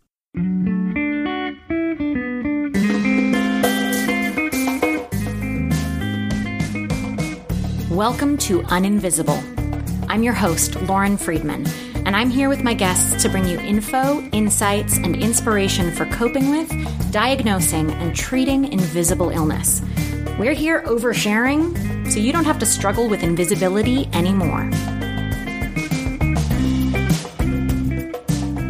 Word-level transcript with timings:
Welcome 7.92 8.40
to 8.40 8.64
Uninvisible. 8.64 10.08
I'm 10.10 10.24
your 10.24 10.34
host, 10.34 10.82
Lauren 10.82 11.16
Friedman 11.16 11.68
and 12.12 12.18
I'm 12.18 12.30
here 12.30 12.50
with 12.50 12.62
my 12.62 12.74
guests 12.74 13.24
to 13.24 13.30
bring 13.30 13.46
you 13.46 13.58
info, 13.58 14.22
insights, 14.34 14.98
and 14.98 15.16
inspiration 15.16 15.94
for 15.94 16.06
coping 16.08 16.50
with, 16.50 16.70
diagnosing, 17.10 17.90
and 17.90 18.14
treating 18.14 18.70
invisible 18.70 19.30
illness. 19.30 19.82
We're 20.38 20.52
here 20.52 20.82
oversharing 20.82 22.12
so 22.12 22.20
you 22.20 22.34
don't 22.34 22.44
have 22.44 22.60
to 22.60 22.66
struggle 22.66 23.08
with 23.08 23.24
invisibility 23.24 24.10
anymore. 24.12 24.70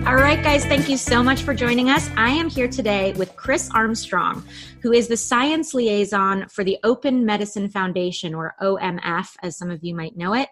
All 0.06 0.17
right, 0.17 0.44
guys, 0.44 0.64
thank 0.66 0.88
you 0.88 0.97
so 0.97 1.23
much 1.23 1.42
for 1.42 1.56
joining 1.56 1.89
us. 1.89 2.12
I 2.16 2.30
am 2.30 2.47
here 2.47 2.67
today 2.67 3.14
with 3.14 3.36
Chris 3.38 3.72
Armstrong, 3.73 4.45
who 4.84 4.92
is 4.92 5.08
the 5.08 5.17
science 5.17 5.73
liaison 5.73 6.47
for 6.47 6.64
the 6.64 6.78
Open 6.84 7.25
Medicine 7.25 7.69
Foundation, 7.69 8.36
or 8.36 8.53
OMF, 8.62 9.36
as 9.42 9.58
some 9.58 9.72
of 9.72 9.84
you 9.84 9.95
might 9.95 10.16
know 10.16 10.36
it. 10.36 10.50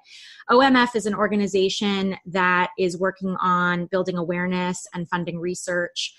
OMF 0.51 0.95
is 0.95 1.05
an 1.05 1.13
organization 1.13 2.17
that 2.25 2.71
is 2.77 2.97
working 2.97 3.35
on 3.39 3.85
building 3.85 4.17
awareness 4.17 4.87
and 4.93 5.07
funding 5.07 5.39
research 5.39 6.15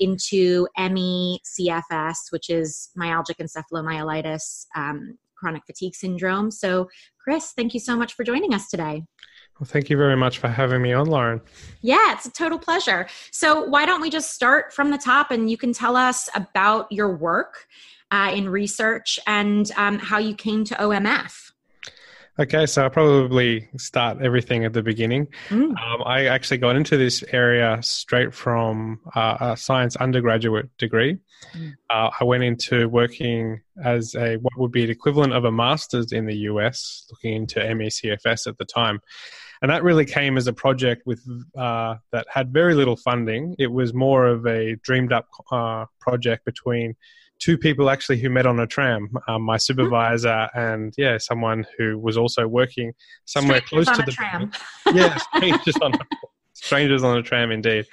into 0.00 0.66
ME 0.78 1.40
CFS, 1.44 2.30
which 2.30 2.48
is 2.48 2.90
myalgic 2.98 3.36
encephalomyelitis, 3.40 4.66
um, 4.74 5.18
chronic 5.34 5.64
fatigue 5.66 5.94
syndrome. 5.94 6.50
So, 6.50 6.88
Chris, 7.22 7.52
thank 7.52 7.74
you 7.74 7.80
so 7.80 7.94
much 7.94 8.14
for 8.14 8.24
joining 8.24 8.54
us 8.54 8.68
today. 8.68 9.04
Well, 9.60 9.66
thank 9.66 9.90
you 9.90 9.96
very 9.96 10.16
much 10.16 10.38
for 10.38 10.48
having 10.48 10.82
me 10.82 10.92
on, 10.94 11.06
Lauren. 11.06 11.40
Yeah, 11.82 12.12
it's 12.12 12.26
a 12.26 12.32
total 12.32 12.58
pleasure. 12.58 13.06
So, 13.30 13.64
why 13.64 13.84
don't 13.86 14.00
we 14.00 14.10
just 14.10 14.32
start 14.32 14.72
from 14.72 14.90
the 14.90 14.98
top 14.98 15.30
and 15.30 15.50
you 15.50 15.58
can 15.58 15.72
tell 15.72 15.96
us 15.96 16.28
about 16.34 16.90
your 16.90 17.14
work 17.14 17.66
uh, 18.10 18.32
in 18.34 18.48
research 18.48 19.20
and 19.26 19.70
um, 19.76 19.98
how 19.98 20.18
you 20.18 20.34
came 20.34 20.64
to 20.64 20.74
OMF? 20.74 21.52
Okay, 22.36 22.66
so 22.66 22.82
I'll 22.82 22.90
probably 22.90 23.68
start 23.76 24.18
everything 24.20 24.64
at 24.64 24.72
the 24.72 24.82
beginning. 24.82 25.28
Mm. 25.50 25.70
Um, 25.78 26.02
I 26.04 26.26
actually 26.26 26.58
got 26.58 26.74
into 26.74 26.96
this 26.96 27.22
area 27.30 27.78
straight 27.80 28.34
from 28.34 29.00
uh, 29.14 29.36
a 29.40 29.56
science 29.56 29.94
undergraduate 29.96 30.68
degree. 30.76 31.18
Mm. 31.56 31.74
Uh, 31.90 32.10
I 32.18 32.24
went 32.24 32.42
into 32.42 32.88
working 32.88 33.60
as 33.84 34.16
a 34.16 34.36
what 34.38 34.52
would 34.56 34.72
be 34.72 34.84
the 34.84 34.90
equivalent 34.90 35.32
of 35.32 35.44
a 35.44 35.52
master's 35.52 36.10
in 36.10 36.26
the 36.26 36.34
US, 36.50 37.06
looking 37.12 37.34
into 37.34 37.60
MECFS 37.60 38.48
at 38.48 38.58
the 38.58 38.64
time. 38.64 39.00
And 39.62 39.70
that 39.70 39.84
really 39.84 40.04
came 40.04 40.36
as 40.36 40.48
a 40.48 40.52
project 40.52 41.06
with 41.06 41.24
uh, 41.56 41.94
that 42.10 42.26
had 42.28 42.52
very 42.52 42.74
little 42.74 42.96
funding. 42.96 43.54
It 43.60 43.70
was 43.70 43.94
more 43.94 44.26
of 44.26 44.44
a 44.44 44.74
dreamed 44.82 45.12
up 45.12 45.28
uh, 45.52 45.86
project 46.00 46.44
between 46.44 46.96
two 47.44 47.58
people 47.58 47.90
actually 47.90 48.18
who 48.18 48.30
met 48.30 48.46
on 48.46 48.58
a 48.58 48.66
tram 48.66 49.10
um, 49.28 49.42
my 49.42 49.58
supervisor 49.58 50.48
and 50.54 50.94
yeah 50.96 51.18
someone 51.18 51.66
who 51.76 51.98
was 51.98 52.16
also 52.16 52.48
working 52.48 52.90
somewhere 53.26 53.60
strangers 53.66 53.86
close 53.86 53.98
to 53.98 54.02
the 54.06 54.12
tram. 54.12 54.50
yeah 54.94 55.14
strangers 55.16 55.76
on, 55.82 55.92
strangers 56.54 57.02
on 57.04 57.18
a 57.18 57.22
tram 57.22 57.50
indeed. 57.50 57.86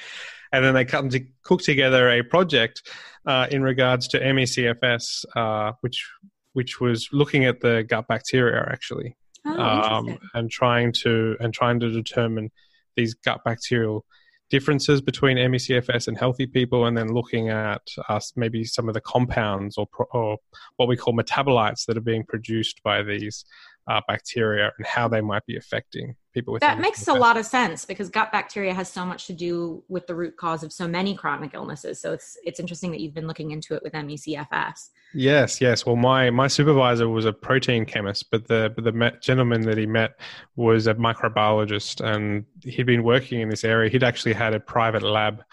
And 0.54 0.64
then 0.64 0.74
they 0.74 0.86
come 0.86 1.10
to 1.10 1.22
cook 1.44 1.62
together 1.62 2.10
a 2.10 2.24
project 2.24 2.82
uh, 3.26 3.48
in 3.52 3.62
regards 3.62 4.08
to 4.10 4.20
MECFS, 4.20 5.26
uh, 5.36 5.74
which 5.82 6.10
which 6.54 6.82
was 6.82 7.08
looking 7.14 7.46
at 7.46 7.62
the 7.62 7.86
gut 7.88 8.08
bacteria 8.08 8.68
actually, 8.70 9.16
oh, 9.46 9.62
um, 9.62 10.18
and 10.34 10.50
trying 10.50 10.92
to 11.04 11.38
and 11.40 11.54
trying 11.54 11.80
to 11.80 11.90
determine 11.90 12.52
these 12.98 13.14
gut 13.14 13.42
bacterial 13.46 14.06
differences 14.52 15.02
between 15.02 15.38
MECFS 15.38 16.08
and 16.08 16.18
healthy 16.18 16.46
people, 16.46 16.86
and 16.86 16.96
then 16.96 17.08
looking 17.14 17.50
at 17.50 17.82
uh, 18.08 18.20
maybe 18.36 18.64
some 18.64 18.88
of 18.88 18.94
the 18.94 19.02
compounds 19.02 19.78
or, 19.78 19.88
or 20.12 20.38
what 20.76 20.88
we 20.88 20.98
call 20.98 21.14
metabolites 21.18 21.86
that 21.86 21.98
are 21.98 22.02
being 22.02 22.26
produced 22.26 22.84
by 22.84 23.02
these 23.02 23.46
uh, 23.88 24.02
bacteria 24.08 24.72
and 24.78 24.86
how 24.86 25.08
they 25.08 25.22
might 25.22 25.46
be 25.48 25.58
affecting 25.58 26.16
people 26.34 26.53
with 26.53 26.62
that 26.62 26.80
makes 26.80 27.08
a 27.08 27.14
lot 27.14 27.38
of 27.38 27.46
sense 27.46 27.86
because 27.86 28.09
gut 28.09 28.31
bacteria 28.31 28.74
has 28.74 28.90
so 28.90 29.06
much 29.06 29.28
to 29.28 29.34
do 29.34 29.84
with 29.88 30.08
the 30.08 30.16
root 30.16 30.38
cause 30.38 30.64
of 30.64 30.72
so 30.72 30.88
many 30.88 31.16
chronic 31.16 31.53
illnesses. 31.53 32.00
So 32.00 32.14
it's 32.14 32.38
it's 32.44 32.59
interesting 32.59 32.92
that 32.92 33.00
you've 33.00 33.14
been 33.14 33.28
looking 33.28 33.52
into 33.52 33.75
it 33.75 33.84
with 33.84 33.94
MECFS 33.94 34.90
yes 35.14 35.62
yes. 35.62 35.86
Well 35.86 35.96
my 35.96 36.30
my 36.30 36.47
supervisor 36.47 37.09
was 37.09 37.25
a 37.25 37.34
protein 37.34 37.86
chemist 37.86 38.30
but 38.31 38.47
the 38.47 38.72
but 38.75 38.84
the 38.84 39.14
gentleman 39.22 39.62
that 39.62 39.78
he 39.78 39.86
met 39.86 40.20
was 40.56 40.88
a 40.88 40.96
microbiologist 40.96 42.02
and 42.06 42.46
he'd 42.64 42.86
been 42.86 43.03
working 43.03 43.41
in 43.41 43.50
this 43.50 43.64
area. 43.64 43.90
He'd 43.90 44.03
actually 44.03 44.34
had 44.34 44.53
a 44.53 44.59
private 44.59 45.03
lab 45.03 45.44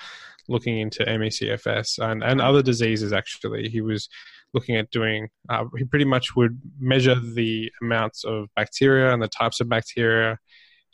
looking 0.49 0.79
into 0.79 1.05
MECFS 1.05 1.99
and 1.99 2.23
and 2.23 2.41
other 2.41 2.63
diseases 2.63 3.13
actually. 3.13 3.69
He 3.69 3.81
was 3.81 4.09
looking 4.55 4.77
at 4.77 4.91
doing, 4.91 5.29
uh, 5.49 5.65
he 5.77 5.85
pretty 5.85 6.05
much 6.05 6.35
would 6.35 6.59
measure 6.79 7.15
the 7.15 7.71
amounts 7.83 8.25
of 8.25 8.49
bacteria 8.57 9.13
and 9.13 9.23
the 9.23 9.29
types 9.29 9.61
of 9.61 9.69
bacteria 9.69 10.39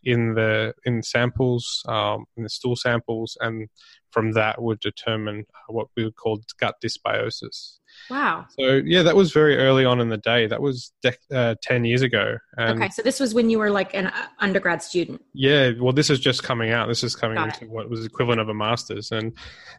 in 0.04 0.34
the 0.34 0.74
in 0.84 1.02
samples, 1.02 1.82
um, 1.88 2.24
in 2.36 2.42
the 2.42 2.48
stool 2.48 2.76
samples, 2.76 3.36
and 3.40 3.68
from 4.10 4.32
that 4.32 4.62
would 4.62 4.80
determine 4.80 5.44
what 5.68 5.88
we 5.96 6.04
would 6.04 6.14
call 6.14 6.40
gut 6.58 6.76
dysbiosis. 6.82 7.78
Wow. 8.10 8.46
So 8.58 8.80
yeah, 8.84 9.02
that 9.02 9.16
was 9.16 9.32
very 9.32 9.56
early 9.56 9.84
on 9.84 10.00
in 10.00 10.08
the 10.08 10.16
day. 10.16 10.46
That 10.46 10.60
was 10.60 10.92
de- 11.02 11.14
uh, 11.34 11.54
ten 11.62 11.84
years 11.84 12.02
ago. 12.02 12.38
And 12.56 12.82
okay, 12.82 12.90
so 12.90 13.02
this 13.02 13.20
was 13.20 13.34
when 13.34 13.50
you 13.50 13.58
were 13.58 13.70
like 13.70 13.94
an 13.94 14.06
uh, 14.06 14.26
undergrad 14.38 14.82
student. 14.82 15.22
Yeah, 15.32 15.72
well, 15.80 15.92
this 15.92 16.10
is 16.10 16.20
just 16.20 16.42
coming 16.42 16.70
out. 16.70 16.88
This 16.88 17.02
is 17.02 17.16
coming 17.16 17.36
Got 17.36 17.54
into 17.54 17.64
it. 17.64 17.70
what 17.70 17.90
was 17.90 18.04
equivalent 18.04 18.40
of 18.40 18.48
a 18.48 18.54
master's, 18.54 19.10
and 19.10 19.36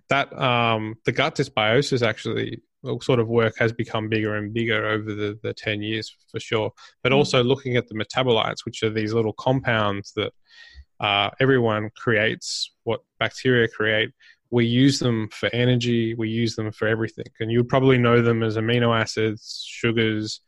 that 0.10 0.38
um, 0.40 0.96
the 1.06 1.12
gut 1.12 1.36
dysbiosis 1.36 2.06
actually 2.06 2.62
sort 3.02 3.20
of 3.20 3.28
work 3.28 3.56
has 3.58 3.74
become 3.74 4.10
bigger 4.10 4.36
and 4.36 4.54
bigger 4.54 4.86
over 4.86 5.14
the, 5.14 5.38
the 5.42 5.54
10 5.54 5.82
years 5.82 6.16
for 6.32 6.40
sure. 6.40 6.72
But 7.04 7.12
mm. 7.12 7.16
also 7.16 7.44
looking 7.44 7.78
at 7.78 7.88
the 7.88 7.96
metabolites, 7.96 8.66
which 8.66 8.84
are 8.84 8.90
these 8.90 9.14
little 9.14 9.34
compounds 9.34 10.14
that 10.14 10.34
uh, 11.00 11.30
everyone 11.40 11.90
creates, 11.96 12.72
what 12.84 13.02
bacteria 13.20 13.68
create. 13.68 14.12
We 14.52 14.66
use 14.66 15.00
them 15.00 15.30
for 15.32 15.50
energy, 15.54 16.14
we 16.14 16.30
use 16.30 16.56
them 16.56 16.72
for 16.72 16.88
everything. 16.88 17.26
And 17.40 17.52
you 17.52 17.64
probably 17.64 17.98
know 17.98 18.22
them 18.22 18.44
as 18.44 18.58
amino 18.58 18.98
acids, 18.98 19.66
sugars, 19.68 20.42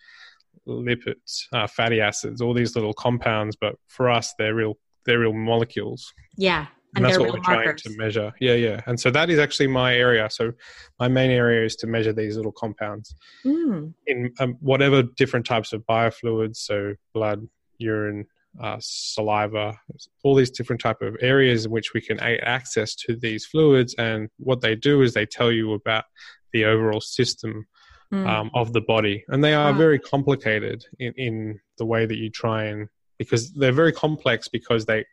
lipids, 0.68 1.44
uh, 1.52 1.68
fatty 1.68 2.00
acids, 2.00 2.42
all 2.42 2.54
these 2.54 2.76
little 2.76 2.94
compounds. 2.94 3.58
But 3.60 3.76
for 3.88 4.10
us, 4.10 4.34
they're 4.38 4.56
real, 4.56 4.78
they're 5.06 5.20
real 5.20 5.34
molecules. 5.34 6.14
Yeah 6.38 6.68
and, 6.96 7.06
that's 7.06 7.18
what 7.18 7.34
we're 7.34 7.42
markers. 7.42 7.82
trying 7.82 7.94
to 7.94 7.98
measure. 7.98 8.34
Yeah, 8.40 8.54
yeah. 8.54 8.82
And 8.86 9.00
so 9.00 9.12
that 9.12 9.30
is 9.30 9.40
actually 9.40 9.68
my 9.68 9.96
area. 9.96 10.30
So 10.30 10.54
my 11.00 11.08
main 11.08 11.32
area 11.32 11.66
is 11.66 11.76
to 11.78 11.88
measure 11.88 12.14
these 12.14 12.38
little 12.38 12.52
compounds 12.52 13.14
mm. 13.46 13.94
in 14.06 14.34
um, 14.40 14.58
whatever 14.60 15.04
different 15.04 15.46
types 15.46 15.74
of 15.74 15.86
biofluids, 15.86 16.58
so 16.58 16.96
blood, 17.14 17.48
urine, 17.78 18.26
uh, 18.62 18.78
saliva, 18.80 19.80
all 20.24 20.36
these 20.36 20.50
different 20.50 20.82
type 20.82 21.02
of 21.02 21.16
areas 21.22 21.66
in 21.66 21.72
which 21.72 21.94
we 21.94 22.02
can 22.02 22.20
access 22.20 22.96
to 22.96 23.16
these 23.16 23.46
fluids. 23.46 23.94
And 23.96 24.30
what 24.38 24.62
they 24.62 24.76
do 24.76 25.02
is 25.02 25.14
they 25.14 25.26
tell 25.26 25.52
you 25.52 25.74
about 25.74 26.06
the 26.54 26.66
overall 26.66 27.02
system 27.02 27.68
mm. 28.12 28.28
um, 28.28 28.50
of 28.54 28.74
the 28.74 28.82
body, 28.82 29.24
and 29.28 29.44
they 29.44 29.54
are 29.54 29.72
wow. 29.72 29.78
very 29.78 30.00
complicated 30.00 30.86
in, 31.00 31.14
in 31.18 31.60
the 31.78 31.86
way 31.86 32.06
that 32.06 32.18
you 32.18 32.30
try 32.30 32.64
and 32.66 32.88
because 33.18 33.52
they're 33.54 33.72
very 33.72 33.92
complex 33.92 34.48
because 34.48 34.86
they 34.86 35.04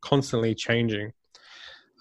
constantly 0.00 0.54
changing. 0.54 1.12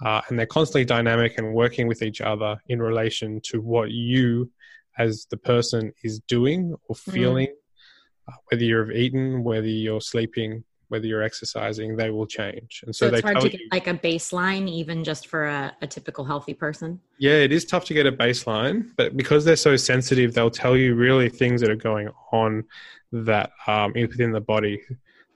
Uh, 0.03 0.21
and 0.29 0.37
they're 0.37 0.45
constantly 0.45 0.85
dynamic 0.85 1.37
and 1.37 1.53
working 1.53 1.87
with 1.87 2.01
each 2.01 2.21
other 2.21 2.61
in 2.67 2.79
relation 2.81 3.41
to 3.41 3.61
what 3.61 3.91
you, 3.91 4.49
as 4.97 5.25
the 5.31 5.37
person, 5.37 5.91
is 6.03 6.19
doing 6.27 6.75
or 6.87 6.95
mm. 6.95 7.11
feeling, 7.11 7.47
mm. 7.47 8.33
uh, 8.33 8.37
whether 8.51 8.63
you've 8.63 8.91
eaten, 8.91 9.43
whether 9.43 9.67
you're 9.67 10.01
sleeping, 10.01 10.63
whether 10.89 11.05
you're 11.05 11.23
exercising, 11.23 11.95
they 11.95 12.09
will 12.09 12.25
change. 12.25 12.83
And 12.85 12.95
so, 12.95 13.09
so 13.09 13.15
it's 13.15 13.23
hard 13.23 13.41
to 13.41 13.49
get 13.49 13.59
you, 13.59 13.67
like 13.71 13.87
a 13.87 13.93
baseline, 13.93 14.69
even 14.69 15.03
just 15.03 15.27
for 15.27 15.45
a, 15.45 15.75
a, 15.81 15.87
typical 15.87 16.23
healthy 16.23 16.53
person. 16.53 16.99
Yeah, 17.19 17.33
it 17.33 17.51
is 17.51 17.65
tough 17.65 17.85
to 17.85 17.93
get 17.93 18.05
a 18.05 18.11
baseline, 18.11 18.91
but 18.95 19.17
because 19.17 19.43
they're 19.43 19.55
so 19.55 19.75
sensitive, 19.75 20.33
they'll 20.33 20.49
tell 20.49 20.77
you 20.77 20.95
really 20.95 21.29
things 21.29 21.61
that 21.61 21.69
are 21.69 21.75
going 21.75 22.09
on 22.31 22.63
that 23.11 23.51
um, 23.67 23.93
within 23.93 24.31
the 24.31 24.41
body 24.41 24.81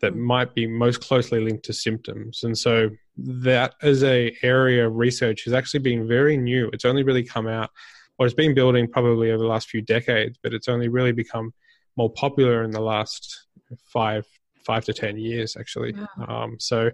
that 0.01 0.13
mm-hmm. 0.13 0.21
might 0.21 0.55
be 0.55 0.67
most 0.67 1.01
closely 1.01 1.39
linked 1.39 1.65
to 1.65 1.73
symptoms. 1.73 2.43
And 2.43 2.57
so 2.57 2.89
that 3.17 3.75
as 3.81 4.03
a 4.03 4.35
area 4.43 4.87
of 4.87 4.95
research 4.95 5.43
has 5.45 5.53
actually 5.53 5.81
been 5.81 6.07
very 6.07 6.37
new. 6.37 6.69
It's 6.73 6.85
only 6.85 7.03
really 7.03 7.23
come 7.23 7.47
out, 7.47 7.69
or 8.17 8.25
it's 8.25 8.35
been 8.35 8.53
building 8.53 8.87
probably 8.87 9.31
over 9.31 9.41
the 9.41 9.49
last 9.49 9.69
few 9.69 9.81
decades, 9.81 10.37
but 10.41 10.53
it's 10.53 10.67
only 10.67 10.87
really 10.87 11.11
become 11.11 11.53
more 11.97 12.11
popular 12.11 12.63
in 12.63 12.71
the 12.71 12.81
last 12.81 13.47
five 13.85 14.25
five 14.63 14.85
to 14.85 14.93
ten 14.93 15.17
years 15.17 15.57
actually. 15.57 15.95
Um, 16.27 16.57
so, 16.59 16.91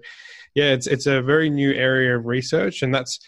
yeah, 0.55 0.71
it's 0.71 0.87
it's 0.87 1.05
a 1.05 1.21
very 1.21 1.49
new 1.49 1.71
area 1.73 2.17
of 2.17 2.25
research, 2.25 2.81
and 2.81 2.93
that's 2.93 3.19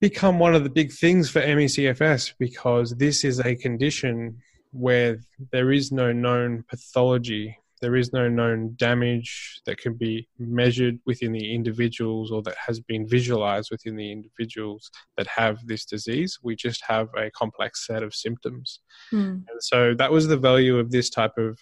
become 0.00 0.38
one 0.38 0.54
of 0.54 0.64
the 0.64 0.70
big 0.70 0.92
things 0.92 1.28
for 1.28 1.40
ME/CFS 1.40 2.34
because 2.38 2.96
this 2.96 3.24
is 3.24 3.40
a 3.40 3.54
condition 3.54 4.38
where 4.72 5.20
there 5.50 5.72
is 5.72 5.90
no 5.92 6.12
known 6.12 6.64
pathology 6.68 7.58
there 7.80 7.96
is 7.96 8.12
no 8.12 8.28
known 8.28 8.74
damage 8.76 9.60
that 9.66 9.78
can 9.78 9.94
be 9.94 10.28
measured 10.38 10.98
within 11.06 11.32
the 11.32 11.54
individuals 11.54 12.30
or 12.30 12.42
that 12.42 12.56
has 12.56 12.78
been 12.80 13.08
visualized 13.08 13.70
within 13.70 13.96
the 13.96 14.12
individuals 14.12 14.90
that 15.16 15.26
have 15.26 15.66
this 15.66 15.84
disease. 15.84 16.38
We 16.42 16.56
just 16.56 16.82
have 16.86 17.08
a 17.16 17.30
complex 17.30 17.86
set 17.86 18.02
of 18.02 18.14
symptoms. 18.14 18.80
Mm. 19.12 19.44
And 19.48 19.62
so 19.62 19.94
that 19.94 20.12
was 20.12 20.28
the 20.28 20.36
value 20.36 20.78
of 20.78 20.90
this 20.90 21.10
type 21.10 21.36
of 21.38 21.58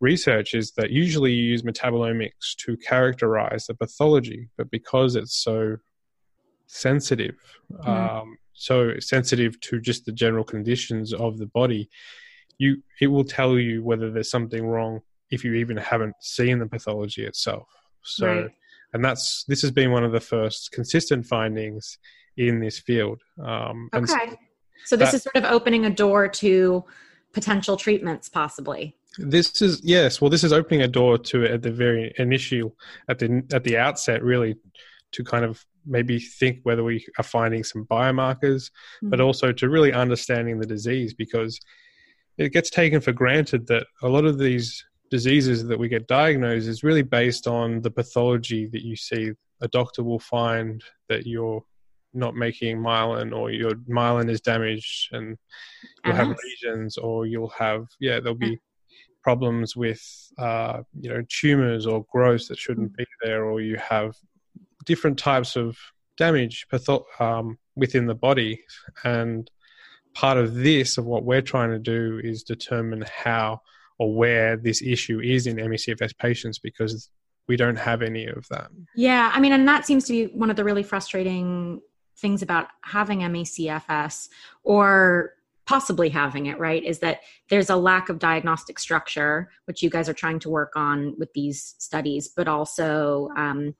research 0.00 0.54
is 0.54 0.72
that 0.72 0.90
usually 0.90 1.32
you 1.32 1.44
use 1.44 1.62
metabolomics 1.62 2.56
to 2.64 2.76
characterize 2.76 3.66
the 3.66 3.74
pathology, 3.74 4.48
but 4.56 4.70
because 4.70 5.14
it's 5.14 5.36
so 5.36 5.76
sensitive, 6.66 7.36
mm. 7.72 7.86
um, 7.86 8.36
so 8.54 8.98
sensitive 8.98 9.58
to 9.60 9.80
just 9.80 10.04
the 10.04 10.12
general 10.12 10.44
conditions 10.44 11.14
of 11.14 11.38
the 11.38 11.46
body, 11.46 11.88
you 12.58 12.82
it 13.00 13.06
will 13.06 13.24
tell 13.24 13.58
you 13.58 13.82
whether 13.82 14.10
there's 14.10 14.30
something 14.30 14.66
wrong 14.66 15.00
if 15.30 15.44
you 15.44 15.54
even 15.54 15.76
haven't 15.76 16.14
seen 16.20 16.58
the 16.58 16.66
pathology 16.66 17.24
itself. 17.24 17.68
So, 18.02 18.26
right. 18.26 18.50
and 18.92 19.04
that's 19.04 19.44
this 19.48 19.62
has 19.62 19.70
been 19.70 19.92
one 19.92 20.04
of 20.04 20.12
the 20.12 20.20
first 20.20 20.72
consistent 20.72 21.26
findings 21.26 21.98
in 22.36 22.60
this 22.60 22.78
field. 22.78 23.20
Um, 23.42 23.88
okay. 23.94 24.36
So, 24.86 24.96
this 24.96 25.10
that, 25.10 25.14
is 25.14 25.22
sort 25.22 25.36
of 25.36 25.44
opening 25.44 25.86
a 25.86 25.90
door 25.90 26.28
to 26.28 26.84
potential 27.32 27.76
treatments, 27.76 28.28
possibly. 28.28 28.96
This 29.18 29.60
is 29.60 29.80
yes. 29.84 30.20
Well, 30.20 30.30
this 30.30 30.44
is 30.44 30.52
opening 30.52 30.82
a 30.82 30.88
door 30.88 31.18
to 31.18 31.44
at 31.44 31.62
the 31.62 31.72
very 31.72 32.12
initial, 32.18 32.76
at 33.08 33.18
the 33.18 33.42
at 33.52 33.64
the 33.64 33.76
outset, 33.76 34.22
really, 34.22 34.56
to 35.12 35.24
kind 35.24 35.44
of 35.44 35.64
maybe 35.86 36.18
think 36.18 36.60
whether 36.62 36.84
we 36.84 37.04
are 37.18 37.24
finding 37.24 37.64
some 37.64 37.86
biomarkers, 37.86 38.70
mm-hmm. 38.70 39.10
but 39.10 39.20
also 39.20 39.52
to 39.52 39.68
really 39.68 39.92
understanding 39.92 40.58
the 40.58 40.66
disease 40.66 41.14
because 41.14 41.58
it 42.38 42.52
gets 42.52 42.70
taken 42.70 43.00
for 43.00 43.12
granted 43.12 43.66
that 43.66 43.86
a 44.02 44.08
lot 44.08 44.24
of 44.24 44.38
these 44.38 44.84
diseases 45.10 45.66
that 45.66 45.78
we 45.78 45.88
get 45.88 46.06
diagnosed 46.06 46.68
is 46.68 46.84
really 46.84 47.02
based 47.02 47.46
on 47.46 47.82
the 47.82 47.90
pathology 47.90 48.66
that 48.66 48.82
you 48.82 48.96
see. 48.96 49.32
A 49.60 49.68
doctor 49.68 50.02
will 50.02 50.20
find 50.20 50.82
that 51.08 51.26
you're 51.26 51.62
not 52.14 52.34
making 52.34 52.78
myelin 52.78 53.36
or 53.36 53.50
your 53.50 53.72
myelin 53.88 54.30
is 54.30 54.40
damaged 54.40 55.08
and 55.12 55.36
you'll 56.04 56.14
uh-huh. 56.14 56.26
have 56.26 56.36
lesions 56.44 56.96
or 56.98 57.26
you'll 57.26 57.50
have 57.50 57.86
yeah 58.00 58.18
there'll 58.18 58.34
be 58.34 58.58
problems 59.22 59.76
with 59.76 60.02
uh, 60.38 60.82
you 60.98 61.10
know 61.10 61.22
tumors 61.28 61.86
or 61.86 62.04
growths 62.10 62.48
that 62.48 62.58
shouldn't 62.58 62.96
be 62.96 63.04
there 63.22 63.44
or 63.44 63.60
you 63.60 63.76
have 63.76 64.16
different 64.86 65.18
types 65.18 65.56
of 65.56 65.76
damage 66.16 66.66
patho- 66.72 67.04
um, 67.20 67.58
within 67.76 68.06
the 68.06 68.14
body 68.14 68.60
and 69.04 69.50
part 70.14 70.38
of 70.38 70.54
this 70.54 70.98
of 70.98 71.04
what 71.04 71.24
we're 71.24 71.42
trying 71.42 71.70
to 71.70 71.78
do 71.78 72.20
is 72.24 72.42
determine 72.42 73.04
how 73.06 73.60
or 74.00 74.14
where 74.14 74.56
this 74.56 74.80
issue 74.80 75.20
is 75.20 75.46
in 75.46 75.56
ME/CFS 75.56 76.16
patients 76.16 76.58
because 76.58 77.10
we 77.48 77.56
don't 77.56 77.76
have 77.76 78.00
any 78.00 78.26
of 78.26 78.48
that. 78.48 78.70
Yeah, 78.96 79.30
I 79.34 79.40
mean, 79.40 79.52
and 79.52 79.68
that 79.68 79.84
seems 79.84 80.06
to 80.06 80.12
be 80.12 80.24
one 80.32 80.48
of 80.48 80.56
the 80.56 80.64
really 80.64 80.82
frustrating 80.82 81.82
things 82.16 82.40
about 82.40 82.68
having 82.82 83.18
ME/CFS 83.30 84.30
or 84.64 85.34
possibly 85.66 86.08
having 86.08 86.46
it, 86.46 86.58
right? 86.58 86.82
Is 86.82 87.00
that 87.00 87.20
there's 87.50 87.68
a 87.68 87.76
lack 87.76 88.08
of 88.08 88.18
diagnostic 88.18 88.78
structure, 88.78 89.50
which 89.66 89.82
you 89.82 89.90
guys 89.90 90.08
are 90.08 90.14
trying 90.14 90.38
to 90.40 90.50
work 90.50 90.72
on 90.76 91.14
with 91.18 91.30
these 91.34 91.74
studies, 91.78 92.30
but 92.34 92.48
also 92.48 93.28
um, 93.36 93.74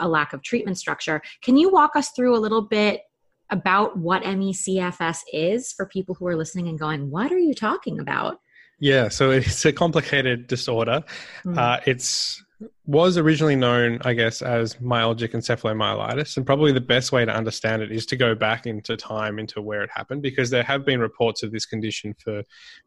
a 0.00 0.08
lack 0.08 0.32
of 0.32 0.42
treatment 0.42 0.78
structure. 0.78 1.20
Can 1.42 1.58
you 1.58 1.70
walk 1.70 1.94
us 1.94 2.10
through 2.12 2.34
a 2.34 2.40
little 2.40 2.62
bit 2.62 3.02
about 3.50 3.98
what 3.98 4.22
ME/CFS 4.24 5.24
is 5.30 5.74
for 5.74 5.84
people 5.84 6.14
who 6.14 6.26
are 6.26 6.36
listening 6.36 6.68
and 6.68 6.78
going, 6.78 7.10
What 7.10 7.30
are 7.32 7.38
you 7.38 7.52
talking 7.52 8.00
about? 8.00 8.40
Yeah, 8.80 9.08
so 9.08 9.30
it's 9.32 9.64
a 9.64 9.72
complicated 9.72 10.46
disorder. 10.46 11.04
Mm. 11.44 11.58
Uh, 11.58 11.80
it's 11.86 12.42
was 12.86 13.16
originally 13.16 13.54
known, 13.54 14.00
I 14.04 14.14
guess, 14.14 14.42
as 14.42 14.74
myalgic 14.76 15.28
encephalomyelitis, 15.28 16.36
and 16.36 16.44
probably 16.44 16.72
the 16.72 16.80
best 16.80 17.12
way 17.12 17.24
to 17.24 17.32
understand 17.32 17.82
it 17.82 17.92
is 17.92 18.04
to 18.06 18.16
go 18.16 18.34
back 18.34 18.66
into 18.66 18.96
time 18.96 19.38
into 19.38 19.62
where 19.62 19.82
it 19.82 19.90
happened, 19.94 20.22
because 20.22 20.50
there 20.50 20.64
have 20.64 20.84
been 20.84 20.98
reports 20.98 21.42
of 21.42 21.52
this 21.52 21.66
condition 21.66 22.14
for 22.22 22.42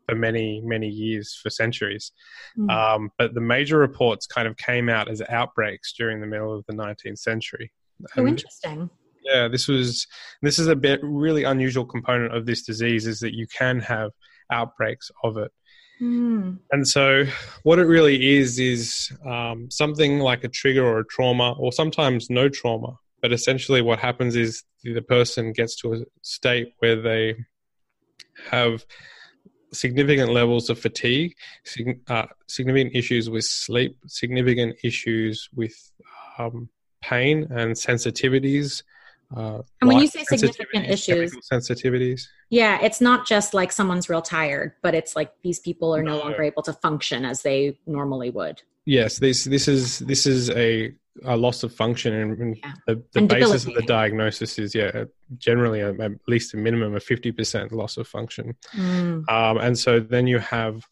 for 0.08 0.16
many 0.16 0.62
many 0.66 0.88
years, 0.88 1.40
for 1.42 1.50
centuries. 1.50 2.12
Mm. 2.58 2.70
Um, 2.70 3.12
but 3.18 3.34
the 3.34 3.42
major 3.42 3.78
reports 3.78 4.26
kind 4.28 4.48
of 4.48 4.58
came 4.58 4.90
out 4.90 5.10
as 5.10 5.22
outbreaks 5.30 5.94
during 5.94 6.20
the 6.20 6.28
middle 6.28 6.54
of 6.54 6.66
the 6.66 6.74
19th 6.74 7.20
century. 7.20 7.72
Oh, 8.18 8.28
interesting. 8.28 8.90
Yeah, 9.24 9.48
this 9.48 9.68
was 9.68 10.08
this 10.42 10.60
is 10.60 10.68
a 10.68 10.76
bit 10.76 11.00
really 11.04 11.44
unusual 11.44 11.86
component 11.86 12.36
of 12.36 12.46
this 12.46 12.64
disease 12.64 13.08
is 13.08 13.20
that 13.22 13.36
you 13.36 13.48
can 13.48 13.80
have 13.80 14.12
outbreaks 14.52 15.12
of 15.24 15.38
it. 15.38 15.52
Mm. 16.02 16.58
And 16.72 16.88
so, 16.88 17.26
what 17.64 17.78
it 17.78 17.86
really 17.86 18.38
is 18.38 18.60
is 18.60 19.12
um, 19.26 19.70
something 19.70 20.20
like 20.20 20.44
a 20.44 20.50
trigger 20.50 20.86
or 20.86 21.00
a 21.00 21.06
trauma, 21.06 21.54
or 21.60 21.72
sometimes 21.72 22.30
no 22.30 22.50
trauma. 22.50 22.98
But 23.22 23.32
essentially, 23.32 23.82
what 23.82 24.00
happens 24.00 24.36
is 24.36 24.64
the 24.84 25.02
person 25.02 25.54
gets 25.54 25.76
to 25.82 25.94
a 25.94 25.98
state 26.24 26.74
where 26.80 27.00
they 27.00 27.36
have 28.50 28.84
significant 29.74 30.32
levels 30.32 30.70
of 30.70 30.80
fatigue, 30.80 31.36
uh, 32.08 32.26
significant 32.48 32.96
issues 32.96 33.30
with 33.30 33.46
sleep, 33.46 33.98
significant 34.08 34.78
issues 34.84 35.50
with 35.54 35.92
um, 36.38 36.70
pain 37.02 37.48
and 37.52 37.76
sensitivities, 37.76 38.84
uh, 39.36 39.62
and 39.80 39.88
when 39.88 40.00
you 40.00 40.08
say 40.08 40.24
significant 40.24 40.90
issues, 40.90 41.34
sensitivities, 41.52 42.28
yeah, 42.50 42.80
it's 42.82 43.00
not 43.00 43.26
just 43.26 43.54
like 43.54 43.72
someone's 43.72 44.10
real 44.10 44.22
tired, 44.22 44.74
but 44.82 44.94
it's 44.94 45.16
like 45.16 45.34
these 45.42 45.60
people 45.60 45.96
are 45.96 46.04
no, 46.04 46.18
no 46.18 46.24
longer 46.24 46.44
able 46.44 46.64
to 46.64 46.74
function 46.74 47.24
as 47.24 47.42
they 47.42 47.78
normally 47.86 48.30
would. 48.30 48.62
Yes, 48.86 49.20
this 49.20 49.46
this 49.46 49.68
is 49.68 50.00
this 50.00 50.26
is 50.26 50.50
a, 50.50 50.94
a 51.24 51.38
loss 51.38 51.64
of 51.64 51.74
function, 51.74 52.14
and, 52.14 52.58
yeah. 52.58 52.74
the, 52.88 52.96
the 53.14 53.20
and 53.20 53.30
basis 53.30 53.66
of 53.66 53.74
the 53.74 53.84
diagnosis 53.84 54.60
is 54.60 54.76
yeah, 54.76 55.06
generally 55.38 55.80
a, 55.80 55.94
at 55.94 56.12
least 56.28 56.54
a 56.54 56.58
minimum 56.58 56.96
of 56.96 57.04
fifty 57.04 57.32
percent 57.32 57.72
loss 57.72 57.98
of 57.98 58.08
function, 58.08 58.56
mm. 58.76 59.30
um, 59.30 59.58
and 59.58 59.78
so 59.78 60.00
then 60.00 60.28
you 60.28 60.40
have 60.40 60.86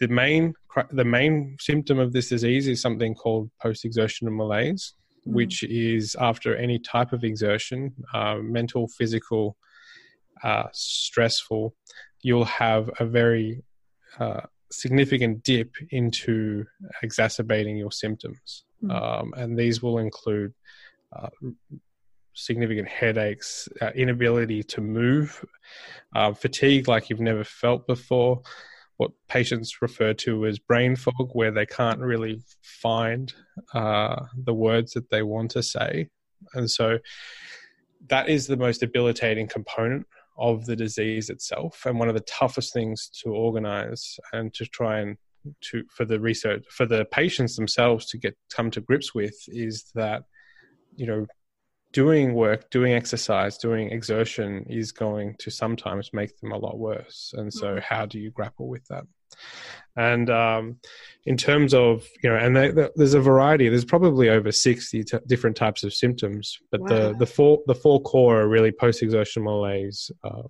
the 0.00 0.08
main 0.08 0.54
the 0.90 1.04
main 1.04 1.56
symptom 1.60 2.00
of 2.00 2.12
this 2.12 2.28
disease 2.28 2.66
is 2.66 2.80
something 2.80 3.14
called 3.14 3.50
post 3.62 3.84
exertional 3.84 4.34
malaise 4.34 4.94
mm. 5.26 5.32
which 5.32 5.62
is 5.64 6.16
after 6.20 6.56
any 6.56 6.78
type 6.78 7.12
of 7.12 7.24
exertion, 7.24 7.92
uh, 8.12 8.36
mental, 8.36 8.88
physical, 8.88 9.56
uh, 10.42 10.68
stressful, 10.72 11.74
you'll 12.22 12.44
have 12.44 12.90
a 13.00 13.04
very 13.04 13.62
uh, 14.18 14.40
significant 14.70 15.42
dip 15.42 15.70
into 15.90 16.64
exacerbating 17.02 17.76
your 17.76 17.92
symptoms. 17.92 18.64
Mm. 18.82 18.90
Um, 18.90 19.34
and 19.36 19.58
these 19.58 19.82
will 19.82 19.98
include 19.98 20.52
uh, 21.14 21.28
significant 22.34 22.88
headaches, 22.88 23.68
uh, 23.80 23.90
inability 23.94 24.62
to 24.62 24.80
move, 24.80 25.44
uh, 26.14 26.32
fatigue 26.32 26.88
like 26.88 27.08
you've 27.08 27.20
never 27.20 27.44
felt 27.44 27.86
before, 27.86 28.42
what 28.96 29.10
patients 29.28 29.82
refer 29.82 30.14
to 30.14 30.46
as 30.46 30.58
brain 30.58 30.96
fog, 30.96 31.30
where 31.32 31.50
they 31.50 31.66
can't 31.66 32.00
really 32.00 32.40
find 32.62 33.32
uh, 33.72 34.24
the 34.44 34.54
words 34.54 34.92
that 34.92 35.10
they 35.10 35.22
want 35.22 35.50
to 35.52 35.62
say. 35.62 36.08
And 36.54 36.70
so 36.70 36.98
that 38.08 38.28
is 38.28 38.46
the 38.46 38.56
most 38.56 38.80
debilitating 38.80 39.48
component 39.48 40.06
of 40.36 40.66
the 40.66 40.76
disease 40.76 41.30
itself 41.30 41.86
and 41.86 41.98
one 41.98 42.08
of 42.08 42.14
the 42.14 42.20
toughest 42.22 42.72
things 42.72 43.08
to 43.22 43.30
organize 43.30 44.18
and 44.32 44.52
to 44.52 44.66
try 44.66 44.98
and 44.98 45.16
to 45.60 45.84
for 45.90 46.04
the 46.04 46.18
research 46.18 46.64
for 46.70 46.86
the 46.86 47.04
patients 47.04 47.54
themselves 47.54 48.06
to 48.06 48.18
get 48.18 48.36
come 48.52 48.70
to 48.70 48.80
grips 48.80 49.14
with 49.14 49.36
is 49.48 49.84
that 49.94 50.24
you 50.96 51.06
know, 51.06 51.26
doing 51.94 52.34
work, 52.34 52.68
doing 52.70 52.92
exercise, 52.92 53.56
doing 53.56 53.90
exertion 53.90 54.66
is 54.68 54.92
going 54.92 55.36
to 55.38 55.50
sometimes 55.50 56.10
make 56.12 56.36
them 56.40 56.52
a 56.52 56.58
lot 56.58 56.76
worse. 56.76 57.32
And 57.38 57.54
so, 57.54 57.68
mm-hmm. 57.68 57.78
how 57.88 58.04
do 58.04 58.18
you 58.18 58.30
grapple 58.30 58.68
with 58.68 58.84
that? 58.88 59.04
And 59.96 60.28
um, 60.28 60.76
in 61.24 61.36
terms 61.36 61.72
of 61.72 62.06
you 62.22 62.28
know, 62.28 62.36
and 62.36 62.54
they, 62.54 62.72
they, 62.72 62.88
there's 62.96 63.14
a 63.14 63.20
variety. 63.20 63.68
There's 63.68 63.84
probably 63.84 64.28
over 64.28 64.52
sixty 64.52 65.04
t- 65.04 65.18
different 65.26 65.56
types 65.56 65.84
of 65.84 65.94
symptoms, 65.94 66.58
but 66.70 66.80
wow. 66.80 66.88
the 66.88 67.16
the 67.20 67.26
four 67.26 67.60
the 67.66 67.74
four 67.74 68.02
core 68.02 68.42
are 68.42 68.48
really 68.48 68.72
post 68.72 69.02
exertion 69.02 69.44
malaise, 69.44 70.10
uh, 70.24 70.42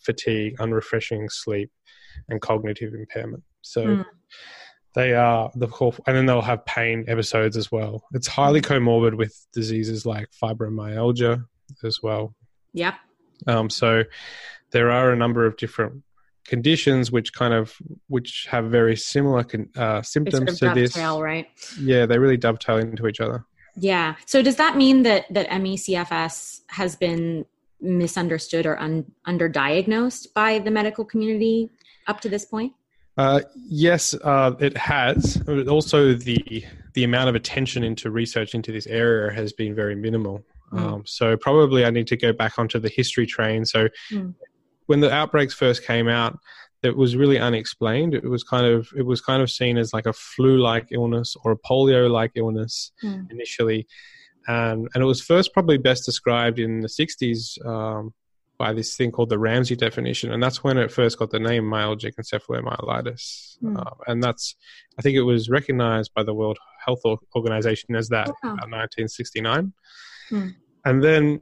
fatigue, 0.00 0.56
unrefreshing 0.60 1.28
sleep, 1.28 1.70
and 2.28 2.40
cognitive 2.40 2.94
impairment. 2.94 3.42
So. 3.60 3.84
Mm 3.84 4.04
they 4.94 5.14
are 5.14 5.50
the 5.54 5.66
core, 5.66 5.94
and 6.06 6.16
then 6.16 6.26
they'll 6.26 6.42
have 6.42 6.64
pain 6.64 7.04
episodes 7.08 7.56
as 7.56 7.72
well. 7.72 8.04
It's 8.12 8.26
highly 8.26 8.60
mm. 8.60 8.66
comorbid 8.66 9.14
with 9.16 9.34
diseases 9.52 10.04
like 10.04 10.28
fibromyalgia 10.30 11.44
as 11.82 12.02
well. 12.02 12.34
Yep. 12.74 12.94
Um, 13.46 13.70
so 13.70 14.04
there 14.70 14.90
are 14.90 15.12
a 15.12 15.16
number 15.16 15.46
of 15.46 15.56
different 15.56 16.02
conditions 16.44 17.12
which 17.12 17.32
kind 17.32 17.54
of 17.54 17.76
which 18.08 18.46
have 18.50 18.66
very 18.66 18.96
similar 18.96 19.44
uh, 19.76 20.02
symptoms 20.02 20.36
sort 20.36 20.48
of 20.48 20.58
to 20.58 20.80
dovetail, 20.80 21.16
this. 21.16 21.22
Right. 21.22 21.46
Yeah, 21.80 22.06
they 22.06 22.18
really 22.18 22.36
dovetail 22.36 22.78
into 22.78 23.06
each 23.06 23.20
other. 23.20 23.44
Yeah. 23.76 24.16
So 24.26 24.42
does 24.42 24.56
that 24.56 24.76
mean 24.76 25.02
that 25.04 25.24
that 25.30 25.48
ME/CFS 25.60 26.60
has 26.68 26.96
been 26.96 27.46
misunderstood 27.80 28.66
or 28.66 28.78
un, 28.78 29.04
underdiagnosed 29.26 30.32
by 30.34 30.58
the 30.58 30.70
medical 30.70 31.04
community 31.04 31.70
up 32.06 32.20
to 32.20 32.28
this 32.28 32.44
point? 32.44 32.72
Uh, 33.16 33.40
yes, 33.54 34.14
uh, 34.14 34.54
it 34.58 34.76
has. 34.76 35.42
Also, 35.68 36.14
the 36.14 36.64
the 36.94 37.04
amount 37.04 37.28
of 37.28 37.34
attention 37.34 37.84
into 37.84 38.10
research 38.10 38.54
into 38.54 38.72
this 38.72 38.86
area 38.86 39.32
has 39.32 39.52
been 39.52 39.74
very 39.74 39.94
minimal. 39.94 40.42
Mm. 40.72 40.80
Um, 40.80 41.02
so 41.06 41.36
probably 41.36 41.84
I 41.84 41.90
need 41.90 42.06
to 42.08 42.16
go 42.16 42.32
back 42.32 42.58
onto 42.58 42.78
the 42.78 42.88
history 42.88 43.26
train. 43.26 43.64
So 43.64 43.88
mm. 44.10 44.34
when 44.86 45.00
the 45.00 45.12
outbreaks 45.12 45.54
first 45.54 45.86
came 45.86 46.08
out, 46.08 46.38
it 46.82 46.96
was 46.96 47.16
really 47.16 47.38
unexplained. 47.38 48.14
It 48.14 48.24
was 48.24 48.42
kind 48.42 48.66
of 48.66 48.88
it 48.96 49.02
was 49.02 49.20
kind 49.20 49.42
of 49.42 49.50
seen 49.50 49.78
as 49.78 49.92
like 49.92 50.06
a 50.06 50.12
flu-like 50.12 50.88
illness 50.90 51.36
or 51.44 51.52
a 51.52 51.58
polio-like 51.58 52.32
illness 52.34 52.92
mm. 53.04 53.30
initially, 53.30 53.86
and 54.48 54.88
and 54.94 55.02
it 55.02 55.06
was 55.06 55.20
first 55.20 55.52
probably 55.52 55.78
best 55.78 56.04
described 56.04 56.58
in 56.58 56.80
the 56.80 56.88
'60s 56.88 57.64
um, 57.64 58.12
by 58.62 58.72
this 58.72 58.96
thing 58.96 59.10
called 59.10 59.28
the 59.28 59.40
Ramsay 59.40 59.74
definition, 59.74 60.30
and 60.30 60.40
that's 60.40 60.62
when 60.62 60.78
it 60.78 60.92
first 60.92 61.18
got 61.18 61.30
the 61.30 61.40
name 61.40 61.64
myalgic 61.64 62.12
encephalomyelitis. 62.14 63.58
Mm. 63.60 63.76
Uh, 63.76 63.90
and 64.06 64.22
that's, 64.22 64.54
I 64.96 65.02
think 65.02 65.16
it 65.16 65.22
was 65.22 65.50
recognized 65.50 66.14
by 66.14 66.22
the 66.22 66.32
World 66.32 66.58
Health 66.86 67.00
Organization 67.34 67.96
as 67.96 68.08
that 68.10 68.28
in 68.28 68.50
1969. 68.50 69.72
Mm. 70.30 70.54
And 70.84 71.02
then 71.02 71.40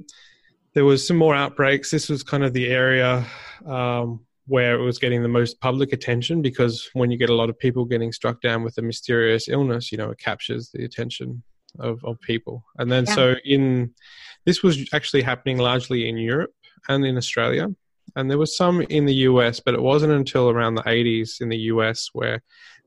there 0.72 0.86
was 0.86 1.06
some 1.06 1.18
more 1.18 1.34
outbreaks. 1.34 1.90
This 1.90 2.08
was 2.08 2.22
kind 2.22 2.42
of 2.42 2.54
the 2.54 2.68
area 2.68 3.26
um, 3.66 4.24
where 4.46 4.80
it 4.80 4.82
was 4.82 4.98
getting 4.98 5.22
the 5.22 5.28
most 5.28 5.60
public 5.60 5.92
attention 5.92 6.40
because 6.40 6.88
when 6.94 7.10
you 7.10 7.18
get 7.18 7.28
a 7.28 7.34
lot 7.34 7.50
of 7.50 7.58
people 7.58 7.84
getting 7.84 8.12
struck 8.12 8.40
down 8.40 8.64
with 8.64 8.78
a 8.78 8.82
mysterious 8.82 9.46
illness, 9.46 9.92
you 9.92 9.98
know, 9.98 10.08
it 10.08 10.18
captures 10.18 10.70
the 10.72 10.86
attention 10.86 11.42
of, 11.80 12.02
of 12.02 12.18
people. 12.22 12.64
And 12.78 12.90
then 12.90 13.04
yeah. 13.06 13.14
so 13.14 13.34
in 13.44 13.92
this 14.46 14.62
was 14.62 14.88
actually 14.94 15.20
happening 15.20 15.58
largely 15.58 16.08
in 16.08 16.16
Europe 16.16 16.54
and 16.88 17.04
in 17.04 17.16
Australia. 17.16 17.68
And 18.16 18.30
there 18.30 18.38
was 18.38 18.56
some 18.56 18.80
in 18.82 19.06
the 19.06 19.14
US, 19.14 19.60
but 19.60 19.74
it 19.74 19.82
wasn't 19.82 20.12
until 20.12 20.50
around 20.50 20.74
the 20.74 20.82
80s 20.82 21.40
in 21.40 21.48
the 21.48 21.58
US 21.58 22.10
where 22.12 22.42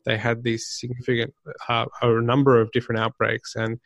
they 0.06 0.18
had 0.18 0.44
these 0.44 0.68
significant, 0.68 1.34
uh, 1.70 1.86
a 2.02 2.22
number 2.22 2.60
of 2.60 2.72
different 2.72 3.00
outbreaks. 3.00 3.56
And 3.56 3.80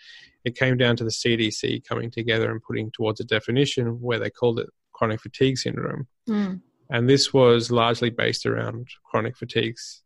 it 0.46 0.58
came 0.58 0.78
down 0.78 0.96
to 0.96 1.04
the 1.04 1.12
CDC 1.12 1.84
coming 1.88 2.10
together 2.10 2.50
and 2.52 2.62
putting 2.62 2.92
towards 2.92 3.20
a 3.20 3.26
definition 3.26 4.02
where 4.02 4.18
they 4.18 4.32
called 4.32 4.60
it 4.60 4.70
chronic 4.94 5.22
fatigue 5.22 5.58
syndrome. 5.58 6.08
Mm. 6.28 6.62
And 6.90 7.10
this 7.10 7.34
was 7.34 7.70
largely 7.70 8.10
based 8.10 8.46
around 8.46 8.88
chronic 9.06 9.38
fatigues 9.38 10.02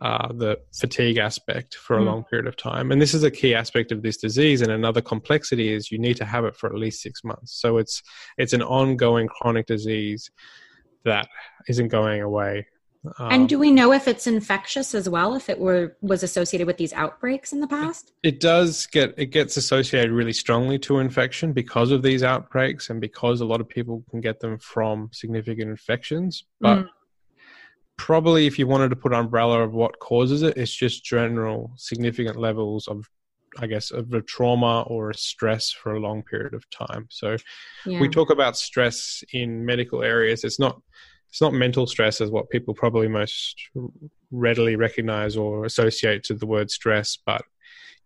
uh, 0.00 0.32
the 0.32 0.58
fatigue 0.72 1.18
aspect 1.18 1.74
for 1.74 1.98
a 1.98 2.00
mm. 2.00 2.06
long 2.06 2.24
period 2.24 2.46
of 2.46 2.56
time. 2.56 2.90
And 2.90 3.00
this 3.00 3.12
is 3.12 3.22
a 3.22 3.30
key 3.30 3.54
aspect 3.54 3.92
of 3.92 4.02
this 4.02 4.16
disease. 4.16 4.62
And 4.62 4.72
another 4.72 5.02
complexity 5.02 5.72
is 5.72 5.90
you 5.90 5.98
need 5.98 6.16
to 6.16 6.24
have 6.24 6.44
it 6.44 6.56
for 6.56 6.68
at 6.68 6.74
least 6.74 7.02
six 7.02 7.22
months. 7.22 7.60
So 7.60 7.78
it's 7.78 8.02
it's 8.38 8.52
an 8.52 8.62
ongoing 8.62 9.28
chronic 9.28 9.66
disease 9.66 10.30
that 11.04 11.28
isn't 11.68 11.88
going 11.88 12.22
away. 12.22 12.66
Um, 13.18 13.32
and 13.32 13.48
do 13.48 13.58
we 13.58 13.70
know 13.70 13.92
if 13.92 14.06
it's 14.06 14.26
infectious 14.26 14.94
as 14.94 15.08
well? 15.08 15.34
If 15.34 15.48
it 15.48 15.58
were 15.58 15.96
was 16.02 16.22
associated 16.22 16.66
with 16.66 16.76
these 16.76 16.92
outbreaks 16.92 17.52
in 17.52 17.60
the 17.60 17.66
past? 17.66 18.12
It, 18.22 18.34
it 18.34 18.40
does 18.40 18.86
get 18.86 19.14
it 19.18 19.26
gets 19.26 19.56
associated 19.56 20.12
really 20.12 20.32
strongly 20.32 20.78
to 20.80 20.98
infection 20.98 21.52
because 21.52 21.90
of 21.90 22.02
these 22.02 22.22
outbreaks 22.22 22.90
and 22.90 23.00
because 23.00 23.40
a 23.40 23.46
lot 23.46 23.60
of 23.60 23.68
people 23.68 24.04
can 24.10 24.20
get 24.20 24.40
them 24.40 24.58
from 24.58 25.10
significant 25.12 25.70
infections. 25.70 26.44
But 26.60 26.78
mm 26.78 26.88
probably 28.00 28.46
if 28.46 28.58
you 28.58 28.66
wanted 28.66 28.88
to 28.88 28.96
put 28.96 29.12
umbrella 29.12 29.60
of 29.60 29.74
what 29.74 29.98
causes 29.98 30.42
it, 30.42 30.56
it's 30.56 30.74
just 30.74 31.04
general 31.04 31.70
significant 31.76 32.38
levels 32.38 32.88
of 32.88 33.06
I 33.58 33.66
guess 33.66 33.90
of 33.90 34.14
a 34.14 34.22
trauma 34.22 34.82
or 34.86 35.10
a 35.10 35.14
stress 35.14 35.70
for 35.70 35.94
a 35.94 36.00
long 36.00 36.22
period 36.22 36.54
of 36.54 36.68
time. 36.70 37.08
So 37.10 37.36
yeah. 37.84 38.00
we 38.00 38.08
talk 38.08 38.30
about 38.30 38.56
stress 38.56 39.22
in 39.34 39.66
medical 39.66 40.02
areas. 40.02 40.44
It's 40.44 40.58
not 40.58 40.80
it's 41.28 41.42
not 41.42 41.52
mental 41.52 41.86
stress 41.86 42.22
as 42.22 42.30
what 42.30 42.48
people 42.48 42.72
probably 42.72 43.06
most 43.06 43.54
readily 44.30 44.76
recognize 44.76 45.36
or 45.36 45.66
associate 45.66 46.24
to 46.24 46.34
the 46.34 46.46
word 46.46 46.70
stress, 46.70 47.18
but 47.26 47.42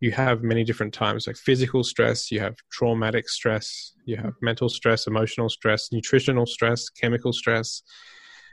you 0.01 0.11
have 0.11 0.43
many 0.43 0.65
different 0.65 0.93
times 0.93 1.29
like 1.29 1.37
physical 1.37 1.85
stress, 1.85 2.33
you 2.33 2.41
have 2.41 2.57
traumatic 2.73 3.29
stress, 3.29 3.93
you 4.07 4.17
have 4.17 4.27
mm-hmm. 4.27 4.47
mental 4.47 4.69
stress, 4.69 5.07
emotional 5.07 5.49
stress, 5.49 5.91
nutritional 5.93 6.47
stress, 6.47 6.89
chemical 6.89 7.33
stress, 7.33 7.83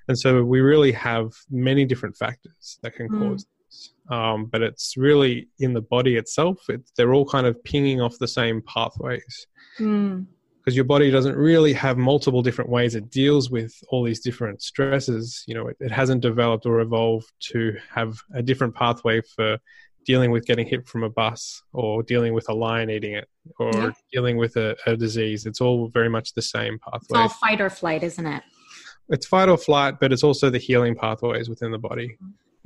and 0.08 0.18
so 0.18 0.44
we 0.44 0.62
really 0.62 0.92
have 0.92 1.32
many 1.50 1.86
different 1.86 2.16
factors 2.16 2.80
that 2.84 2.96
can 2.96 3.10
mm. 3.10 3.20
cause 3.20 3.46
this. 3.66 3.94
Um, 4.10 4.46
but 4.46 4.62
it's 4.62 4.98
really 4.98 5.48
in 5.60 5.74
the 5.74 5.82
body 5.82 6.18
itself, 6.18 6.60
it, 6.70 6.82
they're 6.98 7.14
all 7.14 7.26
kind 7.26 7.48
of 7.48 7.64
pinging 7.64 8.02
off 8.02 8.18
the 8.20 8.28
same 8.28 8.62
pathways. 8.64 9.48
Mm 9.80 10.26
because 10.64 10.76
your 10.76 10.86
body 10.86 11.10
doesn't 11.10 11.36
really 11.36 11.74
have 11.74 11.98
multiple 11.98 12.42
different 12.42 12.70
ways 12.70 12.94
it 12.94 13.10
deals 13.10 13.50
with 13.50 13.74
all 13.90 14.04
these 14.04 14.20
different 14.20 14.62
stresses. 14.62 15.44
You 15.48 15.56
know, 15.56 15.68
it, 15.68 15.78
it, 15.80 15.92
hasn't 15.92 16.22
developed 16.22 16.66
or 16.66 16.82
evolved 16.82 17.32
to 17.52 17.76
have 17.90 18.20
a 18.36 18.44
different 18.44 18.76
pathway 18.76 19.22
for 19.36 19.58
dealing 20.06 20.32
with 20.32 20.46
getting 20.46 20.68
hit 20.68 20.88
from 20.88 21.04
a 21.04 21.10
bus 21.10 21.64
or 21.74 22.04
dealing 22.04 22.34
with 22.34 22.48
a 22.50 22.54
lion 22.54 22.90
eating 22.90 23.14
it 23.14 23.28
or 23.60 23.72
yeah. 23.74 23.92
dealing 24.12 24.38
with 24.38 24.56
a, 24.56 24.76
a, 24.86 24.96
disease. 24.96 25.46
It's 25.46 25.62
all 25.62 25.88
very 25.90 26.10
much 26.10 26.34
the 26.34 26.42
same 26.42 26.80
pathway. 26.80 27.00
It's 27.00 27.14
all 27.18 27.30
fight 27.30 27.62
or 27.62 27.70
flight, 27.70 28.04
isn't 28.04 28.26
it? 28.26 28.44
It's 29.12 29.28
fight 29.28 29.50
or 29.50 29.58
flight, 29.58 30.00
but 30.00 30.12
it's 30.12 30.24
also 30.24 30.50
the 30.50 30.58
healing 30.58 30.96
pathways 30.96 31.50
within 31.50 31.72
the 31.72 31.78
body 31.78 32.18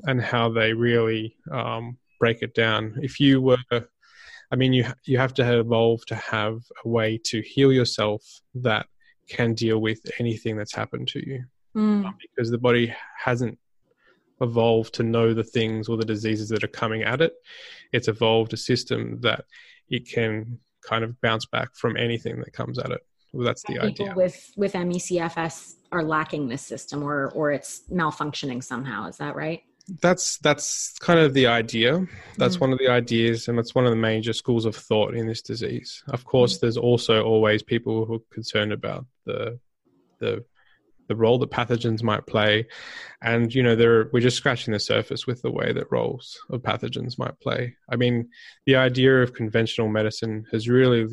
and 0.04 0.22
how 0.22 0.50
they 0.50 0.74
really 0.74 1.36
um, 1.52 1.98
break 2.20 2.42
it 2.42 2.54
down. 2.54 2.98
If 3.02 3.20
you 3.20 3.42
were, 3.42 3.58
I 3.72 4.56
mean, 4.56 4.72
you 4.72 4.86
you 5.06 5.18
have 5.18 5.34
to 5.36 5.60
evolve 5.60 6.06
to 6.08 6.16
have 6.16 6.60
a 6.84 6.88
way 6.88 7.20
to 7.26 7.42
heal 7.42 7.74
yourself 7.74 8.24
that 8.56 8.86
can 9.28 9.56
deal 9.56 9.80
with 9.80 10.00
anything 10.20 10.56
that's 10.56 10.76
happened 10.76 11.08
to 11.10 11.28
you, 11.28 11.44
mm. 11.76 12.06
um, 12.06 12.16
because 12.22 12.52
the 12.52 12.60
body 12.60 12.94
hasn't 13.18 13.58
evolved 14.42 14.94
to 14.94 15.04
know 15.04 15.34
the 15.34 15.44
things 15.44 15.88
or 15.88 15.98
the 15.98 16.06
diseases 16.06 16.50
that 16.50 16.64
are 16.64 16.68
coming 16.68 17.04
at 17.04 17.22
it. 17.22 17.34
It's 17.92 18.08
evolved 18.08 18.54
a 18.54 18.58
system 18.58 19.20
that 19.22 19.46
it 19.90 20.08
can 20.08 20.60
kind 20.84 21.04
of 21.04 21.20
bounce 21.22 21.46
back 21.48 21.76
from 21.76 21.98
anything 21.98 22.40
that 22.40 22.54
comes 22.54 22.78
at 22.78 22.92
it. 22.92 23.02
Well, 23.36 23.46
that's 23.46 23.64
the 23.64 23.74
People 23.74 23.88
idea. 23.88 24.14
With 24.16 24.54
with 24.56 24.76
ME/CFS 24.76 25.76
are 25.92 26.04
lacking 26.04 26.48
this 26.48 26.62
system, 26.62 27.04
or 27.04 27.32
or 27.32 27.52
it's 27.52 27.84
malfunctioning 27.92 28.64
somehow. 28.64 29.08
Is 29.10 29.18
that 29.18 29.36
right? 29.36 29.62
That's 30.02 30.38
that's 30.38 30.98
kind 31.00 31.20
of 31.20 31.34
the 31.34 31.48
idea. 31.48 32.06
That's 32.38 32.56
mm. 32.56 32.62
one 32.62 32.72
of 32.72 32.80
the 32.80 32.88
ideas, 32.88 33.50
and 33.50 33.58
that's 33.58 33.76
one 33.76 33.84
of 33.84 33.92
the 33.92 33.98
major 33.98 34.32
schools 34.32 34.66
of 34.66 34.74
thought 34.74 35.16
in 35.16 35.28
this 35.28 35.42
disease. 35.42 36.02
Of 36.08 36.24
course, 36.24 36.58
mm. 36.58 36.62
there's 36.62 36.78
also 36.78 37.24
always 37.24 37.62
people 37.62 38.06
who 38.06 38.16
are 38.16 38.34
concerned 38.34 38.72
about 38.72 39.06
the 39.26 39.60
the 40.20 40.46
the 41.10 41.16
role 41.16 41.38
that 41.40 41.52
pathogens 41.52 42.02
might 42.02 42.26
play, 42.26 42.66
and 43.22 43.54
you 43.54 43.64
know, 43.64 43.76
there 43.76 44.10
we're 44.14 44.22
just 44.22 44.38
scratching 44.38 44.72
the 44.72 44.80
surface 44.80 45.28
with 45.28 45.42
the 45.42 45.52
way 45.52 45.74
that 45.74 45.92
roles 45.92 46.40
of 46.50 46.62
pathogens 46.62 47.20
might 47.20 47.38
play. 47.42 47.76
I 47.90 47.98
mean, 47.98 48.30
the 48.66 48.78
idea 48.78 49.22
of 49.22 49.34
conventional 49.34 49.90
medicine 49.90 50.46
has 50.54 50.70
really 50.70 51.06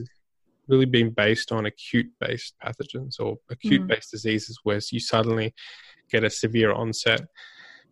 really 0.69 0.87
been 0.87 1.11
based 1.11 1.52
on 1.52 1.66
acute 1.66 2.11
based 2.21 2.54
pathogens 2.64 3.21
or 3.21 3.37
acute 3.50 3.87
based 3.87 4.09
mm. 4.09 4.12
diseases 4.12 4.59
where 4.62 4.81
you 4.90 5.00
suddenly 5.00 5.54
get 6.11 6.25
a 6.25 6.31
severe 6.31 6.73
onset, 6.73 7.23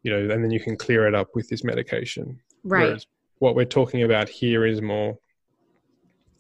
you 0.03 0.11
know, 0.11 0.33
and 0.33 0.45
then 0.45 0.51
you 0.51 0.61
can 0.61 0.77
clear 0.77 1.07
it 1.07 1.15
up 1.15 1.29
with 1.35 1.49
this 1.49 1.65
medication. 1.65 2.39
Right. 2.63 2.85
Whereas 2.85 3.07
what 3.39 3.55
we're 3.55 3.65
talking 3.65 4.03
about 4.03 4.29
here 4.29 4.67
is 4.67 4.81
more 4.81 5.19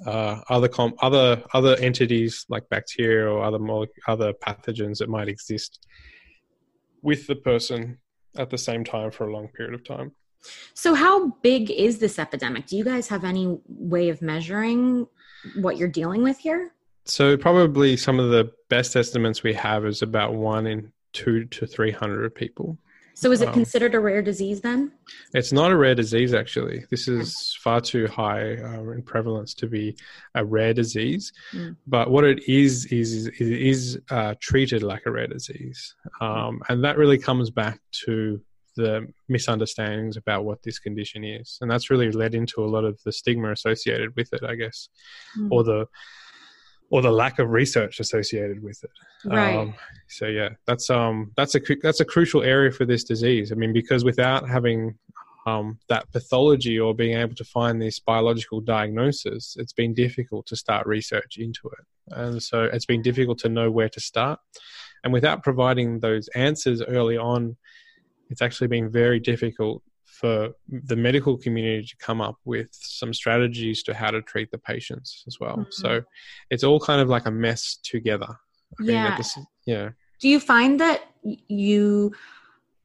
uh, 0.06 0.40
other 0.48 0.68
com- 0.68 0.94
other 1.02 1.42
other 1.52 1.76
entities 1.76 2.46
like 2.48 2.68
bacteria 2.70 3.28
or 3.28 3.44
other 3.44 3.58
mole- 3.58 3.86
other 4.06 4.32
pathogens 4.32 4.98
that 4.98 5.08
might 5.08 5.28
exist 5.28 5.86
with 7.02 7.26
the 7.26 7.36
person 7.36 7.98
at 8.36 8.50
the 8.50 8.58
same 8.58 8.84
time 8.84 9.10
for 9.10 9.28
a 9.28 9.32
long 9.32 9.48
period 9.48 9.74
of 9.74 9.84
time. 9.84 10.12
So, 10.74 10.94
how 10.94 11.32
big 11.42 11.70
is 11.70 11.98
this 11.98 12.18
epidemic? 12.18 12.66
Do 12.66 12.76
you 12.76 12.84
guys 12.84 13.08
have 13.08 13.24
any 13.24 13.58
way 13.66 14.08
of 14.08 14.22
measuring 14.22 15.06
what 15.56 15.76
you're 15.76 15.88
dealing 15.88 16.22
with 16.22 16.38
here? 16.38 16.72
So 17.04 17.36
probably 17.36 17.96
some 17.96 18.20
of 18.20 18.30
the 18.30 18.52
best 18.68 18.96
estimates 18.96 19.42
we 19.42 19.54
have 19.54 19.84
is 19.86 20.02
about 20.02 20.34
one 20.34 20.66
in 20.66 20.92
two 21.12 21.44
to 21.46 21.66
three 21.66 21.90
hundred 21.90 22.34
people. 22.34 22.78
So 23.14 23.30
is 23.32 23.42
it 23.42 23.48
um, 23.48 23.54
considered 23.54 23.94
a 23.94 24.00
rare 24.00 24.22
disease 24.22 24.62
then? 24.62 24.92
It's 25.34 25.52
not 25.52 25.72
a 25.72 25.76
rare 25.76 25.94
disease 25.94 26.32
actually. 26.32 26.84
This 26.90 27.06
is 27.08 27.56
far 27.60 27.80
too 27.80 28.06
high 28.06 28.56
uh, 28.56 28.90
in 28.92 29.02
prevalence 29.02 29.52
to 29.54 29.66
be 29.66 29.96
a 30.34 30.44
rare 30.44 30.72
disease. 30.72 31.32
Mm. 31.52 31.76
But 31.86 32.10
what 32.10 32.24
it 32.24 32.48
is 32.48 32.86
is 32.86 33.26
it 33.26 33.40
is 33.40 33.98
uh, 34.10 34.34
treated 34.40 34.82
like 34.82 35.02
a 35.06 35.10
rare 35.10 35.26
disease, 35.26 35.94
um, 36.20 36.62
and 36.68 36.82
that 36.84 36.96
really 36.96 37.18
comes 37.18 37.50
back 37.50 37.80
to 38.04 38.40
the 38.76 39.06
misunderstandings 39.28 40.16
about 40.16 40.44
what 40.44 40.62
this 40.62 40.78
condition 40.78 41.24
is, 41.24 41.58
and 41.60 41.70
that's 41.70 41.90
really 41.90 42.10
led 42.12 42.34
into 42.34 42.64
a 42.64 42.66
lot 42.66 42.84
of 42.84 43.00
the 43.04 43.12
stigma 43.12 43.52
associated 43.52 44.14
with 44.16 44.32
it, 44.32 44.42
I 44.44 44.54
guess, 44.54 44.88
mm. 45.38 45.48
or 45.50 45.64
the 45.64 45.86
or 46.90 47.02
the 47.02 47.10
lack 47.10 47.38
of 47.38 47.50
research 47.50 48.00
associated 48.00 48.62
with 48.62 48.82
it. 48.82 48.90
Right. 49.24 49.56
Um, 49.56 49.74
so 50.08 50.26
yeah, 50.26 50.50
that's 50.66 50.90
um 50.90 51.32
that's 51.36 51.54
a 51.54 51.60
that's 51.82 52.00
a 52.00 52.04
crucial 52.04 52.42
area 52.42 52.70
for 52.70 52.84
this 52.84 53.04
disease. 53.04 53.52
I 53.52 53.54
mean, 53.54 53.72
because 53.72 54.04
without 54.04 54.48
having 54.48 54.98
um, 55.46 55.78
that 55.88 56.10
pathology 56.12 56.78
or 56.78 56.94
being 56.94 57.16
able 57.16 57.34
to 57.36 57.44
find 57.44 57.80
this 57.80 57.98
biological 57.98 58.60
diagnosis, 58.60 59.56
it's 59.58 59.72
been 59.72 59.94
difficult 59.94 60.46
to 60.46 60.56
start 60.56 60.86
research 60.86 61.38
into 61.38 61.68
it, 61.68 62.14
and 62.14 62.42
so 62.42 62.64
it's 62.64 62.86
been 62.86 63.02
difficult 63.02 63.38
to 63.38 63.48
know 63.48 63.70
where 63.70 63.88
to 63.88 64.00
start. 64.00 64.40
And 65.02 65.12
without 65.12 65.42
providing 65.42 66.00
those 66.00 66.28
answers 66.34 66.82
early 66.82 67.16
on, 67.16 67.56
it's 68.30 68.40
actually 68.40 68.68
been 68.68 68.90
very 68.90 69.20
difficult 69.20 69.82
for 70.04 70.50
the 70.68 70.96
medical 70.96 71.36
community 71.36 71.86
to 71.86 71.96
come 71.96 72.20
up 72.20 72.36
with 72.44 72.68
some 72.72 73.14
strategies 73.14 73.82
to 73.82 73.94
how 73.94 74.10
to 74.10 74.20
treat 74.22 74.50
the 74.50 74.58
patients 74.58 75.24
as 75.26 75.38
well. 75.40 75.56
Mm-hmm. 75.56 75.70
So 75.70 76.02
it's 76.50 76.64
all 76.64 76.80
kind 76.80 77.00
of 77.00 77.08
like 77.08 77.26
a 77.26 77.30
mess 77.30 77.78
together. 77.82 78.28
Yeah. 78.80 79.18
yeah. 79.66 79.90
Do 80.20 80.28
you 80.28 80.38
find 80.38 80.78
that 80.80 81.02
you 81.22 82.12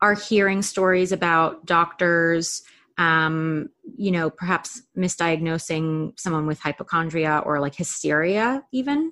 are 0.02 0.14
hearing 0.14 0.62
stories 0.62 1.12
about 1.12 1.66
doctors, 1.66 2.64
um, 2.98 3.70
you 3.98 4.12
know, 4.12 4.30
perhaps 4.30 4.82
misdiagnosing 4.98 6.18
someone 6.20 6.48
with 6.48 6.60
hypochondria 6.60 7.42
or 7.46 7.60
like 7.60 7.76
hysteria, 7.76 8.64
even? 8.72 9.12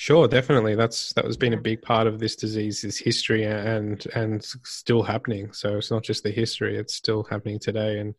Sure, 0.00 0.26
definitely. 0.26 0.76
That's 0.76 1.12
that 1.12 1.26
was 1.26 1.36
been 1.36 1.52
a 1.52 1.60
big 1.60 1.82
part 1.82 2.06
of 2.06 2.18
this 2.18 2.34
disease's 2.34 2.96
history 2.96 3.44
and 3.44 4.02
and 4.14 4.42
still 4.42 5.02
happening. 5.02 5.52
So 5.52 5.76
it's 5.76 5.90
not 5.90 6.04
just 6.04 6.22
the 6.22 6.30
history; 6.30 6.78
it's 6.78 6.94
still 6.94 7.22
happening 7.24 7.58
today. 7.58 7.98
And 7.98 8.14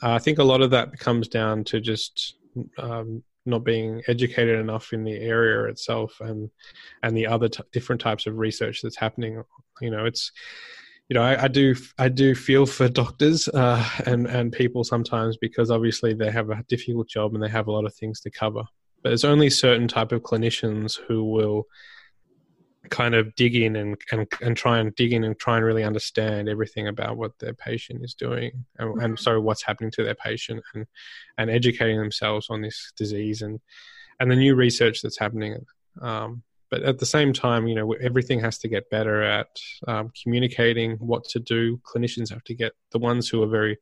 I 0.00 0.20
think 0.20 0.38
a 0.38 0.44
lot 0.44 0.62
of 0.62 0.70
that 0.70 0.96
comes 1.00 1.26
down 1.26 1.64
to 1.64 1.80
just 1.80 2.36
um, 2.78 3.24
not 3.44 3.64
being 3.64 4.00
educated 4.06 4.60
enough 4.60 4.92
in 4.92 5.02
the 5.02 5.16
area 5.16 5.64
itself, 5.64 6.20
and 6.20 6.48
and 7.02 7.16
the 7.16 7.26
other 7.26 7.48
t- 7.48 7.64
different 7.72 8.00
types 8.00 8.28
of 8.28 8.38
research 8.38 8.80
that's 8.80 8.96
happening. 8.96 9.42
You 9.80 9.90
know, 9.90 10.04
it's 10.04 10.30
you 11.08 11.14
know, 11.14 11.22
I, 11.22 11.42
I, 11.42 11.48
do 11.48 11.74
I 11.98 12.10
do 12.10 12.36
feel 12.36 12.64
for 12.64 12.88
doctors 12.88 13.48
uh, 13.48 13.84
and 14.06 14.28
and 14.28 14.52
people 14.52 14.84
sometimes 14.84 15.36
because 15.36 15.68
obviously 15.68 16.14
they 16.14 16.30
have 16.30 16.50
a 16.50 16.62
difficult 16.68 17.08
job 17.08 17.34
and 17.34 17.42
they 17.42 17.48
have 17.48 17.66
a 17.66 17.72
lot 17.72 17.86
of 17.86 17.94
things 17.96 18.20
to 18.20 18.30
cover 18.30 18.62
but 19.02 19.10
there's 19.10 19.24
only 19.24 19.50
certain 19.50 19.88
type 19.88 20.12
of 20.12 20.22
clinicians 20.22 20.98
who 21.08 21.24
will 21.24 21.66
kind 22.90 23.14
of 23.14 23.34
dig 23.36 23.54
in 23.54 23.76
and, 23.76 23.96
and, 24.10 24.26
and 24.40 24.56
try 24.56 24.78
and 24.78 24.94
dig 24.96 25.12
in 25.12 25.24
and 25.24 25.38
try 25.38 25.56
and 25.56 25.64
really 25.64 25.84
understand 25.84 26.48
everything 26.48 26.88
about 26.88 27.16
what 27.16 27.38
their 27.38 27.54
patient 27.54 28.04
is 28.04 28.14
doing 28.14 28.50
and, 28.78 28.88
mm-hmm. 28.88 29.00
and 29.00 29.18
so 29.18 29.40
what's 29.40 29.62
happening 29.62 29.90
to 29.90 30.02
their 30.02 30.14
patient 30.14 30.62
and 30.74 30.86
and 31.38 31.50
educating 31.50 31.98
themselves 31.98 32.48
on 32.50 32.60
this 32.60 32.92
disease 32.96 33.42
and 33.42 33.60
and 34.20 34.30
the 34.30 34.36
new 34.36 34.54
research 34.54 35.00
that's 35.00 35.18
happening 35.18 35.56
um, 36.00 36.42
but 36.70 36.82
at 36.82 36.98
the 36.98 37.06
same 37.06 37.32
time 37.32 37.66
you 37.66 37.74
know 37.74 37.92
everything 37.92 38.40
has 38.40 38.58
to 38.58 38.68
get 38.68 38.90
better 38.90 39.22
at 39.22 39.48
um, 39.86 40.10
communicating 40.20 40.92
what 40.96 41.24
to 41.24 41.38
do 41.38 41.78
clinicians 41.78 42.30
have 42.30 42.44
to 42.44 42.54
get 42.54 42.72
the 42.90 42.98
ones 42.98 43.28
who 43.28 43.42
are 43.42 43.48
very 43.48 43.78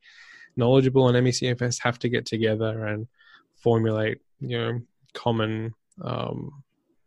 knowledgeable 0.57 1.05
on 1.05 1.15
MECFS 1.15 1.83
have 1.83 1.99
to 1.99 2.09
get 2.09 2.27
together 2.27 2.87
and 2.87 3.09
formulate 3.57 4.19
you 4.41 4.59
know 4.59 4.81
common 5.15 5.75
um, 6.03 6.63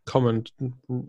common 0.06 0.44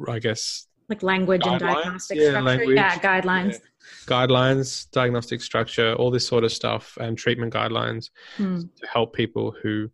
i 0.08 0.18
guess 0.18 0.66
like 0.88 1.02
language 1.02 1.42
guidelines. 1.42 1.50
and 1.52 1.60
diagnostic 1.60 2.18
yeah, 2.18 2.28
structure 2.28 2.44
language, 2.44 2.76
yeah 2.76 2.98
guidelines 2.98 3.52
yeah. 3.52 3.58
guidelines 4.06 4.90
diagnostic 4.90 5.42
structure 5.42 5.94
all 5.94 6.10
this 6.10 6.26
sort 6.26 6.44
of 6.44 6.52
stuff 6.52 6.96
and 7.00 7.16
treatment 7.18 7.52
guidelines 7.52 8.10
hmm. 8.36 8.60
to 8.60 8.86
help 8.86 9.14
people 9.14 9.54
who 9.62 9.90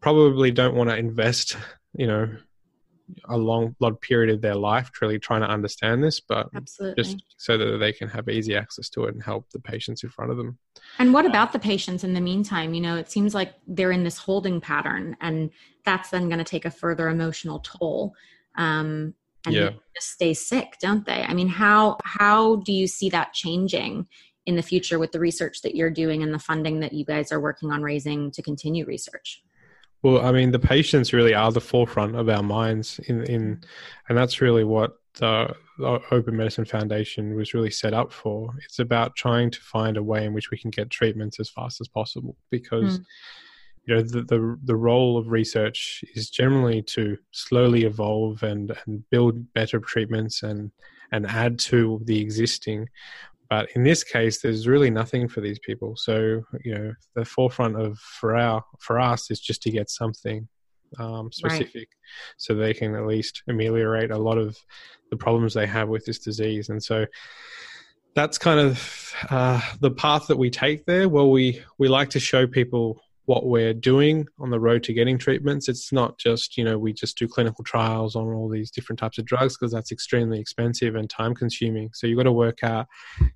probably 0.00 0.50
don't 0.50 0.74
want 0.74 0.90
to 0.90 0.96
invest 0.96 1.56
you 1.96 2.06
know 2.06 2.28
a 3.26 3.36
long 3.36 3.74
long 3.80 3.96
period 3.96 4.32
of 4.34 4.40
their 4.40 4.54
life 4.54 4.90
really 5.00 5.18
trying 5.18 5.40
to 5.40 5.48
understand 5.48 6.02
this 6.02 6.20
but 6.20 6.48
Absolutely. 6.54 7.02
just 7.02 7.24
so 7.36 7.56
that 7.56 7.78
they 7.78 7.92
can 7.92 8.08
have 8.08 8.28
easy 8.28 8.56
access 8.56 8.88
to 8.90 9.04
it 9.04 9.14
and 9.14 9.22
help 9.22 9.48
the 9.50 9.60
patients 9.60 10.02
in 10.02 10.10
front 10.10 10.30
of 10.30 10.36
them 10.36 10.58
and 10.98 11.12
what 11.12 11.26
about 11.26 11.52
the 11.52 11.58
patients 11.58 12.04
in 12.04 12.14
the 12.14 12.20
meantime 12.20 12.74
you 12.74 12.80
know 12.80 12.96
it 12.96 13.10
seems 13.10 13.34
like 13.34 13.54
they're 13.66 13.92
in 13.92 14.04
this 14.04 14.18
holding 14.18 14.60
pattern 14.60 15.16
and 15.20 15.50
that's 15.84 16.10
then 16.10 16.28
going 16.28 16.38
to 16.38 16.44
take 16.44 16.64
a 16.64 16.70
further 16.70 17.08
emotional 17.08 17.60
toll 17.60 18.14
um, 18.56 19.14
and 19.46 19.54
yeah. 19.54 19.70
just 19.94 20.10
stay 20.10 20.34
sick 20.34 20.76
don't 20.80 21.06
they 21.06 21.22
i 21.22 21.34
mean 21.34 21.48
how 21.48 21.96
how 22.04 22.56
do 22.56 22.72
you 22.72 22.86
see 22.86 23.10
that 23.10 23.32
changing 23.32 24.06
in 24.46 24.56
the 24.56 24.62
future 24.62 24.98
with 24.98 25.12
the 25.12 25.20
research 25.20 25.62
that 25.62 25.76
you're 25.76 25.90
doing 25.90 26.22
and 26.22 26.34
the 26.34 26.38
funding 26.38 26.80
that 26.80 26.92
you 26.92 27.04
guys 27.04 27.30
are 27.30 27.40
working 27.40 27.70
on 27.70 27.82
raising 27.82 28.30
to 28.32 28.42
continue 28.42 28.84
research 28.84 29.42
well, 30.02 30.24
I 30.24 30.32
mean, 30.32 30.50
the 30.50 30.58
patients 30.58 31.12
really 31.12 31.34
are 31.34 31.52
the 31.52 31.60
forefront 31.60 32.16
of 32.16 32.28
our 32.28 32.42
minds, 32.42 32.98
in, 33.06 33.22
in 33.24 33.62
and 34.08 34.18
that's 34.18 34.40
really 34.40 34.64
what 34.64 34.98
the, 35.14 35.54
the 35.78 36.00
Open 36.10 36.36
Medicine 36.36 36.64
Foundation 36.64 37.34
was 37.36 37.54
really 37.54 37.70
set 37.70 37.94
up 37.94 38.12
for. 38.12 38.52
It's 38.64 38.80
about 38.80 39.14
trying 39.14 39.50
to 39.52 39.60
find 39.60 39.96
a 39.96 40.02
way 40.02 40.24
in 40.24 40.32
which 40.32 40.50
we 40.50 40.58
can 40.58 40.70
get 40.70 40.90
treatments 40.90 41.38
as 41.38 41.50
fast 41.50 41.80
as 41.80 41.88
possible, 41.88 42.36
because 42.50 42.98
mm. 42.98 43.04
you 43.84 43.94
know 43.94 44.02
the, 44.02 44.22
the 44.22 44.58
the 44.64 44.76
role 44.76 45.16
of 45.16 45.28
research 45.28 46.04
is 46.14 46.30
generally 46.30 46.82
to 46.82 47.16
slowly 47.30 47.84
evolve 47.84 48.42
and 48.42 48.76
and 48.86 49.08
build 49.10 49.52
better 49.54 49.78
treatments 49.78 50.42
and 50.42 50.72
and 51.12 51.26
add 51.26 51.58
to 51.58 52.00
the 52.04 52.20
existing 52.20 52.88
but 53.52 53.68
in 53.76 53.82
this 53.82 54.02
case, 54.02 54.40
there's 54.40 54.66
really 54.66 54.88
nothing 54.88 55.28
for 55.28 55.42
these 55.42 55.58
people. 55.58 55.94
So 55.94 56.42
you 56.64 56.74
know, 56.74 56.94
the 57.14 57.26
forefront 57.26 57.78
of 57.78 57.98
for 57.98 58.34
our 58.34 58.64
for 58.78 58.98
us 58.98 59.30
is 59.30 59.40
just 59.40 59.60
to 59.64 59.70
get 59.70 59.90
something 59.90 60.48
um, 60.98 61.30
specific, 61.30 61.74
right. 61.74 61.86
so 62.38 62.54
they 62.54 62.72
can 62.72 62.94
at 62.94 63.06
least 63.06 63.42
ameliorate 63.50 64.10
a 64.10 64.16
lot 64.16 64.38
of 64.38 64.56
the 65.10 65.18
problems 65.18 65.52
they 65.52 65.66
have 65.66 65.90
with 65.90 66.06
this 66.06 66.18
disease. 66.18 66.70
And 66.70 66.82
so 66.82 67.04
that's 68.14 68.38
kind 68.38 68.58
of 68.58 69.12
uh, 69.28 69.60
the 69.80 69.90
path 69.90 70.28
that 70.28 70.38
we 70.38 70.48
take 70.48 70.86
there. 70.86 71.10
Well, 71.10 71.30
we 71.30 71.62
we 71.78 71.88
like 71.88 72.08
to 72.10 72.20
show 72.20 72.46
people 72.46 73.02
what 73.26 73.46
we're 73.46 73.74
doing 73.74 74.26
on 74.40 74.50
the 74.50 74.58
road 74.58 74.82
to 74.82 74.92
getting 74.92 75.16
treatments. 75.16 75.68
It's 75.68 75.92
not 75.92 76.18
just, 76.18 76.56
you 76.56 76.64
know, 76.64 76.76
we 76.76 76.92
just 76.92 77.16
do 77.16 77.28
clinical 77.28 77.62
trials 77.62 78.16
on 78.16 78.26
all 78.26 78.48
these 78.48 78.70
different 78.70 78.98
types 78.98 79.18
of 79.18 79.24
drugs 79.24 79.56
because 79.56 79.72
that's 79.72 79.92
extremely 79.92 80.40
expensive 80.40 80.96
and 80.96 81.08
time 81.08 81.34
consuming. 81.34 81.90
So 81.94 82.06
you've 82.06 82.16
got 82.16 82.24
to 82.24 82.32
work 82.32 82.64
out, 82.64 82.88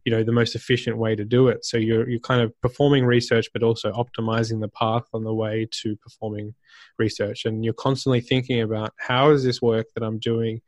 you 0.05 0.11
know, 0.11 0.25
the 0.25 0.33
most 0.33 0.55
efficient 0.57 0.99
way 0.99 1.15
to 1.15 1.25
do 1.25 1.49
it. 1.49 1.65
So 1.65 1.77
you're, 1.77 2.09
you're 2.09 2.21
kind 2.21 2.41
of 2.41 2.53
performing 2.61 3.05
research, 3.05 3.47
but 3.53 3.63
also 3.63 3.93
optimizing 3.93 4.61
the 4.61 4.69
path 4.69 5.05
on 5.15 5.23
the 5.23 5.35
way 5.35 5.69
to 5.83 5.97
performing 5.97 6.55
research. 6.99 7.45
And 7.45 7.65
you're 7.65 7.75
constantly 7.75 8.21
thinking 8.21 8.61
about 8.61 8.93
how 8.99 9.31
is 9.31 9.45
this 9.45 9.63
work 9.63 9.87
that 9.95 10.03
I'm 10.03 10.19
doing 10.19 10.61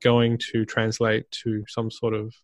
going 0.00 0.38
to 0.52 0.64
translate 0.64 1.28
to 1.42 1.64
some 1.68 1.90
sort 1.90 2.14
of 2.14 2.34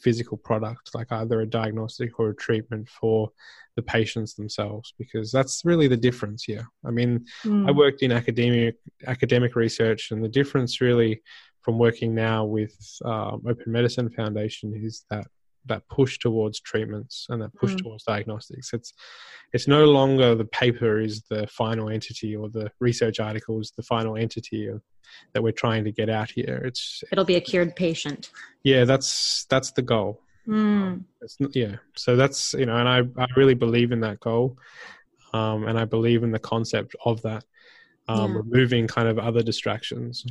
physical 0.00 0.36
product, 0.38 0.94
like 0.94 1.10
either 1.12 1.40
a 1.40 1.46
diagnostic 1.46 2.18
or 2.18 2.30
a 2.30 2.36
treatment 2.36 2.88
for 2.88 3.30
the 3.76 3.82
patients 3.82 4.34
themselves, 4.34 4.94
because 4.98 5.30
that's 5.30 5.62
really 5.64 5.88
the 5.88 5.96
difference 5.96 6.44
here. 6.44 6.66
I 6.84 6.90
mean, 6.90 7.26
mm. 7.44 7.68
I 7.68 7.70
worked 7.72 8.02
in 8.02 8.12
academic 8.12 8.76
academic 9.06 9.56
research, 9.56 10.10
and 10.10 10.22
the 10.22 10.28
difference 10.28 10.80
really 10.80 11.22
from 11.62 11.78
working 11.78 12.14
now 12.14 12.44
with 12.44 12.74
um, 13.04 13.42
Open 13.46 13.72
Medicine 13.72 14.10
Foundation 14.10 14.72
is 14.74 15.04
that 15.10 15.26
that 15.66 15.86
push 15.88 16.18
towards 16.18 16.60
treatments 16.60 17.26
and 17.28 17.40
that 17.42 17.54
push 17.54 17.74
mm. 17.74 17.82
towards 17.82 18.04
diagnostics. 18.04 18.72
It's 18.72 18.92
it's 19.52 19.66
no 19.66 19.84
longer 19.84 20.34
the 20.34 20.44
paper 20.44 21.00
is 21.00 21.22
the 21.28 21.46
final 21.48 21.88
entity 21.88 22.36
or 22.36 22.48
the 22.48 22.70
research 22.80 23.20
article 23.20 23.60
is 23.60 23.72
the 23.76 23.82
final 23.82 24.16
entity 24.16 24.68
of, 24.68 24.80
that 25.34 25.42
we're 25.42 25.52
trying 25.52 25.84
to 25.84 25.92
get 25.92 26.08
out 26.08 26.30
here. 26.30 26.62
It's 26.64 27.02
it'll 27.10 27.24
be 27.24 27.36
a 27.36 27.40
cured 27.40 27.74
patient. 27.76 28.30
Yeah, 28.62 28.84
that's 28.84 29.46
that's 29.50 29.72
the 29.72 29.82
goal. 29.82 30.20
Mm. 30.48 31.04
yeah, 31.52 31.76
so 31.96 32.16
that's 32.16 32.54
you 32.54 32.66
know, 32.66 32.76
and 32.76 32.88
I 32.88 33.00
I 33.22 33.26
really 33.36 33.54
believe 33.54 33.92
in 33.92 34.00
that 34.00 34.20
goal, 34.20 34.56
um, 35.32 35.66
and 35.66 35.78
I 35.78 35.84
believe 35.84 36.22
in 36.22 36.32
the 36.32 36.38
concept 36.38 36.96
of 37.04 37.20
that, 37.22 37.44
um, 38.08 38.32
yeah. 38.32 38.38
removing 38.38 38.86
kind 38.86 39.08
of 39.08 39.18
other 39.18 39.42
distractions. 39.42 40.24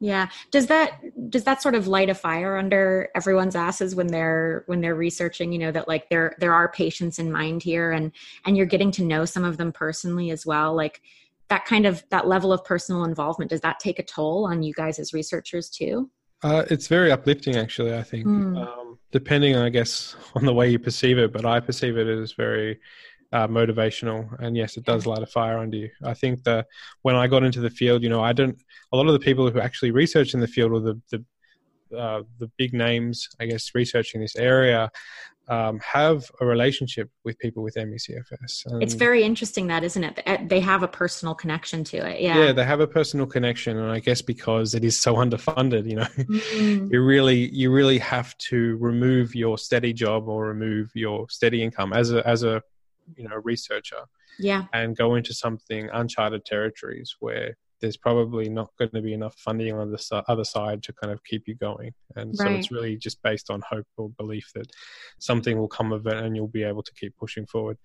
Yeah. 0.00 0.28
Does 0.50 0.66
that 0.68 1.30
does 1.30 1.44
that 1.44 1.60
sort 1.60 1.74
of 1.74 1.86
light 1.86 2.08
a 2.08 2.14
fire 2.14 2.56
under 2.56 3.10
everyone's 3.14 3.54
asses 3.54 3.94
when 3.94 4.06
they're 4.06 4.64
when 4.66 4.80
they're 4.80 4.94
researching, 4.94 5.52
you 5.52 5.58
know, 5.58 5.70
that 5.72 5.88
like 5.88 6.08
there 6.08 6.34
there 6.40 6.54
are 6.54 6.72
patients 6.72 7.18
in 7.18 7.30
mind 7.30 7.62
here 7.62 7.92
and 7.92 8.12
and 8.46 8.56
you're 8.56 8.66
getting 8.66 8.90
to 8.92 9.04
know 9.04 9.26
some 9.26 9.44
of 9.44 9.58
them 9.58 9.72
personally 9.72 10.30
as 10.30 10.46
well. 10.46 10.74
Like 10.74 11.02
that 11.50 11.66
kind 11.66 11.84
of 11.84 12.02
that 12.08 12.26
level 12.26 12.52
of 12.52 12.64
personal 12.64 13.04
involvement 13.04 13.50
does 13.50 13.60
that 13.60 13.78
take 13.78 13.98
a 13.98 14.02
toll 14.02 14.46
on 14.46 14.62
you 14.62 14.72
guys 14.72 14.98
as 14.98 15.12
researchers 15.12 15.68
too 15.68 16.08
uh, 16.42 16.64
it's 16.70 16.86
very 16.86 17.12
uplifting 17.12 17.56
actually 17.56 17.94
i 17.94 18.02
think 18.02 18.26
mm. 18.26 18.56
um, 18.56 18.98
depending 19.10 19.54
i 19.56 19.68
guess 19.68 20.16
on 20.34 20.46
the 20.46 20.54
way 20.54 20.70
you 20.70 20.78
perceive 20.78 21.18
it 21.18 21.32
but 21.32 21.44
i 21.44 21.60
perceive 21.60 21.98
it 21.98 22.06
as 22.06 22.32
very 22.32 22.80
uh, 23.32 23.46
motivational 23.46 24.28
and 24.40 24.56
yes 24.56 24.76
it 24.76 24.84
does 24.84 25.06
light 25.06 25.22
a 25.22 25.26
fire 25.26 25.58
under 25.58 25.76
you 25.76 25.88
i 26.04 26.14
think 26.14 26.42
that 26.42 26.66
when 27.02 27.14
i 27.14 27.26
got 27.26 27.44
into 27.44 27.60
the 27.60 27.70
field 27.70 28.02
you 28.02 28.08
know 28.08 28.22
i 28.22 28.32
don't 28.32 28.60
a 28.92 28.96
lot 28.96 29.06
of 29.06 29.12
the 29.12 29.20
people 29.20 29.48
who 29.50 29.60
actually 29.60 29.92
research 29.92 30.34
in 30.34 30.40
the 30.40 30.48
field 30.48 30.72
or 30.72 30.80
the, 30.80 31.00
the 31.10 31.24
uh, 31.96 32.22
the 32.38 32.50
big 32.56 32.72
names, 32.72 33.28
I 33.40 33.46
guess, 33.46 33.74
researching 33.74 34.20
this 34.20 34.36
area 34.36 34.90
um, 35.48 35.80
have 35.80 36.30
a 36.40 36.46
relationship 36.46 37.10
with 37.24 37.36
people 37.40 37.64
with 37.64 37.74
ME/CFS. 37.74 38.66
And 38.66 38.82
it's 38.82 38.94
very 38.94 39.24
interesting, 39.24 39.66
that 39.66 39.82
isn't 39.82 40.04
it? 40.04 40.48
They 40.48 40.60
have 40.60 40.84
a 40.84 40.88
personal 40.88 41.34
connection 41.34 41.82
to 41.84 41.96
it. 41.96 42.20
Yeah, 42.20 42.38
yeah, 42.38 42.52
they 42.52 42.64
have 42.64 42.78
a 42.78 42.86
personal 42.86 43.26
connection, 43.26 43.76
and 43.76 43.90
I 43.90 43.98
guess 43.98 44.22
because 44.22 44.76
it 44.76 44.84
is 44.84 44.98
so 44.98 45.16
underfunded, 45.16 45.90
you 45.90 45.96
know, 45.96 46.02
mm-hmm. 46.16 46.92
you 46.92 47.02
really 47.02 47.48
you 47.52 47.72
really 47.72 47.98
have 47.98 48.38
to 48.38 48.76
remove 48.76 49.34
your 49.34 49.58
steady 49.58 49.92
job 49.92 50.28
or 50.28 50.46
remove 50.46 50.90
your 50.94 51.28
steady 51.28 51.64
income 51.64 51.92
as 51.92 52.12
a 52.12 52.26
as 52.26 52.44
a 52.44 52.62
you 53.16 53.28
know 53.28 53.36
researcher. 53.44 54.02
Yeah, 54.38 54.64
and 54.72 54.96
go 54.96 55.16
into 55.16 55.34
something 55.34 55.88
uncharted 55.92 56.44
territories 56.44 57.16
where 57.20 57.56
there's 57.80 57.96
probably 57.96 58.48
not 58.48 58.70
going 58.78 58.90
to 58.90 59.00
be 59.00 59.14
enough 59.14 59.34
funding 59.38 59.74
on 59.74 59.90
the 59.90 60.24
other 60.28 60.44
side 60.44 60.82
to 60.82 60.92
kind 60.92 61.12
of 61.12 61.22
keep 61.24 61.44
you 61.46 61.54
going. 61.54 61.92
And 62.16 62.36
so 62.36 62.46
it's 62.46 62.70
really 62.70 62.96
just 62.96 63.22
based 63.22 63.50
on 63.50 63.62
hope 63.68 63.86
or 63.96 64.10
belief 64.10 64.50
that 64.54 64.70
something 65.18 65.58
will 65.58 65.68
come 65.68 65.92
of 65.92 66.06
it 66.06 66.16
and 66.16 66.36
you'll 66.36 66.48
be 66.48 66.62
able 66.62 66.82
to 66.82 66.92
keep 66.94 67.16
pushing 67.16 67.46
forward. 67.46 67.78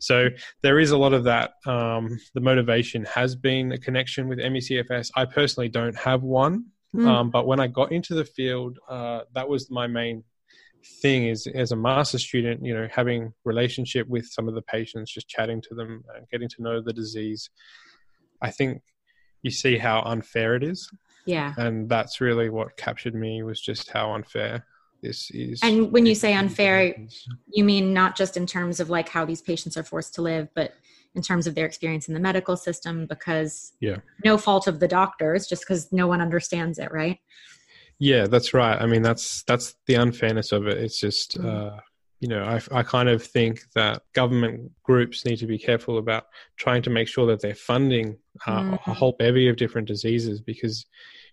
So 0.00 0.28
there 0.62 0.78
is 0.78 0.90
a 0.90 0.96
lot 0.96 1.12
of 1.12 1.24
that. 1.24 1.52
Um, 1.66 2.18
the 2.34 2.40
motivation 2.40 3.04
has 3.04 3.36
been 3.36 3.72
a 3.72 3.78
connection 3.78 4.28
with 4.28 4.38
ME/CFS. 4.38 5.10
I 5.14 5.26
personally 5.26 5.68
don't 5.68 5.96
have 5.96 6.22
one, 6.22 6.66
mm. 6.94 7.06
um, 7.06 7.30
but 7.30 7.46
when 7.46 7.60
I 7.60 7.66
got 7.66 7.92
into 7.92 8.14
the 8.14 8.24
field, 8.24 8.78
uh, 8.88 9.22
that 9.34 9.48
was 9.48 9.70
my 9.70 9.86
main 9.86 10.24
thing 11.00 11.26
is 11.26 11.46
as 11.54 11.72
a 11.72 11.76
master 11.76 12.18
student 12.18 12.64
you 12.64 12.74
know 12.74 12.88
having 12.90 13.32
relationship 13.44 14.06
with 14.08 14.26
some 14.26 14.48
of 14.48 14.54
the 14.54 14.62
patients 14.62 15.12
just 15.12 15.28
chatting 15.28 15.60
to 15.60 15.74
them 15.74 16.02
and 16.16 16.28
getting 16.30 16.48
to 16.48 16.60
know 16.60 16.82
the 16.82 16.92
disease 16.92 17.50
i 18.42 18.50
think 18.50 18.82
you 19.42 19.50
see 19.50 19.76
how 19.76 20.00
unfair 20.02 20.54
it 20.54 20.62
is. 20.62 20.88
Yeah. 21.26 21.52
And 21.56 21.88
that's 21.88 22.20
really 22.20 22.48
what 22.48 22.76
captured 22.76 23.14
me 23.14 23.42
was 23.42 23.60
just 23.60 23.90
how 23.90 24.12
unfair 24.12 24.66
this 25.02 25.30
is. 25.32 25.60
And 25.62 25.92
when 25.92 26.06
you 26.06 26.14
say 26.14 26.34
unfair, 26.34 26.96
you 27.48 27.64
mean 27.64 27.92
not 27.92 28.16
just 28.16 28.36
in 28.36 28.46
terms 28.46 28.80
of 28.80 28.88
like 28.88 29.08
how 29.08 29.24
these 29.24 29.42
patients 29.42 29.76
are 29.76 29.82
forced 29.82 30.14
to 30.14 30.22
live, 30.22 30.48
but 30.54 30.74
in 31.14 31.22
terms 31.22 31.46
of 31.46 31.54
their 31.54 31.66
experience 31.66 32.08
in 32.08 32.14
the 32.14 32.20
medical 32.20 32.56
system 32.56 33.06
because 33.06 33.72
yeah. 33.80 33.96
no 34.24 34.38
fault 34.38 34.66
of 34.66 34.80
the 34.80 34.88
doctors, 34.88 35.46
just 35.46 35.62
because 35.62 35.92
no 35.92 36.06
one 36.06 36.20
understands 36.20 36.78
it, 36.78 36.90
right? 36.90 37.18
Yeah, 38.02 38.26
that's 38.26 38.52
right. 38.52 38.82
I 38.82 38.86
mean, 38.86 39.02
that's 39.02 39.44
that's 39.44 39.76
the 39.86 39.94
unfairness 39.94 40.50
of 40.50 40.66
it. 40.66 40.76
It's 40.76 40.98
just 40.98 41.38
mm-hmm. 41.38 41.48
uh, 41.48 41.78
you 42.18 42.26
know, 42.26 42.42
I, 42.42 42.60
I 42.72 42.82
kind 42.82 43.08
of 43.08 43.22
think 43.22 43.60
that 43.76 44.02
government 44.12 44.72
groups 44.82 45.24
need 45.24 45.36
to 45.36 45.46
be 45.46 45.56
careful 45.56 45.98
about 45.98 46.24
trying 46.56 46.82
to 46.82 46.90
make 46.90 47.06
sure 47.06 47.26
that 47.26 47.40
they're 47.40 47.54
funding 47.54 48.18
uh, 48.44 48.62
mm-hmm. 48.62 48.90
a 48.90 48.94
whole 48.94 49.14
bevy 49.20 49.48
of 49.48 49.54
different 49.54 49.86
diseases 49.86 50.40
because, 50.40 50.84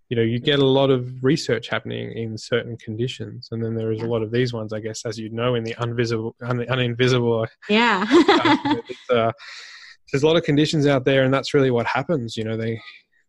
you 0.10 0.16
know, 0.16 0.22
you 0.22 0.38
get 0.38 0.60
a 0.60 0.66
lot 0.66 0.92
of 0.92 1.12
research 1.24 1.70
happening 1.70 2.12
in 2.12 2.38
certain 2.38 2.78
conditions, 2.78 3.48
and 3.52 3.64
then 3.64 3.74
there 3.74 3.92
is 3.92 4.02
yeah. 4.02 4.06
a 4.06 4.10
lot 4.10 4.22
of 4.22 4.30
these 4.32 4.54
ones, 4.54 4.72
I 4.72 4.80
guess, 4.80 5.08
as 5.08 5.18
you 5.18 5.32
know, 5.32 5.56
in 5.56 5.64
the 5.64 5.74
unvisible, 5.74 6.34
un- 6.44 6.68
uninvisible. 6.70 7.48
Yeah. 7.68 8.06
uh, 9.10 9.32
there's 10.12 10.22
a 10.22 10.28
lot 10.28 10.38
of 10.38 10.44
conditions 10.44 10.86
out 10.86 11.04
there, 11.04 11.24
and 11.24 11.34
that's 11.34 11.56
really 11.56 11.72
what 11.72 11.88
happens. 11.88 12.38
You 12.38 12.44
know, 12.44 12.58
they 12.58 12.80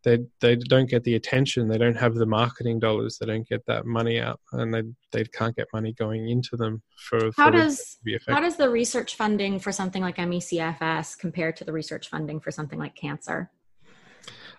they 0.03 0.19
they 0.41 0.57
don't 0.57 0.89
get 0.89 1.05
the 1.05 1.15
attention. 1.15 1.69
They 1.69 1.79
don't 1.79 1.97
have 1.97 2.15
the 2.15 2.27
marketing 2.27 2.79
dollars. 2.81 3.19
They 3.19 3.27
don't 3.27 3.47
get 3.49 3.65
that 3.67 3.87
money 3.87 4.21
out 4.21 4.41
and 4.53 4.73
they 4.73 4.83
they 5.13 5.25
can't 5.25 5.55
get 5.55 5.67
money 5.73 5.93
going 5.93 6.29
into 6.29 6.57
them 6.57 6.83
for 6.97 7.31
how 7.37 7.47
for 7.47 7.51
does 7.51 7.99
how 8.29 8.41
does 8.41 8.57
the 8.57 8.69
research 8.69 9.17
funding 9.17 9.59
for 9.59 9.73
something 9.73 10.03
like 10.03 10.19
ME/CFS 10.19 11.19
compare 11.19 11.53
to 11.53 11.65
the 11.65 11.73
research 11.73 12.09
funding 12.09 12.41
for 12.41 12.51
something 12.51 12.79
like 12.79 12.95
cancer? 12.95 13.51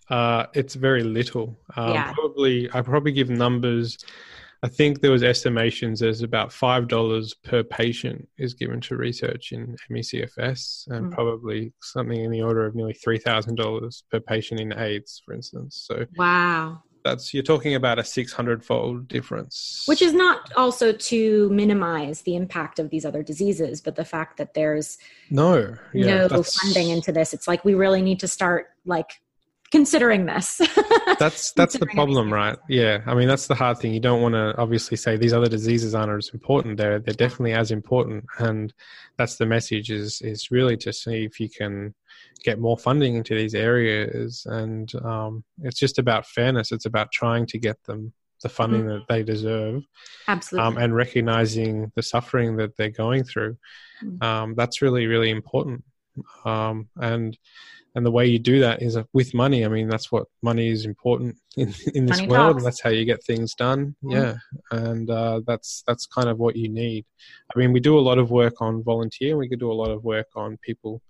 Uh, 0.10 0.46
it's 0.54 0.76
very 0.76 1.04
little. 1.04 1.58
Um, 1.76 1.94
yeah. 1.94 2.12
probably 2.14 2.70
i 2.74 2.82
probably 2.82 3.12
give 3.12 3.30
numbers 3.30 3.98
I 4.64 4.68
think 4.68 5.02
there 5.02 5.12
was 5.12 5.24
estimations 5.24 6.04
as 6.04 6.22
about 6.22 6.54
five 6.54 6.88
dollars 6.88 7.34
per 7.34 7.64
patient 7.64 8.28
is 8.38 8.54
given 8.54 8.80
to 8.82 8.96
research 8.96 9.52
in 9.52 9.76
ME/CFS, 9.90 10.88
and 10.88 11.08
mm. 11.08 11.12
probably 11.12 11.74
something 11.82 12.24
in 12.24 12.30
the 12.30 12.44
order 12.44 12.66
of 12.66 12.76
nearly 12.76 12.94
three 12.94 13.18
thousand 13.18 13.56
dollars 13.56 14.04
per 14.12 14.20
patient 14.20 14.60
in 14.60 14.78
AIDS, 14.78 15.24
for 15.26 15.34
instance. 15.34 15.84
So 15.88 16.06
wow, 16.16 16.84
that's 17.04 17.34
you're 17.34 17.42
talking 17.42 17.74
about 17.74 17.98
a 17.98 18.04
six 18.04 18.34
hundred 18.34 18.64
fold 18.64 19.08
difference, 19.08 19.84
which 19.88 20.04
is 20.04 20.14
not 20.14 20.52
also 20.56 20.92
to 20.92 21.50
minimize 21.50 22.22
the 22.22 22.36
impact 22.36 22.78
of 22.78 22.92
these 22.92 23.04
other 23.04 23.24
diseases, 23.24 23.82
but 23.82 23.96
the 23.96 24.06
fact 24.06 24.38
that 24.38 24.54
there's 24.54 25.00
no 25.32 25.76
yeah, 25.92 26.28
no 26.28 26.44
funding 26.44 26.90
into 26.90 27.12
this. 27.12 27.34
It's 27.34 27.48
like 27.48 27.66
we 27.66 27.74
really 27.74 28.04
need 28.04 28.20
to 28.20 28.28
start 28.28 28.68
like 28.86 29.22
considering 29.72 30.26
this. 30.26 30.62
that's 31.20 31.54
that's 31.54 31.78
the 31.78 31.88
problem, 31.88 32.32
right? 32.32 32.58
Yeah, 32.70 33.02
I 33.06 33.16
mean 33.16 33.28
that's 33.28 33.48
the 33.48 33.56
hard 33.56 33.80
thing. 33.80 33.94
You 33.94 34.00
don't 34.00 34.22
want 34.22 34.36
to 34.36 34.56
obviously 34.58 34.98
say 34.98 35.18
these 35.18 35.34
other 35.34 35.48
diseases 35.48 35.96
aren't 35.96 36.12
as 36.12 36.30
important. 36.34 36.78
They're 36.78 37.00
they're 37.00 37.14
definitely 37.14 37.54
as 37.54 37.72
important, 37.72 38.26
and 38.38 38.74
that's 39.18 39.38
the 39.38 39.46
message. 39.46 39.90
Is 39.90 40.22
is 40.22 40.52
really 40.52 40.78
to 40.78 40.94
see 40.94 41.24
if 41.24 41.40
you 41.40 41.50
can 41.50 41.96
get 42.44 42.60
more 42.60 42.78
funding 42.78 43.16
into 43.16 43.36
these 43.36 43.56
areas, 43.56 44.46
and 44.46 44.94
um, 45.04 45.44
it's 45.64 45.80
just 45.80 45.98
about 45.98 46.28
fairness. 46.28 46.72
It's 46.72 46.86
about 46.86 47.12
trying 47.12 47.46
to 47.48 47.58
get 47.58 47.82
them 47.84 48.14
the 48.44 48.50
funding 48.50 48.82
mm-hmm. 48.82 48.90
that 48.90 49.08
they 49.08 49.24
deserve, 49.24 49.84
absolutely, 50.28 50.68
um, 50.68 50.78
and 50.78 50.96
recognizing 50.96 51.92
the 51.96 52.04
suffering 52.04 52.58
that 52.58 52.76
they're 52.76 52.90
going 52.90 53.24
through. 53.24 53.58
Mm-hmm. 54.04 54.24
Um, 54.24 54.56
that's 54.56 54.82
really 54.82 55.08
really 55.08 55.30
important, 55.30 55.84
um, 56.44 56.90
and 56.98 57.38
and 57.96 58.06
the 58.06 58.12
way 58.12 58.26
you 58.26 58.40
do 58.40 58.60
that 58.62 58.82
is 58.82 58.98
with 59.14 59.34
money. 59.34 59.66
I 59.66 59.68
mean, 59.68 59.90
that's 59.90 60.12
what 60.12 60.28
money 60.42 60.70
is 60.70 60.86
important 60.86 61.36
in 61.58 61.74
in 61.94 62.06
this 62.06 62.18
money 62.18 62.30
world, 62.30 62.54
talks. 62.54 62.58
and 62.58 62.66
that's 62.66 62.82
how 62.82 62.90
you 62.90 63.06
get 63.06 63.24
things 63.24 63.54
done. 63.54 63.96
Mm. 64.04 64.12
Yeah, 64.14 64.36
and 64.72 65.10
uh, 65.10 65.42
that's 65.46 65.84
that's 65.88 66.06
kind 66.06 66.30
of 66.30 66.40
what 66.40 66.56
you 66.56 66.70
need. 66.70 67.06
I 67.54 67.60
mean, 67.60 67.74
we 67.74 67.80
do 67.80 67.98
a 67.98 68.02
lot 68.02 68.18
of 68.18 68.32
work 68.32 68.62
on 68.62 68.84
volunteer. 68.84 69.38
We 69.38 69.50
could 69.50 69.60
do 69.60 69.72
a 69.72 69.74
lot 69.74 69.92
of 69.92 70.04
work 70.04 70.28
on 70.36 70.58
people 70.58 71.02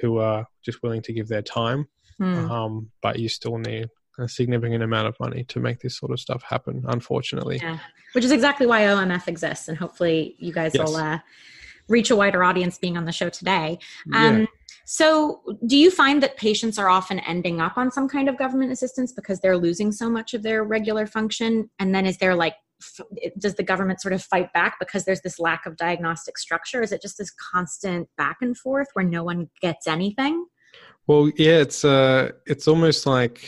who 0.00 0.18
are 0.18 0.46
just 0.62 0.82
willing 0.82 1.02
to 1.02 1.12
give 1.12 1.28
their 1.28 1.42
time, 1.42 1.86
mm. 2.20 2.50
um, 2.50 2.90
but 3.02 3.18
you 3.18 3.28
still 3.28 3.58
need 3.58 3.88
a 4.18 4.28
significant 4.28 4.82
amount 4.82 5.08
of 5.08 5.18
money 5.20 5.44
to 5.44 5.60
make 5.60 5.80
this 5.80 5.96
sort 5.96 6.12
of 6.12 6.20
stuff 6.20 6.42
happen. 6.42 6.84
Unfortunately, 6.86 7.60
yeah, 7.62 7.78
which 8.12 8.24
is 8.24 8.32
exactly 8.32 8.66
why 8.66 8.82
OMF 8.82 9.26
exists, 9.26 9.68
and 9.68 9.78
hopefully, 9.78 10.36
you 10.38 10.52
guys 10.52 10.72
yes. 10.74 10.86
will. 10.86 10.96
Uh, 10.96 11.18
reach 11.88 12.08
a 12.08 12.14
wider 12.14 12.44
audience 12.44 12.78
being 12.78 12.96
on 12.96 13.04
the 13.04 13.10
show 13.10 13.28
today. 13.28 13.76
Um, 14.14 14.42
yeah 14.42 14.46
so, 14.86 15.42
do 15.66 15.76
you 15.76 15.90
find 15.90 16.22
that 16.22 16.36
patients 16.36 16.78
are 16.78 16.88
often 16.88 17.20
ending 17.20 17.60
up 17.60 17.76
on 17.76 17.90
some 17.90 18.08
kind 18.08 18.28
of 18.28 18.38
government 18.38 18.72
assistance 18.72 19.12
because 19.12 19.40
they're 19.40 19.56
losing 19.56 19.92
so 19.92 20.10
much 20.10 20.34
of 20.34 20.42
their 20.42 20.64
regular 20.64 21.06
function? 21.06 21.70
And 21.78 21.94
then 21.94 22.06
is 22.06 22.18
there 22.18 22.34
like, 22.34 22.54
does 23.38 23.54
the 23.54 23.62
government 23.62 24.00
sort 24.00 24.14
of 24.14 24.22
fight 24.22 24.52
back 24.52 24.78
because 24.80 25.04
there's 25.04 25.20
this 25.20 25.38
lack 25.38 25.66
of 25.66 25.76
diagnostic 25.76 26.38
structure? 26.38 26.82
Is 26.82 26.92
it 26.92 27.02
just 27.02 27.18
this 27.18 27.30
constant 27.52 28.08
back 28.16 28.38
and 28.40 28.56
forth 28.56 28.88
where 28.94 29.04
no 29.04 29.22
one 29.22 29.50
gets 29.60 29.86
anything? 29.86 30.46
Well, 31.06 31.30
yeah, 31.36 31.58
it's 31.58 31.84
uh, 31.84 32.32
it's 32.46 32.68
almost 32.68 33.06
like 33.06 33.44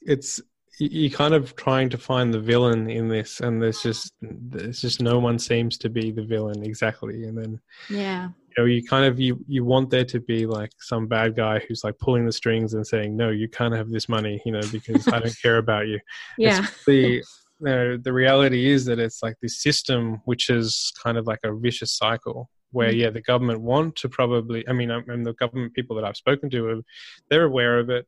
it's 0.00 0.40
you're 0.80 1.10
kind 1.10 1.34
of 1.34 1.54
trying 1.56 1.90
to 1.90 1.98
find 1.98 2.32
the 2.32 2.40
villain 2.40 2.88
in 2.88 3.06
this 3.06 3.40
and 3.40 3.62
there's 3.62 3.82
just 3.82 4.14
there's 4.22 4.80
just 4.80 5.02
no 5.02 5.18
one 5.18 5.38
seems 5.38 5.76
to 5.76 5.90
be 5.90 6.10
the 6.10 6.24
villain 6.24 6.64
exactly 6.64 7.24
and 7.24 7.36
then 7.36 7.60
yeah 7.90 8.30
know 8.60 8.66
you 8.66 8.82
kind 8.82 9.04
of 9.04 9.18
you 9.18 9.42
you 9.46 9.64
want 9.64 9.90
there 9.90 10.04
to 10.04 10.20
be 10.20 10.46
like 10.46 10.70
some 10.78 11.06
bad 11.06 11.34
guy 11.34 11.58
who's 11.60 11.82
like 11.82 11.98
pulling 11.98 12.26
the 12.26 12.32
strings 12.32 12.74
and 12.74 12.86
saying 12.86 13.16
no 13.16 13.30
you 13.30 13.48
can't 13.48 13.74
have 13.74 13.90
this 13.90 14.08
money 14.08 14.40
you 14.44 14.52
know 14.52 14.60
because 14.70 15.06
i 15.08 15.18
don't 15.18 15.38
care 15.42 15.58
about 15.58 15.86
you 15.86 15.98
yeah 16.38 16.66
the 16.86 17.22
the 17.60 18.00
the 18.02 18.12
reality 18.12 18.68
is 18.68 18.84
that 18.84 18.98
it's 18.98 19.22
like 19.22 19.36
this 19.40 19.62
system 19.62 20.20
which 20.24 20.50
is 20.50 20.92
kind 21.02 21.16
of 21.16 21.26
like 21.26 21.40
a 21.44 21.54
vicious 21.54 21.92
cycle 21.92 22.50
where 22.72 22.90
mm-hmm. 22.90 23.00
yeah 23.00 23.10
the 23.10 23.22
government 23.22 23.60
want 23.60 23.96
to 23.96 24.08
probably 24.08 24.66
i 24.68 24.72
mean 24.72 24.90
I'm 24.90 25.08
and 25.08 25.24
the 25.24 25.34
government 25.34 25.74
people 25.74 25.96
that 25.96 26.04
i've 26.04 26.16
spoken 26.16 26.50
to 26.50 26.84
they're 27.28 27.44
aware 27.44 27.78
of 27.78 27.90
it 27.90 28.06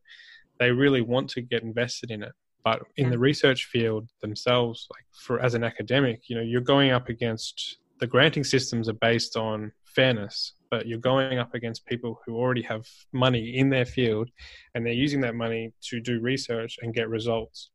they 0.59 0.71
really 0.71 1.01
want 1.01 1.31
to 1.31 1.41
get 1.41 1.63
invested 1.63 2.11
in 2.11 2.23
it 2.23 2.33
but 2.65 2.83
in 2.97 3.07
yeah. 3.07 3.11
the 3.11 3.19
research 3.19 3.65
field 3.65 4.09
themselves 4.21 4.87
like 4.95 5.05
for 5.13 5.41
as 5.41 5.55
an 5.55 5.65
academic 5.65 6.29
you 6.29 6.37
know 6.37 6.43
you're 6.43 6.61
going 6.61 6.91
up 6.91 7.09
against 7.09 7.79
the 8.03 8.07
granting 8.07 8.43
systems 8.45 8.89
are 8.89 8.95
based 8.95 9.37
on 9.37 9.71
fairness 9.95 10.55
but 10.73 10.87
you're 10.87 10.99
going 10.99 11.39
up 11.39 11.55
against 11.55 11.85
people 11.85 12.19
who 12.25 12.35
already 12.35 12.63
have 12.63 12.87
money 13.13 13.59
in 13.59 13.69
their 13.69 13.85
field 13.85 14.31
and 14.75 14.87
they're 14.87 14.95
using 14.95 15.21
that 15.21 15.35
money 15.35 15.71
to 15.83 16.01
do 16.01 16.19
research 16.19 16.79
and 16.81 16.95
get 16.95 17.11
results. 17.11 17.69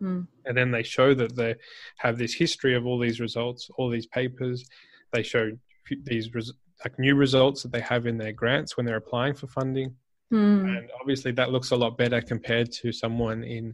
Mm. 0.00 0.26
and 0.44 0.56
then 0.56 0.72
they 0.72 0.82
show 0.82 1.14
that 1.14 1.36
they 1.36 1.54
have 1.98 2.18
this 2.18 2.34
history 2.34 2.74
of 2.74 2.84
all 2.84 2.98
these 2.98 3.20
results 3.20 3.70
all 3.76 3.88
these 3.88 4.06
papers. 4.06 4.64
They 5.12 5.22
show 5.22 5.52
these 6.02 6.34
res- 6.34 6.52
like 6.84 6.98
new 6.98 7.14
results 7.14 7.62
that 7.62 7.72
they 7.72 7.80
have 7.80 8.06
in 8.06 8.18
their 8.18 8.32
grants 8.32 8.76
when 8.76 8.86
they're 8.86 9.04
applying 9.04 9.34
for 9.34 9.46
funding 9.46 9.94
Mm. 10.34 10.78
And 10.78 10.90
obviously, 11.00 11.30
that 11.32 11.52
looks 11.52 11.70
a 11.70 11.76
lot 11.76 11.96
better 11.96 12.20
compared 12.20 12.72
to 12.72 12.90
someone 12.90 13.44
in 13.44 13.72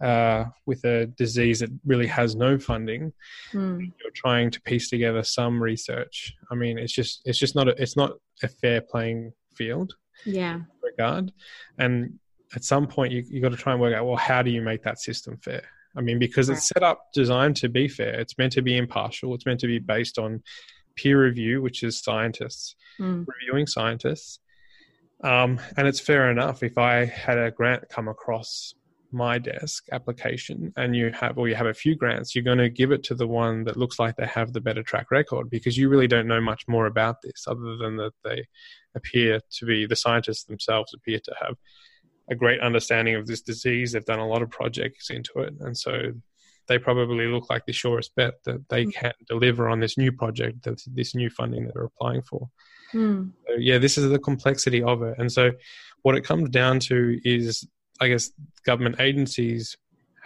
uh, 0.00 0.46
with 0.64 0.82
a 0.84 1.06
disease 1.18 1.60
that 1.60 1.70
really 1.84 2.06
has 2.06 2.34
no 2.34 2.58
funding. 2.58 3.12
Mm. 3.52 3.80
You're 3.80 4.12
trying 4.14 4.50
to 4.52 4.60
piece 4.62 4.88
together 4.88 5.22
some 5.22 5.62
research. 5.62 6.32
I 6.50 6.54
mean, 6.54 6.78
it's 6.78 6.94
just 6.94 7.20
it's 7.26 7.38
just 7.38 7.54
not 7.54 7.68
a, 7.68 7.82
it's 7.82 7.94
not 7.94 8.12
a 8.42 8.48
fair 8.48 8.80
playing 8.80 9.32
field. 9.54 9.92
Yeah. 10.24 10.60
Regard, 10.82 11.30
and 11.78 12.18
at 12.56 12.64
some 12.64 12.86
point 12.86 13.12
you 13.12 13.22
you 13.28 13.42
got 13.42 13.50
to 13.50 13.58
try 13.58 13.72
and 13.72 13.80
work 13.80 13.94
out 13.94 14.06
well 14.06 14.16
how 14.16 14.40
do 14.40 14.50
you 14.50 14.62
make 14.62 14.82
that 14.84 14.98
system 14.98 15.36
fair. 15.44 15.62
I 15.94 16.00
mean, 16.00 16.18
because 16.18 16.48
it's 16.48 16.68
set 16.68 16.82
up 16.82 17.08
designed 17.12 17.56
to 17.56 17.68
be 17.68 17.86
fair. 17.86 18.18
It's 18.18 18.38
meant 18.38 18.52
to 18.52 18.62
be 18.62 18.78
impartial. 18.78 19.34
It's 19.34 19.44
meant 19.44 19.60
to 19.60 19.66
be 19.66 19.78
based 19.78 20.18
on 20.18 20.42
peer 20.96 21.22
review, 21.22 21.60
which 21.60 21.82
is 21.82 22.00
scientists 22.00 22.76
mm. 22.98 23.26
reviewing 23.26 23.66
scientists 23.66 24.38
um, 25.24 25.60
and 25.76 25.86
it's 25.86 26.00
fair 26.00 26.30
enough 26.30 26.62
if 26.62 26.78
I 26.78 27.04
had 27.04 27.38
a 27.38 27.50
grant 27.50 27.88
come 27.88 28.08
across 28.08 28.74
my 29.10 29.38
desk 29.38 29.86
application 29.90 30.70
and 30.76 30.94
you 30.94 31.10
have 31.18 31.38
or 31.38 31.48
you 31.48 31.54
have 31.54 31.66
a 31.66 31.72
few 31.72 31.96
grants 31.96 32.34
you're 32.34 32.44
going 32.44 32.58
to 32.58 32.68
give 32.68 32.92
it 32.92 33.02
to 33.02 33.14
the 33.14 33.26
one 33.26 33.64
that 33.64 33.74
looks 33.74 33.98
like 33.98 34.14
they 34.16 34.26
have 34.26 34.52
the 34.52 34.60
better 34.60 34.82
track 34.82 35.10
record 35.10 35.48
because 35.48 35.78
you 35.78 35.88
really 35.88 36.06
don't 36.06 36.26
know 36.26 36.42
much 36.42 36.68
more 36.68 36.84
about 36.84 37.16
this 37.22 37.46
other 37.46 37.78
than 37.78 37.96
that 37.96 38.12
they 38.22 38.44
appear 38.94 39.40
to 39.50 39.64
be 39.64 39.86
the 39.86 39.96
scientists 39.96 40.44
themselves 40.44 40.92
appear 40.92 41.18
to 41.18 41.34
have 41.40 41.54
a 42.30 42.34
great 42.34 42.60
understanding 42.60 43.14
of 43.14 43.26
this 43.26 43.40
disease. 43.40 43.92
They've 43.92 44.04
done 44.04 44.18
a 44.18 44.28
lot 44.28 44.42
of 44.42 44.50
projects 44.50 45.10
into 45.10 45.38
it. 45.38 45.54
And 45.60 45.76
so 45.76 46.12
they 46.66 46.78
probably 46.78 47.26
look 47.26 47.48
like 47.48 47.64
the 47.64 47.72
surest 47.72 48.14
bet 48.14 48.34
that 48.44 48.68
they 48.68 48.84
mm. 48.84 48.94
can 48.94 49.12
deliver 49.26 49.68
on 49.68 49.80
this 49.80 49.96
new 49.96 50.12
project 50.12 50.64
that 50.64 50.82
this 50.86 51.14
new 51.14 51.30
funding 51.30 51.64
that 51.66 51.74
they're 51.74 51.84
applying 51.84 52.22
for 52.22 52.48
Mm. 52.94 53.32
So, 53.46 53.54
yeah, 53.58 53.78
this 53.78 53.98
is 53.98 54.10
the 54.10 54.18
complexity 54.18 54.82
of 54.82 55.02
it. 55.02 55.16
And 55.18 55.30
so, 55.30 55.50
what 56.02 56.16
it 56.16 56.24
comes 56.24 56.48
down 56.50 56.80
to 56.80 57.18
is, 57.24 57.66
I 58.00 58.08
guess, 58.08 58.30
government 58.64 58.96
agencies 59.00 59.76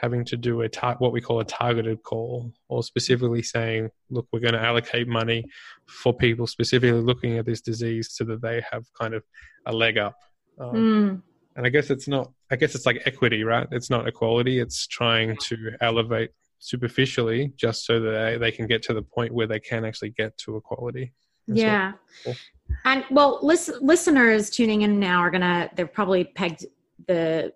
having 0.02 0.24
to 0.24 0.36
do 0.36 0.62
a 0.62 0.68
tar- 0.68 0.96
what 0.98 1.12
we 1.12 1.20
call 1.20 1.40
a 1.40 1.44
targeted 1.44 2.02
call, 2.02 2.52
or 2.68 2.82
specifically 2.82 3.42
saying, 3.42 3.88
"Look, 4.10 4.26
we're 4.32 4.40
going 4.40 4.54
to 4.54 4.60
allocate 4.60 5.08
money 5.08 5.44
for 5.86 6.12
people 6.12 6.46
specifically 6.46 7.00
looking 7.00 7.38
at 7.38 7.46
this 7.46 7.60
disease, 7.60 8.08
so 8.12 8.24
that 8.24 8.42
they 8.42 8.62
have 8.70 8.84
kind 9.00 9.14
of 9.14 9.22
a 9.66 9.72
leg 9.72 9.98
up." 9.98 10.16
Um, 10.58 10.74
mm. 10.74 11.22
And 11.54 11.66
I 11.66 11.70
guess 11.70 11.90
it's 11.90 12.08
not. 12.08 12.32
I 12.50 12.56
guess 12.56 12.74
it's 12.74 12.86
like 12.86 13.02
equity, 13.06 13.44
right? 13.44 13.66
It's 13.70 13.90
not 13.90 14.08
equality. 14.08 14.58
It's 14.58 14.86
trying 14.86 15.36
to 15.48 15.72
elevate 15.80 16.30
superficially, 16.58 17.52
just 17.56 17.86
so 17.86 18.00
that 18.00 18.10
they, 18.10 18.38
they 18.38 18.52
can 18.52 18.66
get 18.66 18.82
to 18.84 18.94
the 18.94 19.02
point 19.02 19.32
where 19.32 19.46
they 19.46 19.60
can 19.60 19.84
actually 19.84 20.10
get 20.10 20.36
to 20.38 20.56
equality 20.56 21.12
yeah. 21.46 21.92
And 22.84 23.04
well, 23.10 23.38
listen, 23.42 23.74
listeners 23.80 24.50
tuning 24.50 24.82
in 24.82 24.98
now 24.98 25.20
are 25.20 25.30
gonna 25.30 25.70
they're 25.76 25.86
probably 25.86 26.24
pegged 26.24 26.66
the 27.06 27.52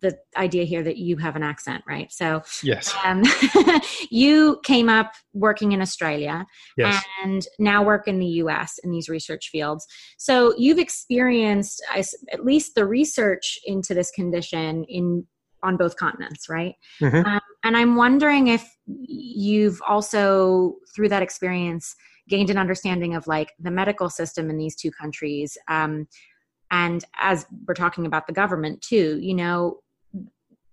the 0.00 0.16
idea 0.36 0.64
here 0.64 0.82
that 0.82 0.96
you 0.96 1.16
have 1.18 1.36
an 1.36 1.42
accent, 1.42 1.82
right? 1.86 2.10
So 2.12 2.42
yes, 2.62 2.94
um, 3.04 3.22
you 4.10 4.60
came 4.64 4.88
up 4.88 5.12
working 5.34 5.72
in 5.72 5.82
Australia 5.82 6.46
yes. 6.76 7.02
and 7.22 7.46
now 7.58 7.82
work 7.82 8.08
in 8.08 8.18
the 8.18 8.26
U.S. 8.26 8.78
in 8.84 8.90
these 8.90 9.08
research 9.08 9.48
fields. 9.50 9.86
So 10.18 10.54
you've 10.56 10.78
experienced 10.78 11.84
at 11.94 12.44
least 12.44 12.74
the 12.74 12.86
research 12.86 13.58
into 13.66 13.94
this 13.94 14.10
condition 14.10 14.84
in 14.84 15.26
on 15.62 15.76
both 15.76 15.96
continents, 15.96 16.48
right? 16.48 16.74
Mm-hmm. 17.00 17.24
Um, 17.24 17.40
and 17.62 17.76
I'm 17.76 17.94
wondering 17.94 18.48
if 18.48 18.68
you've 18.86 19.80
also 19.86 20.76
through 20.94 21.08
that 21.10 21.22
experience 21.22 21.94
gained 22.28 22.50
an 22.50 22.58
understanding 22.58 23.14
of 23.14 23.26
like 23.26 23.52
the 23.58 23.70
medical 23.70 24.08
system 24.08 24.50
in 24.50 24.56
these 24.56 24.76
two 24.76 24.90
countries 24.90 25.56
um, 25.68 26.06
and 26.70 27.04
as 27.18 27.46
we're 27.66 27.74
talking 27.74 28.06
about 28.06 28.26
the 28.26 28.32
government 28.32 28.80
too 28.80 29.18
you 29.20 29.34
know 29.34 29.78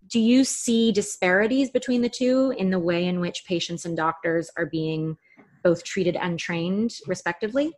do 0.07 0.19
you 0.19 0.43
see 0.43 0.91
disparities 0.91 1.69
between 1.69 2.01
the 2.01 2.09
two 2.09 2.53
in 2.57 2.71
the 2.71 2.79
way 2.79 3.05
in 3.05 3.19
which 3.19 3.45
patients 3.45 3.85
and 3.85 3.95
doctors 3.95 4.49
are 4.57 4.65
being 4.65 5.17
both 5.63 5.83
treated 5.83 6.15
and 6.15 6.39
trained 6.39 6.95
respectively 7.05 7.71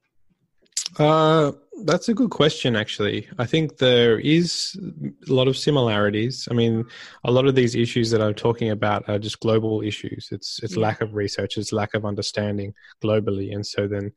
uh, 0.98 1.52
that's 1.84 2.10
a 2.10 2.14
good 2.14 2.30
question, 2.30 2.76
actually. 2.76 3.28
I 3.40 3.46
think 3.46 3.78
there 3.78 4.20
is 4.20 4.78
a 5.28 5.34
lot 5.34 5.48
of 5.48 5.58
similarities. 5.58 6.48
I 6.52 6.54
mean, 6.54 6.86
a 7.24 7.32
lot 7.32 7.48
of 7.48 7.56
these 7.56 7.76
issues 7.76 8.12
that 8.12 8.22
I'm 8.22 8.34
talking 8.34 8.70
about 8.70 9.08
are 9.10 9.20
just 9.20 9.40
global 9.40 9.82
issues. 9.82 10.30
It's 10.32 10.60
it's 10.64 10.76
yeah. 10.76 10.84
lack 10.84 11.02
of 11.02 11.16
research, 11.16 11.58
it's 11.58 11.72
lack 11.72 11.94
of 11.94 12.06
understanding 12.06 12.74
globally, 13.04 13.54
and 13.54 13.66
so 13.66 13.88
then 13.88 14.12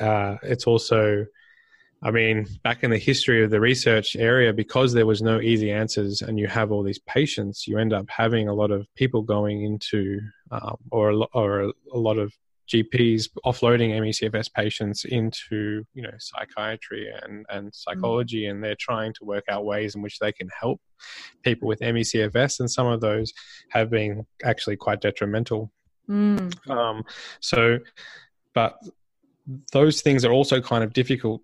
uh, 0.00 0.36
it's 0.42 0.66
also, 0.66 1.26
I 2.02 2.10
mean, 2.10 2.46
back 2.62 2.84
in 2.84 2.90
the 2.90 2.98
history 2.98 3.42
of 3.42 3.50
the 3.50 3.60
research 3.60 4.16
area, 4.16 4.52
because 4.52 4.92
there 4.92 5.06
was 5.06 5.22
no 5.22 5.40
easy 5.40 5.70
answers, 5.70 6.22
and 6.22 6.38
you 6.38 6.48
have 6.48 6.70
all 6.70 6.82
these 6.82 7.00
patients, 7.00 7.66
you 7.66 7.78
end 7.78 7.92
up 7.92 8.06
having 8.08 8.48
a 8.48 8.54
lot 8.54 8.70
of 8.70 8.86
people 8.94 9.22
going 9.22 9.64
into, 9.64 10.20
um, 10.50 10.76
or 10.90 11.10
a, 11.10 11.18
or 11.32 11.72
a 11.92 11.98
lot 11.98 12.18
of 12.18 12.32
GPs 12.68 13.28
offloading 13.44 13.98
ME/CFS 14.00 14.52
patients 14.52 15.04
into 15.04 15.84
you 15.94 16.02
know 16.02 16.12
psychiatry 16.18 17.08
and 17.22 17.46
and 17.48 17.74
psychology, 17.74 18.42
mm. 18.42 18.50
and 18.50 18.64
they're 18.64 18.76
trying 18.78 19.12
to 19.14 19.24
work 19.24 19.44
out 19.48 19.64
ways 19.64 19.94
in 19.94 20.02
which 20.02 20.18
they 20.18 20.32
can 20.32 20.48
help 20.60 20.80
people 21.42 21.68
with 21.68 21.80
ME/CFS, 21.80 22.60
and 22.60 22.70
some 22.70 22.86
of 22.86 23.00
those 23.00 23.32
have 23.70 23.90
been 23.90 24.26
actually 24.44 24.76
quite 24.76 25.00
detrimental. 25.00 25.72
Mm. 26.08 26.70
Um, 26.70 27.04
so, 27.40 27.78
but 28.54 28.78
those 29.72 30.00
things 30.00 30.24
are 30.24 30.32
also 30.32 30.60
kind 30.60 30.84
of 30.84 30.92
difficult 30.92 31.42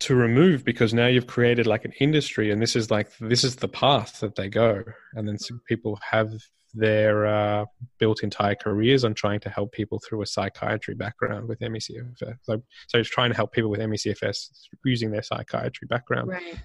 to 0.00 0.14
remove 0.14 0.64
because 0.64 0.92
now 0.92 1.06
you've 1.06 1.26
created 1.26 1.66
like 1.66 1.84
an 1.84 1.92
industry 2.00 2.50
and 2.50 2.60
this 2.60 2.74
is 2.74 2.90
like 2.90 3.16
this 3.20 3.44
is 3.44 3.56
the 3.56 3.68
path 3.68 4.20
that 4.20 4.34
they 4.34 4.48
go 4.48 4.82
and 5.14 5.26
then 5.26 5.38
people 5.68 5.98
have 6.10 6.32
their 6.74 7.26
uh, 7.26 7.64
built 7.98 8.22
entire 8.22 8.54
careers 8.54 9.04
on 9.04 9.14
trying 9.14 9.40
to 9.40 9.48
help 9.48 9.72
people 9.72 10.00
through 10.06 10.22
a 10.22 10.26
psychiatry 10.26 10.94
background 10.94 11.48
with 11.48 11.60
ME/CFS. 11.60 12.36
So, 12.42 12.62
so 12.88 12.98
it's 12.98 13.08
trying 13.08 13.30
to 13.30 13.36
help 13.36 13.52
people 13.52 13.70
with 13.70 13.80
ME/CFS 13.80 14.50
using 14.84 15.10
their 15.10 15.22
psychiatry 15.22 15.86
background. 15.86 16.28
Right. 16.28 16.56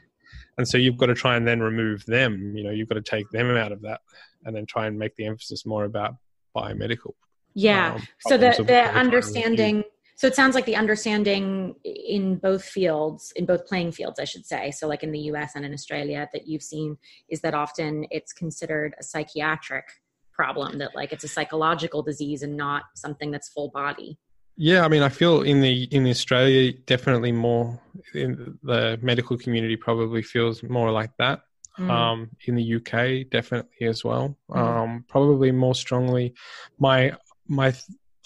And 0.57 0.67
so 0.67 0.77
you've 0.77 0.97
got 0.97 1.07
to 1.07 1.15
try 1.15 1.35
and 1.37 1.47
then 1.47 1.61
remove 1.61 2.05
them. 2.05 2.55
You 2.55 2.63
know, 2.63 2.71
you've 2.71 2.89
got 2.89 2.95
to 2.95 3.01
take 3.01 3.29
them 3.29 3.55
out 3.55 3.71
of 3.71 3.81
that, 3.83 4.01
and 4.45 4.55
then 4.55 4.65
try 4.65 4.87
and 4.87 4.97
make 4.97 5.15
the 5.15 5.25
emphasis 5.25 5.65
more 5.65 5.85
about 5.85 6.15
biomedical. 6.55 7.13
Yeah. 7.53 7.93
Um, 7.93 8.07
so 8.21 8.37
the 8.37 8.63
the 8.65 8.83
understanding 8.95 9.83
so 10.19 10.27
it 10.27 10.35
sounds 10.35 10.53
like 10.53 10.65
the 10.65 10.75
understanding 10.75 11.75
in 11.85 12.35
both 12.35 12.65
fields 12.65 13.31
in 13.37 13.45
both 13.45 13.65
playing 13.65 13.91
fields 13.91 14.19
i 14.19 14.25
should 14.25 14.45
say 14.45 14.69
so 14.69 14.85
like 14.85 15.01
in 15.01 15.11
the 15.11 15.19
us 15.19 15.53
and 15.55 15.65
in 15.65 15.73
australia 15.73 16.27
that 16.33 16.45
you've 16.45 16.61
seen 16.61 16.97
is 17.29 17.39
that 17.39 17.53
often 17.53 18.05
it's 18.11 18.33
considered 18.33 18.93
a 18.99 19.03
psychiatric 19.03 19.85
problem 20.33 20.77
that 20.77 20.93
like 20.93 21.13
it's 21.13 21.23
a 21.23 21.27
psychological 21.27 22.03
disease 22.03 22.43
and 22.43 22.55
not 22.55 22.83
something 22.95 23.31
that's 23.31 23.47
full 23.47 23.69
body 23.69 24.17
yeah 24.57 24.83
i 24.83 24.89
mean 24.89 25.01
i 25.01 25.09
feel 25.09 25.41
in 25.41 25.61
the 25.61 25.83
in 25.83 26.05
australia 26.05 26.73
definitely 26.85 27.31
more 27.31 27.79
in 28.13 28.57
the 28.63 28.99
medical 29.01 29.37
community 29.37 29.77
probably 29.77 30.21
feels 30.21 30.61
more 30.63 30.91
like 30.91 31.11
that 31.17 31.41
Mm. 31.77 31.89
Um, 31.89 32.29
in 32.45 32.55
the 32.55 32.75
UK, 32.75 33.29
definitely 33.29 33.87
as 33.87 34.03
well. 34.03 34.37
Mm. 34.49 34.57
Um, 34.57 35.05
probably 35.07 35.53
more 35.53 35.73
strongly. 35.73 36.33
My 36.77 37.13
my 37.47 37.73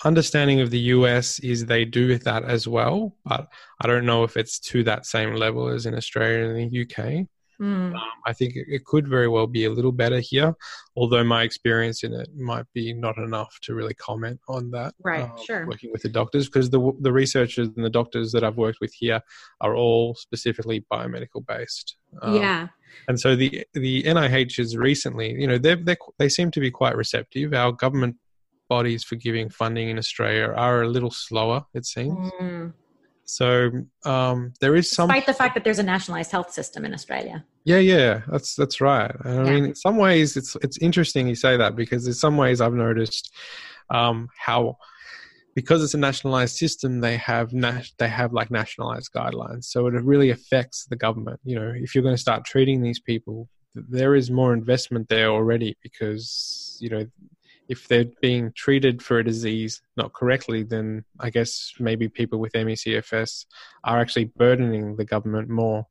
understanding 0.04 0.62
of 0.62 0.70
the 0.70 0.80
US 0.80 1.39
is 1.39 1.66
they 1.66 1.86
do 1.86 2.18
that 2.18 2.44
as 2.44 2.68
well, 2.68 3.16
but 3.26 3.48
I 3.82 3.88
don't 3.88 4.06
know 4.06 4.24
if 4.24 4.38
it's 4.38 4.60
to 4.60 4.84
that 4.84 5.06
same 5.06 5.36
level 5.36 5.68
as 5.68 5.86
in 5.86 5.96
Australia 5.96 6.46
and 6.46 6.72
the 6.72 6.82
UK. 6.82 7.28
Mm. 7.62 7.94
Um, 7.94 8.02
I 8.26 8.34
think 8.34 8.54
it 8.56 8.84
could 8.84 9.08
very 9.08 9.28
well 9.28 9.48
be 9.48 9.66
a 9.66 9.70
little 9.70 9.92
better 9.92 10.20
here, 10.20 10.56
although 10.96 11.24
my 11.24 11.44
experience 11.44 12.04
in 12.04 12.13
it 12.13 12.30
might 12.36 12.66
be 12.74 12.94
not 12.94 13.18
enough 13.18 13.58
to 13.63 13.76
really 13.76 13.94
comment 13.94 14.39
on 14.50 14.72
that. 14.72 14.94
Right, 15.04 15.24
um, 15.24 15.38
sure. 15.46 15.68
Working 15.68 15.92
with 15.92 16.02
the 16.02 16.10
doctors, 16.10 16.48
because 16.48 16.70
the 16.70 16.92
the 17.02 17.13
researchers 17.13 17.70
and 17.76 17.86
the 17.86 17.89
doctors 17.89 18.32
that 18.32 18.44
I've 18.44 18.58
worked 18.58 18.80
with 18.82 18.94
here 18.94 19.22
are 19.62 19.76
all 19.76 20.16
specifically 20.16 20.86
biomedical 20.92 21.46
based. 21.46 21.96
Um, 22.22 22.36
yeah. 22.36 22.68
And 23.08 23.20
so 23.20 23.36
the 23.36 23.66
the 23.74 24.04
NIH 24.04 24.60
is 24.60 24.76
recently, 24.76 25.34
you 25.34 25.48
know, 25.48 25.58
they 25.58 25.76
they 25.76 25.96
they 26.18 26.30
seem 26.30 26.52
to 26.52 26.60
be 26.60 26.72
quite 26.72 26.96
receptive. 26.96 27.54
Our 27.54 27.72
government 27.72 28.18
bodies 28.69 29.04
for 29.04 29.15
giving 29.15 29.49
funding 29.49 29.89
in 29.89 29.97
Australia 29.97 30.54
are 30.56 30.82
a 30.82 30.88
little 30.88 31.12
slower, 31.12 31.65
it 31.73 31.86
seems. 31.86 32.32
Mm. 32.41 32.73
So 33.26 33.71
um, 34.06 34.54
there 34.60 34.76
is 34.76 34.91
some, 34.91 35.08
despite 35.08 35.26
the 35.26 35.34
fact 35.34 35.56
that 35.56 35.63
there's 35.63 35.80
a 35.80 35.84
nationalised 35.84 36.32
health 36.32 36.52
system 36.52 36.84
in 36.86 36.93
Australia. 36.93 37.45
Yeah, 37.63 37.78
yeah, 37.78 38.21
that's 38.28 38.56
that's 38.56 38.82
right. 38.82 39.15
I 39.23 39.34
yeah. 39.34 39.43
mean, 39.43 39.65
in 39.65 39.76
some 39.76 39.97
ways, 39.97 40.36
it's 40.36 40.58
it's 40.62 40.78
interesting 40.80 41.28
you 41.28 41.36
say 41.36 41.56
that 41.56 41.76
because 41.76 42.06
in 42.06 42.13
some 42.13 42.36
ways 42.36 42.60
I've 42.60 42.73
noticed 42.73 43.34
um, 43.89 44.28
how 44.38 44.78
because 45.56 45.84
it's 45.84 45.93
a 45.93 45.97
nationalized 45.97 46.58
system, 46.58 46.99
they 46.99 47.15
have 47.17 47.54
nas- 47.54 47.93
they 47.97 48.10
have 48.10 48.34
like 48.34 48.52
nationalized 48.52 49.12
guidelines, 49.15 49.65
so 49.65 49.88
it 49.88 49.93
really 49.93 50.30
affects 50.30 50.86
the 50.89 50.97
government. 50.97 51.39
You 51.45 51.60
know, 51.60 51.73
if 51.76 51.95
you're 51.95 52.04
going 52.04 52.15
to 52.15 52.21
start 52.21 52.43
treating 52.43 52.82
these 52.82 52.99
people, 52.99 53.47
there 53.76 54.15
is 54.15 54.30
more 54.30 54.54
investment 54.54 55.08
there 55.08 55.30
already 55.30 55.78
because 55.82 56.78
you 56.82 56.89
know 56.89 57.06
if 57.69 57.88
they're 57.88 58.06
being 58.21 58.52
treated 58.56 59.02
for 59.02 59.19
a 59.19 59.23
disease 59.23 59.82
not 59.97 60.13
correctly, 60.13 60.63
then 60.63 61.04
I 61.19 61.30
guess 61.30 61.73
maybe 61.80 62.08
people 62.10 62.39
with 62.39 62.54
ME/CFS 62.54 63.45
are 63.84 63.99
actually 63.99 64.26
burdening 64.26 64.95
the 64.95 65.06
government 65.06 65.49
more 65.49 65.88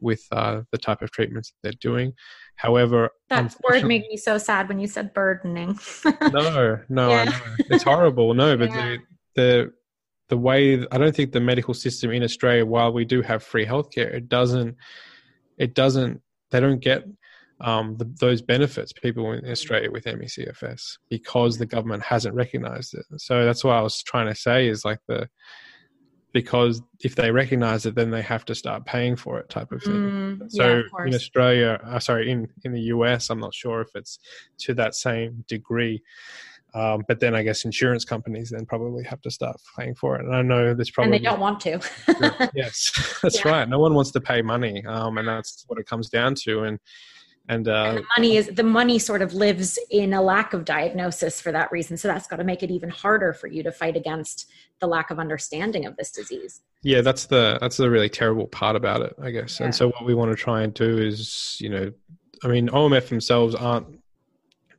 with 0.00 0.26
uh, 0.32 0.62
the 0.70 0.78
type 0.78 1.02
of 1.02 1.10
treatments 1.10 1.52
they're 1.62 1.72
doing. 1.80 2.12
However, 2.56 3.10
that 3.30 3.54
word 3.68 3.84
made 3.84 4.02
me 4.08 4.16
so 4.16 4.38
sad 4.38 4.68
when 4.68 4.78
you 4.78 4.86
said 4.86 5.14
burdening. 5.14 5.78
no, 6.32 6.78
no, 6.88 7.08
yeah. 7.10 7.20
I 7.20 7.24
know. 7.24 7.32
it's 7.70 7.84
horrible. 7.84 8.34
No, 8.34 8.56
but 8.56 8.70
yeah. 8.70 8.96
the, 8.96 8.98
the 9.34 9.72
the 10.28 10.36
way 10.38 10.86
I 10.90 10.98
don't 10.98 11.14
think 11.14 11.32
the 11.32 11.40
medical 11.40 11.74
system 11.74 12.10
in 12.10 12.22
Australia, 12.22 12.64
while 12.64 12.92
we 12.92 13.04
do 13.04 13.22
have 13.22 13.42
free 13.42 13.66
healthcare, 13.66 14.12
it 14.12 14.28
doesn't 14.28 14.76
it 15.58 15.74
doesn't 15.74 16.20
they 16.50 16.60
don't 16.60 16.80
get 16.80 17.04
um, 17.60 17.96
the, 17.96 18.04
those 18.20 18.42
benefits 18.42 18.92
people 18.92 19.32
in 19.32 19.48
Australia 19.48 19.90
with 19.90 20.06
ME/CFS 20.06 20.98
because 21.08 21.58
the 21.58 21.66
government 21.66 22.02
hasn't 22.02 22.34
recognised 22.34 22.94
it. 22.94 23.04
So 23.18 23.44
that's 23.44 23.64
what 23.64 23.76
I 23.76 23.80
was 23.80 24.02
trying 24.02 24.26
to 24.26 24.34
say 24.34 24.68
is 24.68 24.84
like 24.84 25.00
the 25.06 25.28
because 26.32 26.82
if 27.00 27.14
they 27.14 27.30
recognise 27.30 27.86
it, 27.86 27.94
then 27.94 28.10
they 28.10 28.20
have 28.20 28.44
to 28.44 28.56
start 28.56 28.84
paying 28.84 29.14
for 29.14 29.38
it, 29.38 29.48
type 29.48 29.70
of 29.70 29.80
thing. 29.82 29.92
Mm, 29.92 30.50
so 30.50 30.82
yeah, 30.98 31.06
in 31.06 31.14
Australia, 31.14 31.80
uh, 31.84 32.00
sorry, 32.00 32.30
in 32.30 32.48
in 32.64 32.72
the 32.72 32.80
US, 32.82 33.30
I'm 33.30 33.38
not 33.38 33.54
sure 33.54 33.80
if 33.80 33.88
it's 33.94 34.18
to 34.58 34.74
that 34.74 34.94
same 34.96 35.44
degree. 35.48 36.02
Um, 36.74 37.04
but 37.06 37.20
then 37.20 37.36
I 37.36 37.44
guess 37.44 37.64
insurance 37.64 38.04
companies 38.04 38.50
then 38.50 38.66
probably 38.66 39.04
have 39.04 39.20
to 39.20 39.30
start 39.30 39.56
paying 39.78 39.94
for 39.94 40.16
it. 40.16 40.24
And 40.24 40.34
I 40.34 40.42
know 40.42 40.74
there's 40.74 40.90
probably 40.90 41.18
and 41.18 41.24
they 41.24 41.30
don't 41.30 41.38
want 41.38 41.60
to. 41.60 41.80
yes, 42.52 43.18
that's 43.22 43.44
yeah. 43.44 43.50
right. 43.52 43.68
No 43.68 43.78
one 43.78 43.94
wants 43.94 44.10
to 44.10 44.20
pay 44.20 44.42
money, 44.42 44.84
um, 44.86 45.18
and 45.18 45.28
that's 45.28 45.64
what 45.68 45.78
it 45.78 45.86
comes 45.86 46.08
down 46.08 46.34
to. 46.42 46.64
And 46.64 46.80
and, 47.48 47.68
uh, 47.68 47.84
and 47.88 47.98
the 47.98 48.04
money 48.16 48.36
is 48.36 48.46
the 48.48 48.62
money 48.62 48.98
sort 48.98 49.20
of 49.20 49.34
lives 49.34 49.78
in 49.90 50.14
a 50.14 50.22
lack 50.22 50.54
of 50.54 50.64
diagnosis 50.64 51.40
for 51.40 51.52
that 51.52 51.70
reason. 51.70 51.96
So 51.96 52.08
that's 52.08 52.26
got 52.26 52.36
to 52.36 52.44
make 52.44 52.62
it 52.62 52.70
even 52.70 52.88
harder 52.88 53.34
for 53.34 53.48
you 53.48 53.62
to 53.62 53.72
fight 53.72 53.96
against 53.96 54.50
the 54.80 54.86
lack 54.86 55.10
of 55.10 55.18
understanding 55.18 55.84
of 55.84 55.96
this 55.96 56.10
disease. 56.10 56.62
Yeah 56.82 57.02
that's 57.02 57.26
the 57.26 57.58
that's 57.60 57.76
the 57.76 57.90
really 57.90 58.08
terrible 58.08 58.46
part 58.46 58.76
about 58.76 59.00
it 59.00 59.14
i 59.22 59.30
guess. 59.30 59.58
Yeah. 59.58 59.66
and 59.66 59.74
so 59.74 59.88
what 59.88 60.04
we 60.04 60.14
want 60.14 60.30
to 60.30 60.36
try 60.36 60.62
and 60.62 60.74
do 60.74 60.98
is 60.98 61.56
you 61.60 61.70
know 61.70 61.90
i 62.42 62.48
mean 62.48 62.68
omf 62.68 63.08
themselves 63.08 63.54
aren't 63.54 63.86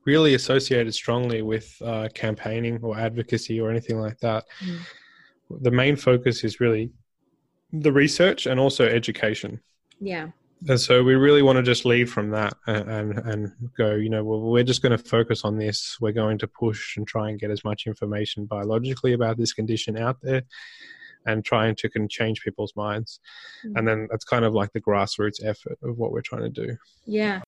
really 0.06 0.36
associated 0.36 0.94
strongly 0.94 1.42
with 1.42 1.82
uh, 1.84 2.08
campaigning 2.14 2.80
or 2.84 2.96
advocacy 2.96 3.60
or 3.60 3.72
anything 3.72 4.00
like 4.00 4.20
that. 4.20 4.46
Mm. 4.64 4.80
the 5.62 5.72
main 5.72 5.96
focus 5.96 6.44
is 6.44 6.60
really 6.60 6.92
the 7.74 7.92
research 7.92 8.46
and 8.46 8.60
also 8.60 8.86
education. 8.86 9.60
Yeah 10.00 10.28
and 10.68 10.80
so 10.80 11.04
we 11.04 11.16
really 11.16 11.42
want 11.42 11.58
to 11.58 11.64
just 11.64 11.86
lead 11.86 12.10
from 12.10 12.32
that 12.32 12.56
and, 12.68 12.90
and, 12.90 13.18
and 13.20 13.52
go 13.78 13.96
you 13.96 14.10
know 14.10 14.24
well 14.24 14.40
we're 14.40 14.64
just 14.64 14.82
going 14.82 14.98
to 14.98 14.98
focus 14.98 15.44
on 15.44 15.58
this 15.58 15.98
we're 16.00 16.12
going 16.12 16.38
to 16.38 16.48
push 16.48 16.98
and 16.98 17.08
try 17.08 17.30
and 17.30 17.40
get 17.40 17.52
as 17.52 17.64
much 17.64 17.88
information 17.88 18.46
biologically 18.46 19.14
about 19.14 19.38
this 19.38 19.54
condition 19.54 19.98
out 19.98 20.18
there 20.22 20.44
and 21.26 21.44
trying 21.44 21.76
to 21.76 21.90
can 21.90 22.08
change 22.08 22.42
people's 22.42 22.76
minds 22.76 23.20
mm-hmm. 23.66 23.78
and 23.78 23.88
then 23.88 24.08
that's 24.10 24.26
kind 24.26 24.46
of 24.46 24.54
like 24.54 24.72
the 24.74 24.82
grassroots 24.82 25.44
effort 25.44 25.78
of 25.84 25.98
what 25.98 26.12
we're 26.12 26.22
trying 26.22 26.44
to 26.44 26.50
do 26.50 26.76
yeah 27.06 27.42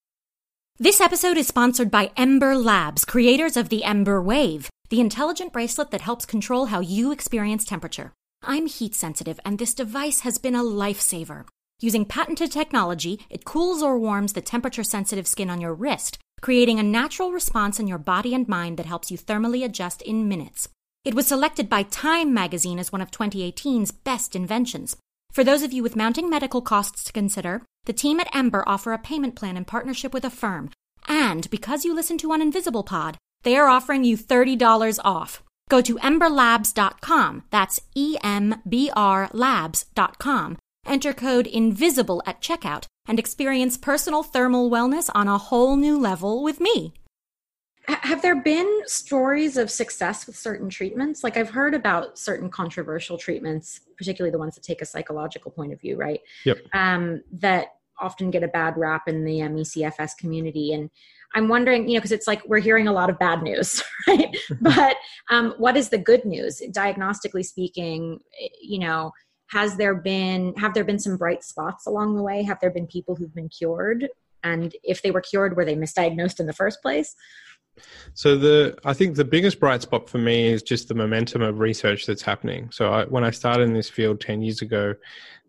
this 0.79 1.01
episode 1.01 1.37
is 1.37 1.47
sponsored 1.47 1.89
by 1.89 2.09
Embr 2.09 2.63
Labs, 2.63 3.03
creators 3.03 3.57
of 3.57 3.69
the 3.69 3.81
Embr 3.83 4.23
Wave, 4.23 4.69
the 4.91 4.99
intelligent 4.99 5.51
bracelet 5.51 5.89
that 5.89 6.01
helps 6.01 6.23
control 6.23 6.67
how 6.67 6.81
you 6.81 7.11
experience 7.11 7.65
temperature. 7.65 8.13
I'm 8.43 8.67
heat 8.67 8.93
sensitive, 8.93 9.39
and 9.43 9.57
this 9.57 9.73
device 9.73 10.19
has 10.19 10.37
been 10.37 10.53
a 10.53 10.61
lifesaver. 10.61 11.45
Using 11.79 12.05
patented 12.05 12.51
technology, 12.51 13.19
it 13.29 13.45
cools 13.45 13.83
or 13.83 13.99
warms 13.99 14.33
the 14.33 14.41
temperature 14.41 14.83
sensitive 14.83 15.27
skin 15.27 15.49
on 15.49 15.61
your 15.61 15.75
wrist, 15.75 16.17
creating 16.41 16.79
a 16.79 16.83
natural 16.83 17.31
response 17.31 17.79
in 17.79 17.87
your 17.87 17.99
body 17.99 18.33
and 18.33 18.47
mind 18.47 18.77
that 18.77 18.87
helps 18.87 19.11
you 19.11 19.17
thermally 19.17 19.63
adjust 19.63 20.01
in 20.01 20.27
minutes. 20.27 20.69
It 21.05 21.13
was 21.13 21.27
selected 21.27 21.69
by 21.69 21.83
Time 21.83 22.33
magazine 22.33 22.79
as 22.79 22.91
one 22.91 23.01
of 23.01 23.11
2018's 23.11 23.91
best 23.91 24.35
inventions. 24.35 24.97
For 25.31 25.43
those 25.43 25.61
of 25.61 25.71
you 25.71 25.83
with 25.83 25.95
mounting 25.95 26.29
medical 26.29 26.61
costs 26.61 27.03
to 27.03 27.13
consider, 27.13 27.61
the 27.85 27.93
team 27.93 28.19
at 28.19 28.31
Embr 28.33 28.63
offer 28.65 28.91
a 28.91 28.97
payment 28.97 29.35
plan 29.35 29.55
in 29.55 29.63
partnership 29.63 30.13
with 30.13 30.25
Affirm. 30.25 30.71
And 31.07 31.49
because 31.51 31.85
you 31.85 31.93
listen 31.93 32.17
to 32.17 32.31
an 32.33 32.41
Invisible 32.41 32.83
Pod, 32.83 33.17
they 33.43 33.55
are 33.55 33.67
offering 33.67 34.03
you 34.03 34.17
$30 34.17 34.99
off. 35.03 35.43
Go 35.69 35.81
to 35.81 35.95
embrlabs.com, 35.97 37.43
that's 37.51 37.79
E 37.93 38.17
M 38.23 38.55
B 38.67 38.89
R 38.95 39.29
labs.com, 39.31 40.57
Enter 40.87 41.13
code 41.13 41.47
INVISIBLE 41.47 42.21
at 42.25 42.41
checkout 42.41 42.85
and 43.07 43.19
experience 43.19 43.77
personal 43.77 44.23
thermal 44.23 44.69
wellness 44.69 45.09
on 45.13 45.27
a 45.27 45.37
whole 45.37 45.75
new 45.75 45.99
level 45.99 46.43
with 46.43 46.59
me. 46.59 46.93
Have 47.87 48.21
there 48.21 48.35
been 48.35 48.81
stories 48.85 49.55
of 49.55 49.71
success 49.71 50.27
with 50.27 50.35
certain 50.35 50.69
treatments? 50.69 51.23
Like 51.23 51.37
I've 51.37 51.49
heard 51.49 51.73
about 51.73 52.17
certain 52.17 52.49
controversial 52.49 53.17
treatments, 53.17 53.79
particularly 53.97 54.31
the 54.31 54.37
ones 54.37 54.55
that 54.55 54.63
take 54.63 54.81
a 54.81 54.85
psychological 54.85 55.51
point 55.51 55.71
of 55.71 55.79
view, 55.79 55.95
right? 55.95 56.19
Yep. 56.43 56.57
Um, 56.73 57.21
that 57.31 57.67
often 57.99 58.29
get 58.29 58.43
a 58.43 58.47
bad 58.47 58.75
rap 58.77 59.07
in 59.07 59.23
the 59.23 59.41
ME/CFS 59.47 60.17
community. 60.17 60.73
And 60.73 60.89
I'm 61.33 61.47
wondering, 61.47 61.87
you 61.87 61.95
know, 61.95 61.99
because 61.99 62.11
it's 62.11 62.27
like 62.27 62.45
we're 62.45 62.59
hearing 62.59 62.87
a 62.87 62.93
lot 62.93 63.09
of 63.09 63.17
bad 63.19 63.41
news, 63.41 63.81
right? 64.07 64.35
but 64.61 64.97
um, 65.29 65.53
what 65.57 65.77
is 65.77 65.89
the 65.89 65.97
good 65.97 66.25
news? 66.25 66.61
Diagnostically 66.71 67.45
speaking, 67.45 68.19
you 68.61 68.79
know, 68.79 69.11
has 69.49 69.77
there 69.77 69.95
been 69.95 70.53
have 70.55 70.73
there 70.73 70.83
been 70.83 70.99
some 70.99 71.17
bright 71.17 71.43
spots 71.43 71.85
along 71.87 72.15
the 72.15 72.23
way? 72.23 72.43
Have 72.43 72.59
there 72.59 72.71
been 72.71 72.87
people 72.87 73.15
who've 73.15 73.33
been 73.33 73.49
cured? 73.49 74.07
And 74.43 74.75
if 74.83 75.01
they 75.01 75.11
were 75.11 75.21
cured 75.21 75.55
were 75.55 75.65
they 75.65 75.75
misdiagnosed 75.75 76.39
in 76.39 76.45
the 76.45 76.53
first 76.53 76.81
place? 76.81 77.15
So 78.13 78.37
the 78.37 78.77
i 78.85 78.93
think 78.93 79.15
the 79.15 79.25
biggest 79.25 79.59
bright 79.59 79.81
spot 79.81 80.09
for 80.09 80.17
me 80.17 80.47
is 80.47 80.63
just 80.63 80.87
the 80.87 80.95
momentum 80.95 81.41
of 81.41 81.59
research 81.59 82.05
that's 82.05 82.23
happening. 82.23 82.69
So 82.71 82.91
I, 82.91 83.05
when 83.05 83.23
i 83.23 83.31
started 83.31 83.63
in 83.63 83.73
this 83.73 83.89
field 83.89 84.19
10 84.21 84.41
years 84.41 84.61
ago 84.61 84.95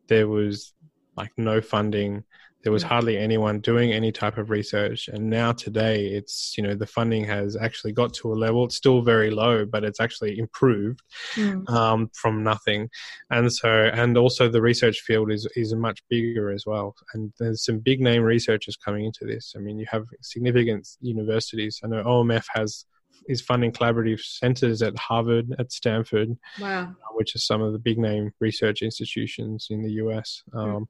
there 0.08 0.28
was 0.28 0.72
like 1.16 1.32
no 1.36 1.60
funding 1.60 2.24
there 2.62 2.72
was 2.72 2.84
mm. 2.84 2.88
hardly 2.88 3.16
anyone 3.16 3.60
doing 3.60 3.92
any 3.92 4.10
type 4.10 4.38
of 4.38 4.50
research 4.50 5.08
and 5.08 5.28
now 5.28 5.52
today 5.52 6.06
it's 6.06 6.54
you 6.56 6.62
know 6.62 6.74
the 6.74 6.86
funding 6.86 7.24
has 7.24 7.56
actually 7.56 7.92
got 7.92 8.12
to 8.12 8.32
a 8.32 8.34
level 8.34 8.64
it's 8.64 8.76
still 8.76 9.02
very 9.02 9.30
low 9.30 9.64
but 9.64 9.84
it's 9.84 10.00
actually 10.00 10.38
improved 10.38 11.00
mm. 11.34 11.68
um, 11.70 12.10
from 12.14 12.42
nothing 12.42 12.88
and 13.30 13.52
so 13.52 13.68
and 13.92 14.16
also 14.16 14.48
the 14.48 14.62
research 14.62 15.00
field 15.00 15.30
is 15.30 15.46
is 15.56 15.74
much 15.74 16.02
bigger 16.08 16.50
as 16.52 16.64
well 16.66 16.94
and 17.14 17.32
there's 17.38 17.64
some 17.64 17.78
big 17.78 18.00
name 18.00 18.22
researchers 18.22 18.76
coming 18.76 19.04
into 19.04 19.24
this 19.24 19.54
i 19.56 19.60
mean 19.60 19.78
you 19.78 19.86
have 19.90 20.04
significant 20.22 20.86
universities 21.00 21.80
i 21.84 21.86
know 21.86 22.02
omf 22.04 22.44
has 22.54 22.84
is 23.28 23.42
funding 23.42 23.70
collaborative 23.70 24.20
centers 24.20 24.80
at 24.80 24.96
Harvard, 24.96 25.54
at 25.58 25.70
Stanford, 25.70 26.36
wow. 26.60 26.94
which 27.14 27.34
are 27.34 27.40
some 27.40 27.60
of 27.60 27.72
the 27.72 27.78
big 27.78 27.98
name 27.98 28.32
research 28.40 28.80
institutions 28.80 29.66
in 29.70 29.82
the 29.82 29.92
US. 30.04 30.42
Hmm. 30.52 30.58
Um, 30.58 30.68
mm. 30.68 30.86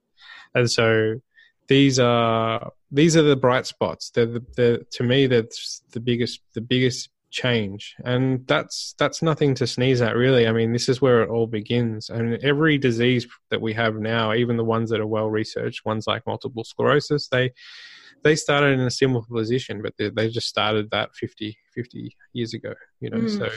And 0.54 0.70
so 0.70 1.20
these 1.68 1.98
are 1.98 2.72
these 2.90 3.16
are 3.16 3.22
the 3.22 3.37
bright 3.37 3.66
spots. 3.66 4.11
They're, 4.11 4.26
the, 4.26 4.42
they're 4.57 4.78
to 4.92 5.02
me 5.02 5.26
that's 5.26 5.83
the 5.92 6.00
biggest 6.00 6.40
the 6.54 6.61
biggest 6.61 7.11
change, 7.31 7.94
and 8.04 8.46
that's 8.46 8.94
that's 8.98 9.22
nothing 9.22 9.54
to 9.57 9.66
sneeze 9.66 10.00
at, 10.00 10.16
really. 10.16 10.46
I 10.46 10.52
mean, 10.52 10.72
this 10.72 10.88
is 10.88 11.00
where 11.00 11.22
it 11.22 11.28
all 11.28 11.46
begins. 11.46 12.09
And 12.09 12.42
every 12.42 12.78
disease 12.78 13.26
that 13.50 13.61
we 13.61 13.74
have 13.74 13.96
now, 13.96 14.33
even 14.33 14.57
the 14.57 14.64
ones 14.64 14.90
that 14.90 15.00
are 15.00 15.07
well 15.07 15.31
researched, 15.31 15.85
ones 15.85 16.07
like 16.07 16.26
multiple 16.26 16.64
sclerosis, 16.64 17.28
they 17.28 17.52
they 18.24 18.35
started 18.35 18.78
in 18.78 18.81
a 18.81 18.90
similar 18.90 19.24
position, 19.31 19.83
but 19.83 19.94
they, 19.98 20.11
they 20.11 20.28
just 20.28 20.48
started 20.48 20.90
that 20.90 21.14
50, 21.14 21.57
50 21.74 22.16
years 22.33 22.52
ago. 22.54 22.74
You 23.00 23.11
know, 23.11 23.18
mm. 23.18 23.38
so 23.38 23.48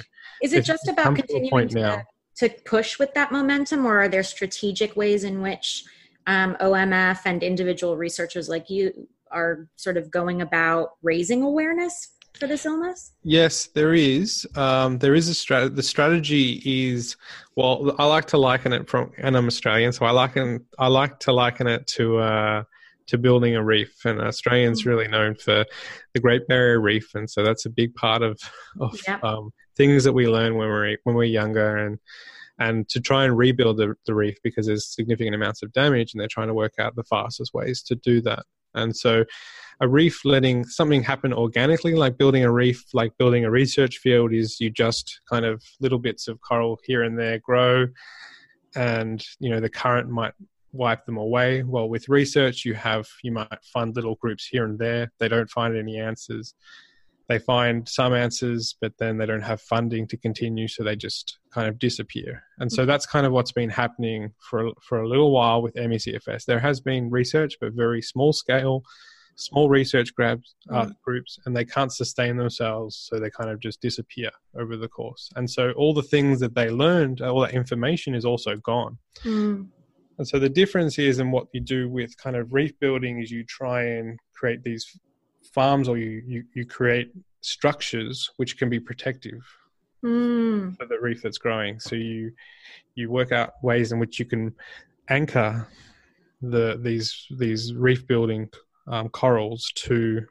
is 0.43 0.53
it 0.53 0.65
just 0.65 0.87
about 0.87 1.15
continuing 1.15 1.69
to, 1.69 2.05
to 2.37 2.49
push 2.65 2.99
with 2.99 3.13
that 3.13 3.31
momentum, 3.31 3.85
or 3.85 4.01
are 4.01 4.09
there 4.09 4.21
strategic 4.21 4.95
ways 4.95 5.23
in 5.23 5.41
which 5.41 5.85
um, 6.27 6.55
OMF 6.61 7.21
and 7.25 7.43
individual 7.43 7.97
researchers 7.97 8.49
like 8.49 8.69
you 8.69 9.07
are 9.31 9.67
sort 9.75 9.97
of 9.97 10.11
going 10.11 10.41
about 10.41 10.91
raising 11.01 11.41
awareness 11.41 12.09
for 12.33 12.47
this 12.47 12.65
illness? 12.65 13.13
Yes, 13.23 13.67
there 13.67 13.93
is. 13.93 14.47
Um, 14.55 14.97
there 14.99 15.15
is 15.15 15.29
a 15.29 15.33
strategy. 15.33 15.75
The 15.75 15.83
strategy 15.83 16.61
is 16.65 17.15
well. 17.55 17.95
I 17.99 18.05
like 18.05 18.25
to 18.27 18.37
liken 18.37 18.73
it 18.73 18.89
from, 18.89 19.11
and 19.17 19.35
I'm 19.35 19.47
Australian, 19.47 19.91
so 19.91 20.05
I 20.05 20.11
liken 20.11 20.65
I 20.79 20.87
like 20.87 21.19
to 21.21 21.33
liken 21.33 21.67
it 21.67 21.87
to 21.87 22.17
uh, 22.17 22.63
to 23.07 23.17
building 23.17 23.55
a 23.55 23.63
reef. 23.63 23.93
And 24.05 24.19
Australians 24.21 24.83
mm. 24.83 24.85
really 24.87 25.07
known 25.07 25.35
for 25.35 25.65
the 26.13 26.19
Great 26.19 26.47
Barrier 26.47 26.79
Reef, 26.79 27.13
and 27.15 27.29
so 27.29 27.43
that's 27.43 27.65
a 27.65 27.69
big 27.69 27.93
part 27.95 28.21
of 28.21 28.39
of 28.79 28.99
um, 29.23 29.51
things 29.75 30.03
that 30.03 30.13
we 30.13 30.27
learn 30.27 30.55
when 30.55 30.67
we're 30.67 30.97
when 31.03 31.15
we're 31.15 31.23
younger 31.25 31.77
and 31.77 31.99
and 32.61 32.87
to 32.89 32.99
try 33.01 33.25
and 33.25 33.35
rebuild 33.35 33.77
the, 33.77 33.95
the 34.05 34.13
reef 34.13 34.37
because 34.43 34.67
there's 34.67 34.85
significant 34.85 35.33
amounts 35.33 35.63
of 35.63 35.73
damage 35.73 36.13
and 36.13 36.21
they're 36.21 36.27
trying 36.27 36.47
to 36.47 36.53
work 36.53 36.73
out 36.77 36.95
the 36.95 37.03
fastest 37.03 37.55
ways 37.55 37.81
to 37.81 37.95
do 37.95 38.21
that. 38.21 38.43
And 38.75 38.95
so 38.95 39.25
a 39.79 39.87
reef 39.87 40.23
letting 40.25 40.65
something 40.65 41.01
happen 41.01 41.33
organically, 41.33 41.95
like 41.95 42.19
building 42.19 42.43
a 42.43 42.51
reef, 42.51 42.85
like 42.93 43.17
building 43.17 43.45
a 43.45 43.49
research 43.49 43.97
field, 43.97 44.31
is 44.31 44.59
you 44.59 44.69
just 44.69 45.21
kind 45.27 45.43
of 45.43 45.63
little 45.79 45.97
bits 45.97 46.27
of 46.27 46.39
coral 46.41 46.77
here 46.85 47.01
and 47.01 47.17
there 47.17 47.39
grow, 47.39 47.87
and 48.75 49.25
you 49.39 49.49
know 49.49 49.59
the 49.59 49.67
current 49.67 50.09
might 50.09 50.33
wipe 50.71 51.03
them 51.07 51.17
away. 51.17 51.63
Well, 51.63 51.89
with 51.89 52.07
research, 52.09 52.63
you 52.63 52.75
have 52.75 53.07
you 53.23 53.31
might 53.31 53.65
find 53.73 53.95
little 53.95 54.15
groups 54.15 54.45
here 54.45 54.65
and 54.65 54.77
there. 54.77 55.11
They 55.17 55.27
don't 55.27 55.49
find 55.49 55.75
any 55.75 55.99
answers 55.99 56.53
they 57.31 57.39
find 57.39 57.87
some 57.87 58.13
answers, 58.13 58.75
but 58.81 58.97
then 58.99 59.17
they 59.17 59.25
don't 59.25 59.41
have 59.41 59.61
funding 59.61 60.05
to 60.07 60.17
continue, 60.17 60.67
so 60.67 60.83
they 60.83 60.97
just 60.97 61.39
kind 61.53 61.67
of 61.67 61.79
disappear. 61.79 62.43
And 62.59 62.69
so 62.71 62.85
that's 62.85 63.05
kind 63.05 63.25
of 63.25 63.31
what's 63.31 63.53
been 63.53 63.69
happening 63.69 64.33
for 64.49 64.71
for 64.81 64.99
a 65.01 65.07
little 65.07 65.31
while 65.31 65.61
with 65.61 65.75
ME/CFS. 65.75 66.45
There 66.45 66.59
has 66.59 66.81
been 66.81 67.09
research, 67.09 67.53
but 67.61 67.71
very 67.73 68.01
small 68.01 68.33
scale, 68.33 68.83
small 69.35 69.69
research 69.69 70.13
grabs, 70.13 70.55
uh, 70.69 70.87
mm. 70.87 70.93
groups, 71.05 71.39
and 71.45 71.55
they 71.55 71.63
can't 71.63 71.93
sustain 71.93 72.35
themselves, 72.35 73.07
so 73.07 73.17
they 73.17 73.29
kind 73.29 73.49
of 73.49 73.61
just 73.61 73.79
disappear 73.81 74.31
over 74.59 74.75
the 74.75 74.89
course. 74.89 75.29
And 75.37 75.49
so 75.49 75.71
all 75.71 75.93
the 75.93 76.09
things 76.13 76.41
that 76.41 76.53
they 76.53 76.69
learned, 76.69 77.21
all 77.21 77.41
that 77.41 77.53
information 77.53 78.13
is 78.13 78.25
also 78.25 78.57
gone. 78.57 78.97
Mm. 79.23 79.69
And 80.17 80.27
so 80.27 80.37
the 80.37 80.49
difference 80.49 80.99
is 80.99 81.19
in 81.19 81.31
what 81.31 81.47
you 81.53 81.61
do 81.61 81.89
with 81.89 82.15
kind 82.17 82.35
of 82.35 82.53
reef 82.53 82.77
building 82.79 83.21
is 83.21 83.31
you 83.31 83.43
try 83.45 83.83
and 83.83 84.19
create 84.35 84.63
these 84.63 84.85
farms 85.51 85.87
or 85.87 85.97
you, 85.97 86.23
you, 86.25 86.43
you 86.53 86.65
create 86.65 87.11
structures 87.41 88.29
which 88.37 88.57
can 88.57 88.69
be 88.69 88.79
protective 88.79 89.41
mm. 90.03 90.75
for 90.77 90.85
the 90.85 90.99
reef 90.99 91.21
that's 91.21 91.37
growing. 91.37 91.79
So 91.79 91.95
you 91.95 92.33
you 92.95 93.09
work 93.09 93.31
out 93.31 93.53
ways 93.63 93.91
in 93.91 93.99
which 93.99 94.19
you 94.19 94.25
can 94.25 94.53
anchor 95.09 95.67
the 96.41 96.79
these 96.81 97.27
these 97.37 97.73
reef 97.73 98.07
building 98.07 98.49
um, 98.87 99.09
corals 99.09 99.71
to 99.75 100.25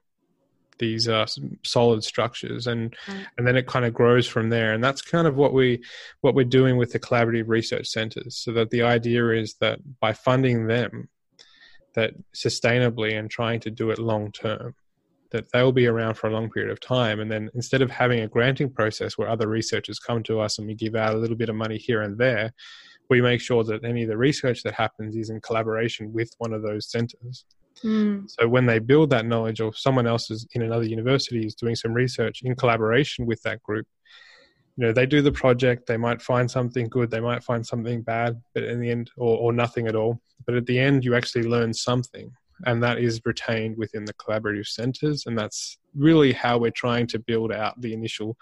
these 0.79 1.09
uh, 1.09 1.27
solid 1.63 2.03
structures 2.03 2.67
and 2.67 2.97
right. 3.07 3.27
and 3.37 3.47
then 3.47 3.57
it 3.57 3.67
kind 3.67 3.85
of 3.85 3.93
grows 3.93 4.27
from 4.27 4.49
there 4.49 4.73
and 4.73 4.83
that's 4.83 5.03
kind 5.03 5.27
of 5.27 5.37
what 5.37 5.53
we 5.53 5.83
what 6.23 6.35
we're 6.35 6.43
doing 6.43 6.79
with 6.79 6.91
the 6.93 6.99
collaborative 6.99 7.49
research 7.49 7.87
centers 7.87 8.37
so 8.39 8.51
that 8.51 8.71
the 8.71 8.83
idea 8.83 9.29
is 9.29 9.55
that 9.61 9.79
by 10.01 10.13
funding 10.13 10.67
them 10.67 11.09
that 11.95 12.15
sustainably 12.35 13.19
and 13.19 13.31
trying 13.31 13.61
to 13.61 13.71
do 13.71 13.91
it 13.91 13.99
long 13.99 14.33
term 14.33 14.75
that 15.31 15.51
they'll 15.53 15.73
be 15.73 15.87
around 15.87 16.15
for 16.15 16.29
a 16.29 16.33
long 16.33 16.51
period 16.51 16.71
of 16.71 16.81
time 16.81 17.21
and 17.21 17.31
then 17.31 17.49
instead 17.55 17.83
of 17.83 17.91
having 17.91 18.21
a 18.21 18.29
granting 18.29 18.71
process 18.71 19.17
where 19.17 19.29
other 19.29 19.49
researchers 19.49 19.99
come 19.99 20.23
to 20.23 20.41
us 20.41 20.59
and 20.59 20.67
we 20.67 20.75
give 20.75 20.95
out 20.95 21.15
a 21.15 21.19
little 21.19 21.37
bit 21.37 21.49
of 21.49 21.57
money 21.57 21.79
here 21.79 22.03
and 22.03 22.19
there 22.19 22.53
we 23.09 23.21
make 23.21 23.41
sure 23.41 23.65
that 23.65 23.85
any 23.85 24.03
of 24.03 24.09
the 24.09 24.17
research 24.17 24.63
that 24.63 24.75
happens 24.75 25.17
is 25.17 25.31
in 25.31 25.41
collaboration 25.41 26.13
with 26.13 26.31
one 26.39 26.53
of 26.53 26.63
those 26.63 26.91
centers 26.91 27.45
Mm. 27.85 28.31
So 28.31 28.49
when 28.49 28.67
they 28.67 28.79
build 28.79 29.11
that 29.11 29.27
knowledge, 29.27 29.61
or 29.61 29.73
someone 29.75 30.07
else 30.07 30.31
is 30.31 30.47
in 30.55 30.63
another 30.63 30.85
university 30.85 31.47
is 31.47 31.55
doing 31.55 31.75
some 31.75 31.93
research 31.93 32.43
in 32.43 32.55
collaboration 32.55 33.27
with 33.27 33.43
that 33.43 33.63
group, 33.63 33.87
you 34.77 34.87
know, 34.87 34.93
they 34.93 35.07
do 35.07 35.23
the 35.23 35.33
project. 35.33 35.87
They 35.87 35.97
might 35.97 36.23
find 36.23 36.51
something 36.51 36.89
good, 36.89 37.11
they 37.11 37.21
might 37.21 37.43
find 37.43 37.67
something 37.67 38.03
bad, 38.03 38.41
but 38.55 38.65
in 38.65 38.81
the 38.81 38.91
end, 38.91 39.11
or, 39.17 39.37
or 39.39 39.53
nothing 39.53 39.87
at 39.87 39.97
all. 39.97 40.21
But 40.47 40.55
at 40.55 40.67
the 40.67 40.79
end, 40.79 41.05
you 41.05 41.15
actually 41.15 41.45
learn 41.45 41.73
something, 41.75 42.31
and 42.67 42.83
that 42.83 42.99
is 42.99 43.21
retained 43.25 43.77
within 43.77 44.05
the 44.05 44.15
collaborative 44.15 44.67
centers, 44.67 45.27
and 45.27 45.39
that's 45.39 45.79
really 45.95 46.33
how 46.33 46.59
we're 46.59 46.71
trying 46.71 47.07
to 47.09 47.19
build 47.19 47.53
out 47.53 47.81
the 47.81 47.93
initial 47.93 48.37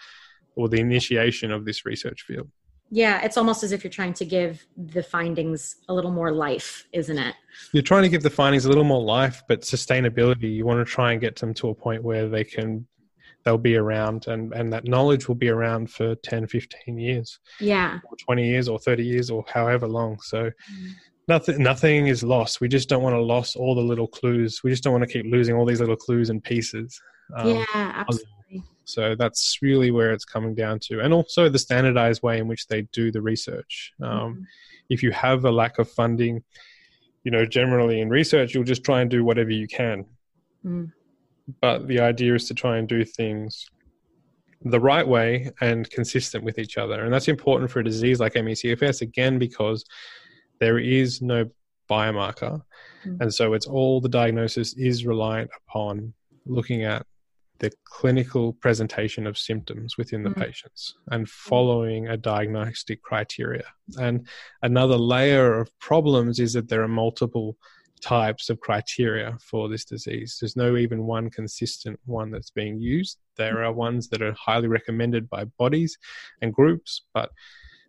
or 0.57 0.69
the 0.69 0.81
initiation 0.81 1.51
of 1.51 1.65
this 1.65 1.85
research 1.85 2.23
field. 2.23 2.49
Yeah, 2.91 3.21
it's 3.23 3.37
almost 3.37 3.63
as 3.63 3.73
if 3.73 3.85
you're 3.85 3.91
trying 3.91 4.15
to 4.15 4.25
give 4.25 4.67
the 4.77 5.03
findings 5.03 5.77
a 5.89 5.95
little 5.95 6.11
more 6.11 6.33
life, 6.33 6.87
isn't 6.93 7.19
it? 7.19 7.35
You're 7.73 7.83
trying 7.83 8.05
to 8.05 8.09
give 8.09 8.23
the 8.23 8.31
findings 8.31 8.65
a 8.65 8.69
little 8.69 8.85
more 8.85 9.03
life, 9.03 9.43
but 9.47 9.61
sustainability. 9.61 10.55
You 10.55 10.65
want 10.65 10.87
to 10.87 10.91
try 10.91 11.13
and 11.13 11.21
get 11.21 11.37
them 11.37 11.53
to 11.55 11.69
a 11.69 11.75
point 11.75 12.03
where 12.03 12.29
they 12.29 12.45
can 12.45 12.87
they'll 13.45 13.59
be 13.59 13.77
around 13.77 14.27
and 14.27 14.53
and 14.53 14.73
that 14.73 14.87
knowledge 14.87 15.29
will 15.29 15.35
be 15.35 15.49
around 15.49 15.91
for 15.91 16.15
10 16.17 16.47
15 16.49 16.99
years 16.99 17.39
yeah 17.61 17.99
or 18.05 18.17
20 18.17 18.47
years 18.47 18.69
or 18.69 18.79
30 18.79 19.05
years 19.05 19.31
or 19.31 19.45
however 19.49 19.87
long 19.87 20.21
so 20.21 20.45
mm. 20.45 20.91
Nothing 21.29 21.63
nothing 21.63 22.07
is 22.07 22.23
lost 22.23 22.61
we 22.61 22.69
just 22.69 22.89
don't 22.89 23.03
want 23.03 23.15
to 23.15 23.21
lose 23.21 23.55
all 23.55 23.75
the 23.75 23.81
little 23.81 24.09
clues 24.09 24.61
we 24.65 24.71
just 24.71 24.83
don't 24.83 24.93
want 24.93 25.05
to 25.05 25.13
keep 25.13 25.31
losing 25.31 25.55
all 25.55 25.65
these 25.65 25.81
little 25.81 25.97
clues 25.97 26.31
and 26.31 26.43
pieces 26.43 27.01
um, 27.37 27.49
yeah 27.49 27.65
absolutely 27.75 28.29
so 28.89 29.15
that's 29.15 29.59
really 29.61 29.91
where 29.91 30.13
it's 30.13 30.25
coming 30.25 30.55
down 30.55 30.79
to, 30.85 31.01
and 31.01 31.13
also 31.13 31.51
the 31.51 31.59
standardized 31.59 32.23
way 32.23 32.39
in 32.39 32.49
which 32.49 32.69
they 32.69 32.83
do 32.91 33.13
the 33.13 33.21
research. 33.21 33.93
Um, 34.03 34.11
mm-hmm. 34.11 34.43
If 34.89 35.03
you 35.03 35.11
have 35.11 35.45
a 35.45 35.51
lack 35.51 35.79
of 35.79 35.91
funding, 35.91 36.43
you 37.23 37.31
know, 37.31 37.45
generally 37.45 38.01
in 38.01 38.09
research, 38.09 38.55
you'll 38.55 38.65
just 38.65 38.85
try 38.85 39.03
and 39.03 39.11
do 39.11 39.25
whatever 39.25 39.51
you 39.51 39.69
can. 39.69 40.07
Mm. 40.65 40.91
But 41.61 41.87
the 41.87 42.01
idea 42.01 42.35
is 42.35 42.49
to 42.49 42.55
try 42.55 42.79
and 42.79 42.89
do 42.89 43.05
things 43.05 43.69
the 44.63 44.81
right 44.81 45.07
way 45.07 45.51
and 45.61 45.89
consistent 45.91 46.43
with 46.43 46.59
each 46.59 46.79
other. 46.79 47.05
And 47.05 47.13
that's 47.13 47.29
important 47.29 47.71
for 47.71 47.81
a 47.81 47.85
disease 47.85 48.21
like 48.21 48.37
ME/CFS, 48.37 49.03
again, 49.03 49.39
because 49.39 49.85
there 50.61 50.79
is 50.79 51.23
no 51.23 51.49
biomarker. 51.91 52.63
Mm. 53.05 53.21
And 53.21 53.35
so 53.35 53.55
it's 53.55 53.67
all 53.67 54.01
the 54.01 54.09
diagnosis 54.09 54.75
is 54.75 55.07
reliant 55.07 55.51
upon 55.67 56.13
looking 56.47 56.85
at 56.85 57.05
the 57.59 57.73
clinical 57.85 58.53
presentation 58.53 59.27
of 59.27 59.37
symptoms 59.37 59.97
within 59.97 60.23
the 60.23 60.31
mm-hmm. 60.31 60.43
patients 60.43 60.95
and 61.11 61.29
following 61.29 62.09
a 62.09 62.17
diagnostic 62.17 63.03
criteria. 63.03 63.65
And 63.97 64.27
another 64.63 64.97
layer 64.97 65.59
of 65.59 65.77
problems 65.81 66.39
is 66.39 66.53
that 66.53 66.69
there 66.69 66.83
are 66.83 66.89
multiple 66.89 67.57
types 68.01 68.49
of 68.49 68.61
criteria 68.61 69.37
for 69.41 69.69
this 69.69 69.85
disease. 69.85 70.39
There's 70.41 70.57
no 70.57 70.77
even 70.77 71.05
one 71.05 71.31
consistent 71.31 71.99
one 72.05 72.31
that's 72.31 72.51
being 72.51 72.79
used. 72.79 73.19
There 73.37 73.65
are 73.65 73.73
ones 73.73 74.09
that 74.11 74.23
are 74.23 74.35
highly 74.35 74.69
recommended 74.69 75.29
by 75.29 75.45
bodies 75.59 75.99
and 76.41 76.55
groups, 76.55 77.03
but 77.13 77.31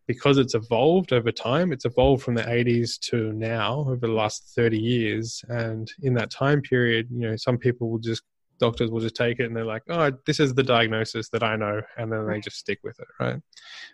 because 0.09 0.39
it's 0.39 0.55
evolved 0.55 1.13
over 1.13 1.31
time, 1.31 1.71
it's 1.71 1.85
evolved 1.85 2.23
from 2.23 2.33
the 2.33 2.41
80s 2.41 2.97
to 2.99 3.31
now 3.31 3.85
over 3.87 4.07
the 4.07 4.11
last 4.11 4.55
30 4.55 4.75
years. 4.75 5.45
And 5.49 5.87
in 6.01 6.15
that 6.15 6.31
time 6.31 6.63
period, 6.63 7.09
you 7.11 7.29
know, 7.29 7.35
some 7.35 7.59
people 7.59 7.91
will 7.91 7.99
just 7.99 8.23
doctors 8.57 8.89
will 8.89 9.01
just 9.01 9.15
take 9.15 9.39
it 9.39 9.43
and 9.43 9.55
they're 9.55 9.63
like, 9.63 9.83
oh, 9.87 10.11
this 10.25 10.39
is 10.39 10.55
the 10.55 10.63
diagnosis 10.63 11.29
that 11.29 11.43
I 11.43 11.55
know. 11.57 11.83
And 11.95 12.11
then 12.11 12.25
they 12.25 12.39
just 12.39 12.57
stick 12.57 12.79
with 12.83 12.99
it, 12.99 13.05
right? 13.19 13.39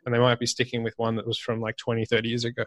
And 0.05 0.15
they 0.15 0.17
might 0.17 0.39
be 0.39 0.45
sticking 0.45 0.83
with 0.83 0.93
one 0.95 1.17
that 1.17 1.27
was 1.27 1.37
from 1.37 1.59
like 1.59 1.75
20, 1.75 2.05
30 2.05 2.29
years 2.29 2.45
ago, 2.45 2.63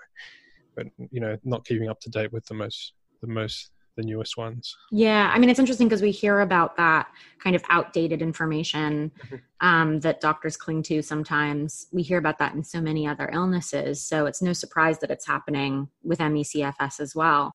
but, 0.77 0.85
you 1.11 1.21
know, 1.23 1.39
not 1.43 1.65
keeping 1.65 1.89
up 1.89 2.01
to 2.01 2.11
date 2.11 2.35
with 2.35 2.45
the 2.45 2.55
most, 2.55 2.93
the 3.23 3.29
most, 3.29 3.71
the 3.99 4.05
newest 4.05 4.39
ones. 4.39 4.75
Yeah. 4.91 5.31
I 5.35 5.39
mean, 5.39 5.51
it's 5.51 5.59
interesting 5.59 5.89
because 5.89 6.01
we 6.01 6.13
hear 6.13 6.41
about 6.41 6.77
that 6.77 7.09
kind 7.43 7.55
of 7.55 7.63
outdated 7.69 8.23
information 8.23 9.11
mm-hmm. 9.27 9.37
um, 9.61 10.01
that 10.01 10.21
doctors 10.21 10.57
cling 10.57 10.85
to 10.85 11.03
sometimes. 11.03 11.89
We 11.93 12.03
hear 12.03 12.17
about 12.19 12.39
that 12.39 12.55
in 12.55 12.65
so 12.65 12.81
many 12.81 13.07
other 13.07 13.29
illnesses. 13.33 14.01
So 14.01 14.25
it's 14.27 14.41
no 14.41 14.53
surprise 14.55 15.01
that 15.01 15.11
it's 15.11 15.27
happening 15.27 15.89
with 16.03 16.21
ME/CFS 16.21 17.01
as 17.01 17.15
well 17.15 17.53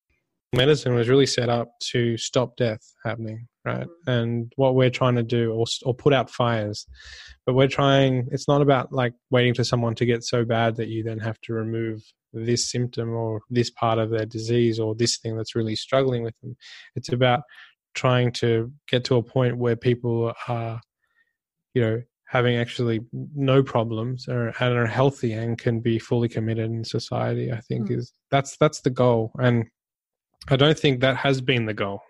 medicine 0.54 0.94
was 0.94 1.08
really 1.08 1.26
set 1.26 1.48
up 1.48 1.78
to 1.80 2.16
stop 2.16 2.56
death 2.56 2.94
happening 3.04 3.46
right 3.64 3.86
mm-hmm. 3.86 4.10
and 4.10 4.52
what 4.56 4.74
we're 4.74 4.90
trying 4.90 5.16
to 5.16 5.22
do 5.22 5.52
or, 5.52 5.64
or 5.84 5.94
put 5.94 6.12
out 6.12 6.30
fires 6.30 6.86
but 7.44 7.54
we're 7.54 7.68
trying 7.68 8.26
it's 8.30 8.48
not 8.48 8.62
about 8.62 8.92
like 8.92 9.12
waiting 9.30 9.54
for 9.54 9.64
someone 9.64 9.94
to 9.94 10.06
get 10.06 10.22
so 10.22 10.44
bad 10.44 10.76
that 10.76 10.88
you 10.88 11.02
then 11.02 11.18
have 11.18 11.40
to 11.40 11.52
remove 11.52 12.02
this 12.34 12.70
symptom 12.70 13.10
or 13.10 13.40
this 13.50 13.70
part 13.70 13.98
of 13.98 14.10
their 14.10 14.26
disease 14.26 14.78
or 14.78 14.94
this 14.94 15.18
thing 15.18 15.36
that's 15.36 15.54
really 15.54 15.76
struggling 15.76 16.22
with 16.22 16.38
them. 16.40 16.56
It's 16.96 17.12
about 17.12 17.42
trying 17.94 18.32
to 18.32 18.72
get 18.88 19.04
to 19.04 19.16
a 19.16 19.22
point 19.22 19.56
where 19.56 19.76
people 19.76 20.32
are 20.48 20.80
you 21.74 21.82
know 21.82 22.02
having 22.26 22.56
actually 22.56 23.00
no 23.12 23.62
problems 23.62 24.26
or, 24.28 24.48
and 24.58 24.76
are 24.76 24.86
healthy 24.86 25.32
and 25.32 25.58
can 25.58 25.78
be 25.78 25.98
fully 25.98 26.28
committed 26.28 26.64
in 26.64 26.82
society 26.82 27.52
i 27.52 27.60
think 27.60 27.88
mm. 27.88 27.98
is 27.98 28.12
that's 28.34 28.56
that's 28.56 28.80
the 28.80 28.90
goal. 28.90 29.30
And 29.38 29.66
I 30.48 30.56
don't 30.56 30.78
think 30.78 31.00
that 31.00 31.16
has 31.16 31.40
been 31.40 31.66
the 31.66 31.74
goal 31.74 32.00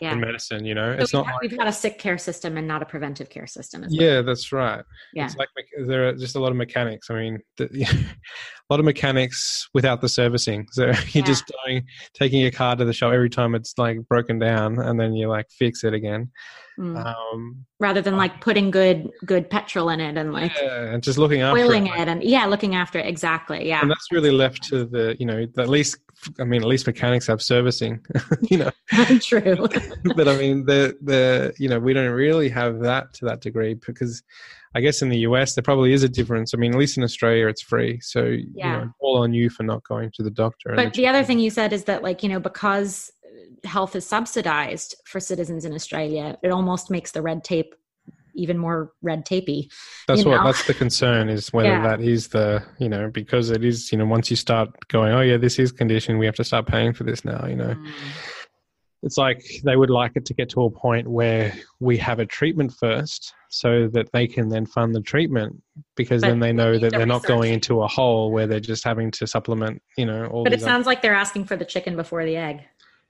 yeah. 0.00 0.12
in 0.12 0.20
medicine. 0.20 0.64
You 0.64 0.74
know, 0.74 0.96
so 0.96 1.02
it's 1.02 1.12
not. 1.12 1.26
Have, 1.26 1.34
like, 1.34 1.42
we've 1.42 1.58
got 1.58 1.68
a 1.68 1.72
sick 1.72 1.98
care 1.98 2.18
system 2.18 2.56
and 2.56 2.66
not 2.66 2.82
a 2.82 2.86
preventive 2.86 3.30
care 3.30 3.46
system. 3.46 3.84
yeah, 3.88 4.14
well. 4.14 4.24
that's 4.24 4.52
right. 4.52 4.84
Yeah, 5.14 5.26
it's 5.26 5.36
like 5.36 5.48
there 5.86 6.08
are 6.08 6.12
just 6.14 6.36
a 6.36 6.40
lot 6.40 6.50
of 6.50 6.56
mechanics. 6.56 7.10
I 7.10 7.14
mean, 7.14 7.38
the, 7.56 7.64
a 7.82 8.72
lot 8.72 8.80
of 8.80 8.84
mechanics 8.84 9.68
without 9.74 10.00
the 10.00 10.08
servicing. 10.08 10.66
So 10.72 10.86
you're 10.86 10.94
yeah. 11.12 11.22
just 11.22 11.44
going, 11.64 11.84
taking 12.14 12.40
your 12.40 12.50
car 12.50 12.76
to 12.76 12.84
the 12.84 12.92
shop 12.92 13.12
every 13.12 13.30
time 13.30 13.54
it's 13.54 13.74
like 13.78 13.98
broken 14.08 14.38
down, 14.38 14.78
and 14.78 14.98
then 14.98 15.14
you 15.14 15.28
like 15.28 15.46
fix 15.50 15.84
it 15.84 15.94
again. 15.94 16.30
Mm. 16.78 17.04
Um, 17.04 17.66
Rather 17.80 18.00
than 18.00 18.16
like 18.16 18.40
putting 18.40 18.70
good 18.70 19.10
good 19.26 19.50
petrol 19.50 19.90
in 19.90 20.00
it 20.00 20.16
and 20.16 20.32
like 20.32 20.52
yeah, 20.60 20.92
and 20.92 21.02
just 21.02 21.18
looking 21.18 21.42
after 21.42 21.60
oiling 21.60 21.86
it, 21.86 21.98
it 21.98 22.08
and 22.08 22.22
yeah, 22.22 22.46
looking 22.46 22.74
after 22.74 22.98
it 22.98 23.06
exactly. 23.06 23.68
Yeah, 23.68 23.82
and 23.82 23.90
that's 23.90 24.10
really 24.10 24.30
left 24.30 24.62
to 24.64 24.84
the 24.84 25.16
you 25.18 25.26
know 25.26 25.46
at 25.58 25.68
least 25.68 25.98
I 26.38 26.44
mean, 26.44 26.62
at 26.62 26.68
least 26.68 26.86
mechanics 26.86 27.26
have 27.26 27.42
servicing, 27.42 28.04
you 28.42 28.58
know. 28.58 28.70
True. 29.20 29.66
but 30.16 30.28
I 30.28 30.36
mean, 30.36 30.64
the 30.64 30.96
the 31.02 31.52
you 31.58 31.68
know 31.68 31.80
we 31.80 31.92
don't 31.92 32.12
really 32.12 32.48
have 32.48 32.80
that 32.80 33.12
to 33.14 33.24
that 33.26 33.40
degree 33.40 33.74
because 33.74 34.22
I 34.74 34.80
guess 34.80 35.02
in 35.02 35.08
the 35.08 35.18
US 35.18 35.54
there 35.54 35.62
probably 35.62 35.92
is 35.92 36.02
a 36.02 36.08
difference. 36.08 36.54
I 36.54 36.56
mean, 36.56 36.72
at 36.72 36.78
least 36.78 36.96
in 36.96 37.02
Australia 37.02 37.48
it's 37.48 37.62
free, 37.62 38.00
so 38.00 38.24
yeah. 38.24 38.80
you 38.80 38.84
know, 38.84 38.92
all 39.00 39.18
on 39.18 39.32
you 39.32 39.50
for 39.50 39.62
not 39.62 39.82
going 39.84 40.10
to 40.14 40.22
the 40.22 40.30
doctor. 40.30 40.72
But 40.74 40.94
the, 40.94 41.02
the 41.02 41.06
other 41.08 41.24
thing 41.24 41.38
you 41.38 41.50
said 41.50 41.72
is 41.72 41.84
that 41.84 42.02
like 42.02 42.22
you 42.22 42.28
know 42.28 42.40
because 42.40 43.12
health 43.64 43.94
is 43.94 44.06
subsidized 44.06 44.96
for 45.04 45.20
citizens 45.20 45.64
in 45.64 45.72
Australia, 45.72 46.36
it 46.42 46.50
almost 46.50 46.90
makes 46.90 47.12
the 47.12 47.22
red 47.22 47.44
tape 47.44 47.74
even 48.34 48.56
more 48.58 48.92
red 49.02 49.26
tapey. 49.26 49.70
That's 50.08 50.24
what 50.24 50.38
know? 50.38 50.44
that's 50.44 50.66
the 50.66 50.74
concern 50.74 51.28
is 51.28 51.52
whether 51.52 51.68
yeah. 51.68 51.82
that 51.82 52.00
is 52.00 52.28
the 52.28 52.62
you 52.78 52.88
know 52.88 53.10
because 53.10 53.50
it 53.50 53.64
is 53.64 53.92
you 53.92 53.98
know 53.98 54.06
once 54.06 54.30
you 54.30 54.36
start 54.36 54.70
going 54.88 55.12
oh 55.12 55.20
yeah 55.20 55.36
this 55.36 55.58
is 55.58 55.72
condition 55.72 56.18
we 56.18 56.26
have 56.26 56.34
to 56.36 56.44
start 56.44 56.66
paying 56.66 56.92
for 56.92 57.04
this 57.04 57.24
now 57.24 57.46
you 57.46 57.56
know. 57.56 57.74
Mm. 57.74 57.92
It's 59.02 59.18
like 59.18 59.44
they 59.64 59.76
would 59.76 59.90
like 59.90 60.12
it 60.14 60.24
to 60.26 60.34
get 60.34 60.48
to 60.50 60.62
a 60.62 60.70
point 60.70 61.08
where 61.08 61.52
we 61.80 61.96
have 61.98 62.18
a 62.18 62.26
treatment 62.26 62.72
first 62.72 63.34
so 63.48 63.88
that 63.88 64.10
they 64.12 64.26
can 64.26 64.48
then 64.48 64.64
fund 64.64 64.94
the 64.94 65.00
treatment 65.00 65.60
because 65.96 66.22
but 66.22 66.28
then 66.28 66.40
they 66.40 66.52
know 66.52 66.78
that 66.78 66.92
they're 66.92 67.06
not 67.06 67.24
going 67.24 67.52
into 67.52 67.82
a 67.82 67.88
hole 67.88 68.30
where 68.30 68.46
they're 68.46 68.60
just 68.60 68.84
having 68.84 69.10
to 69.10 69.26
supplement 69.26 69.82
you 69.96 70.06
know 70.06 70.26
all 70.26 70.44
but 70.44 70.52
it 70.52 70.60
sounds 70.60 70.86
like 70.86 71.02
they're 71.02 71.14
asking 71.14 71.44
for 71.44 71.56
the 71.56 71.64
chicken 71.64 71.96
before 71.96 72.24
the 72.24 72.36
egg 72.36 72.62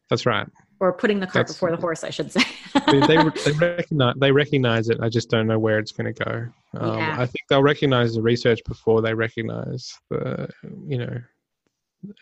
that's 0.08 0.26
right 0.26 0.46
or 0.82 0.92
putting 0.92 1.20
the 1.20 1.26
cart 1.26 1.46
That's, 1.46 1.52
before 1.52 1.70
the 1.70 1.76
horse, 1.76 2.02
I 2.02 2.10
should 2.10 2.32
say. 2.32 2.42
they, 2.88 2.98
they, 3.06 3.16
they, 3.44 3.52
recognize, 3.52 4.14
they 4.18 4.32
recognize 4.32 4.88
it. 4.88 4.98
I 5.00 5.08
just 5.08 5.30
don't 5.30 5.46
know 5.46 5.58
where 5.58 5.78
it's 5.78 5.92
going 5.92 6.12
to 6.12 6.24
go. 6.24 6.46
Um, 6.76 6.98
yeah. 6.98 7.14
I 7.20 7.24
think 7.24 7.44
they'll 7.48 7.62
recognize 7.62 8.14
the 8.14 8.20
research 8.20 8.58
before 8.66 9.00
they 9.00 9.14
recognize 9.14 9.96
the, 10.10 10.48
you 10.84 10.98
know, 10.98 11.20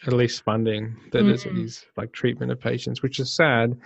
at 0.07 0.12
least 0.12 0.43
funding 0.43 0.97
that 1.12 1.22
mm. 1.22 1.64
is 1.64 1.87
like 1.97 2.12
treatment 2.12 2.53
of 2.53 2.61
patients, 2.61 3.03
which 3.03 3.18
is 3.18 3.33
sad. 3.33 3.76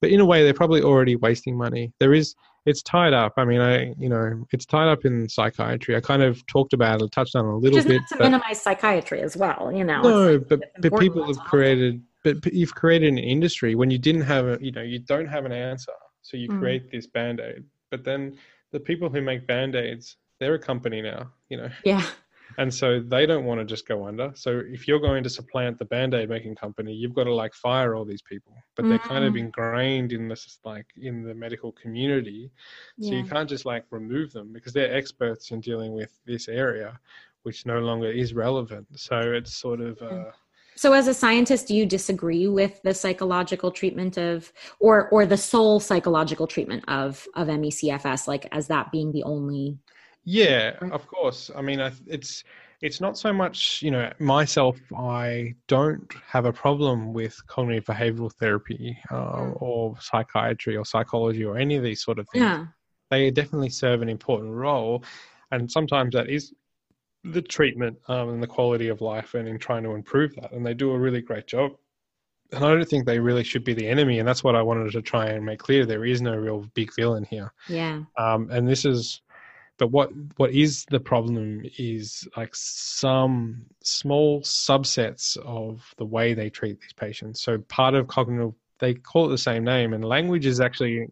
But 0.00 0.10
in 0.10 0.20
a 0.20 0.24
way, 0.24 0.44
they're 0.44 0.54
probably 0.54 0.82
already 0.82 1.16
wasting 1.16 1.56
money. 1.56 1.92
There 1.98 2.14
is, 2.14 2.34
it's 2.66 2.82
tied 2.82 3.14
up. 3.14 3.34
I 3.36 3.44
mean, 3.44 3.60
I, 3.60 3.94
you 3.98 4.08
know, 4.08 4.46
it's 4.52 4.64
tied 4.64 4.88
up 4.88 5.04
in 5.04 5.28
psychiatry. 5.28 5.96
I 5.96 6.00
kind 6.00 6.22
of 6.22 6.46
talked 6.46 6.72
about 6.72 7.02
it, 7.02 7.10
touched 7.10 7.34
on 7.34 7.46
it 7.46 7.52
a 7.52 7.56
little 7.56 7.82
bit. 7.82 8.02
Not 8.10 8.18
to 8.18 8.24
minimize 8.24 8.62
psychiatry 8.62 9.20
as 9.22 9.36
well, 9.36 9.72
you 9.74 9.84
know. 9.84 10.02
No, 10.02 10.32
like, 10.32 10.48
but, 10.48 10.60
but 10.80 10.98
people 10.98 11.26
have 11.26 11.38
created 11.44 12.02
but 12.24 12.52
you've 12.52 12.74
created 12.74 13.08
an 13.08 13.18
industry 13.18 13.74
when 13.74 13.90
you 13.90 13.98
didn't 13.98 14.22
have 14.22 14.46
a 14.46 14.58
you 14.60 14.72
know 14.72 14.82
you 14.82 14.98
don't 14.98 15.26
have 15.26 15.44
an 15.44 15.52
answer 15.52 15.92
so 16.22 16.36
you 16.36 16.48
mm. 16.48 16.58
create 16.58 16.90
this 16.90 17.06
band-aid 17.06 17.64
but 17.90 18.04
then 18.04 18.36
the 18.72 18.80
people 18.80 19.08
who 19.08 19.20
make 19.20 19.46
band-aids 19.46 20.16
they're 20.40 20.54
a 20.54 20.58
company 20.58 21.00
now 21.00 21.30
you 21.48 21.56
know 21.56 21.68
yeah 21.84 22.04
and 22.56 22.72
so 22.72 23.00
they 23.00 23.26
don't 23.26 23.44
want 23.44 23.60
to 23.60 23.64
just 23.64 23.86
go 23.86 24.06
under 24.06 24.32
so 24.34 24.62
if 24.66 24.88
you're 24.88 25.00
going 25.00 25.22
to 25.22 25.28
supplant 25.28 25.78
the 25.78 25.84
band-aid 25.84 26.28
making 26.28 26.54
company 26.54 26.92
you've 26.92 27.14
got 27.14 27.24
to 27.24 27.34
like 27.34 27.54
fire 27.54 27.94
all 27.94 28.04
these 28.04 28.22
people 28.22 28.54
but 28.74 28.84
mm. 28.84 28.88
they're 28.88 28.98
kind 28.98 29.24
of 29.24 29.34
mm. 29.34 29.40
ingrained 29.40 30.12
in 30.12 30.28
this 30.28 30.58
like 30.64 30.86
in 30.96 31.22
the 31.22 31.34
medical 31.34 31.72
community 31.72 32.50
so 33.00 33.10
yeah. 33.10 33.18
you 33.18 33.24
can't 33.24 33.48
just 33.48 33.66
like 33.66 33.84
remove 33.90 34.32
them 34.32 34.52
because 34.52 34.72
they're 34.72 34.94
experts 34.94 35.50
in 35.50 35.60
dealing 35.60 35.92
with 35.92 36.18
this 36.26 36.48
area 36.48 36.98
which 37.42 37.66
no 37.66 37.78
longer 37.78 38.10
is 38.10 38.32
relevant 38.32 38.86
so 38.96 39.18
it's 39.18 39.54
sort 39.54 39.80
of 39.80 40.00
uh, 40.02 40.24
so 40.78 40.92
as 40.92 41.08
a 41.08 41.14
scientist, 41.14 41.66
do 41.66 41.74
you 41.74 41.84
disagree 41.84 42.46
with 42.46 42.80
the 42.82 42.94
psychological 42.94 43.72
treatment 43.72 44.16
of 44.16 44.52
or 44.78 45.08
or 45.08 45.26
the 45.26 45.36
sole 45.36 45.80
psychological 45.80 46.46
treatment 46.46 46.84
of 46.86 47.26
of 47.34 47.48
MECFS 47.48 48.28
like 48.28 48.46
as 48.52 48.68
that 48.68 48.92
being 48.92 49.10
the 49.10 49.24
only 49.24 49.76
Yeah, 50.30 50.76
of 50.92 51.06
course. 51.06 51.50
I 51.56 51.62
mean, 51.62 51.80
it's 52.06 52.44
it's 52.82 53.00
not 53.00 53.16
so 53.16 53.32
much, 53.32 53.80
you 53.82 53.90
know, 53.90 54.12
myself 54.18 54.78
I 54.94 55.54
don't 55.68 56.12
have 56.26 56.44
a 56.44 56.52
problem 56.52 57.14
with 57.14 57.34
cognitive 57.46 57.84
behavioral 57.86 58.30
therapy 58.34 58.98
uh, 59.10 59.14
mm. 59.14 59.62
or 59.62 59.96
psychiatry 60.00 60.76
or 60.76 60.84
psychology 60.84 61.44
or 61.44 61.56
any 61.56 61.76
of 61.76 61.82
these 61.82 62.02
sort 62.02 62.18
of 62.18 62.28
things. 62.28 62.42
Yeah. 62.42 62.66
They 63.10 63.30
definitely 63.30 63.70
serve 63.70 64.02
an 64.02 64.10
important 64.10 64.52
role 64.52 65.02
and 65.50 65.70
sometimes 65.70 66.12
that 66.12 66.28
is 66.28 66.52
the 67.24 67.42
treatment 67.42 67.96
um, 68.08 68.28
and 68.28 68.42
the 68.42 68.46
quality 68.46 68.88
of 68.88 69.00
life 69.00 69.32
and 69.34 69.48
in 69.48 69.58
trying 69.58 69.82
to 69.84 69.92
improve 69.92 70.34
that. 70.36 70.52
And 70.52 70.64
they 70.64 70.74
do 70.74 70.92
a 70.92 70.98
really 70.98 71.22
great 71.22 71.46
job. 71.46 71.72
And 72.52 72.64
I 72.64 72.68
don't 72.68 72.88
think 72.88 73.06
they 73.06 73.18
really 73.18 73.44
should 73.44 73.64
be 73.64 73.74
the 73.74 73.88
enemy. 73.88 74.18
And 74.18 74.28
that's 74.28 74.44
what 74.44 74.56
I 74.56 74.62
wanted 74.62 74.92
to 74.92 75.02
try 75.02 75.26
and 75.28 75.44
make 75.44 75.58
clear. 75.58 75.84
There 75.84 76.04
is 76.04 76.20
no 76.20 76.36
real 76.36 76.66
big 76.74 76.94
villain 76.94 77.24
here. 77.24 77.52
Yeah. 77.68 78.02
Um, 78.16 78.50
and 78.50 78.68
this 78.68 78.84
is, 78.84 79.20
but 79.78 79.90
what 79.90 80.10
what 80.36 80.50
is 80.50 80.84
the 80.90 81.00
problem 81.00 81.62
is 81.78 82.28
like 82.36 82.50
some 82.52 83.64
small 83.82 84.40
subsets 84.42 85.36
of 85.38 85.94
the 85.96 86.04
way 86.04 86.34
they 86.34 86.50
treat 86.50 86.80
these 86.80 86.92
patients. 86.92 87.40
So 87.40 87.58
part 87.68 87.94
of 87.94 88.08
cognitive, 88.08 88.52
they 88.80 88.94
call 88.94 89.26
it 89.26 89.30
the 89.30 89.38
same 89.38 89.64
name, 89.64 89.94
and 89.94 90.04
language 90.04 90.46
is 90.46 90.60
actually 90.60 91.06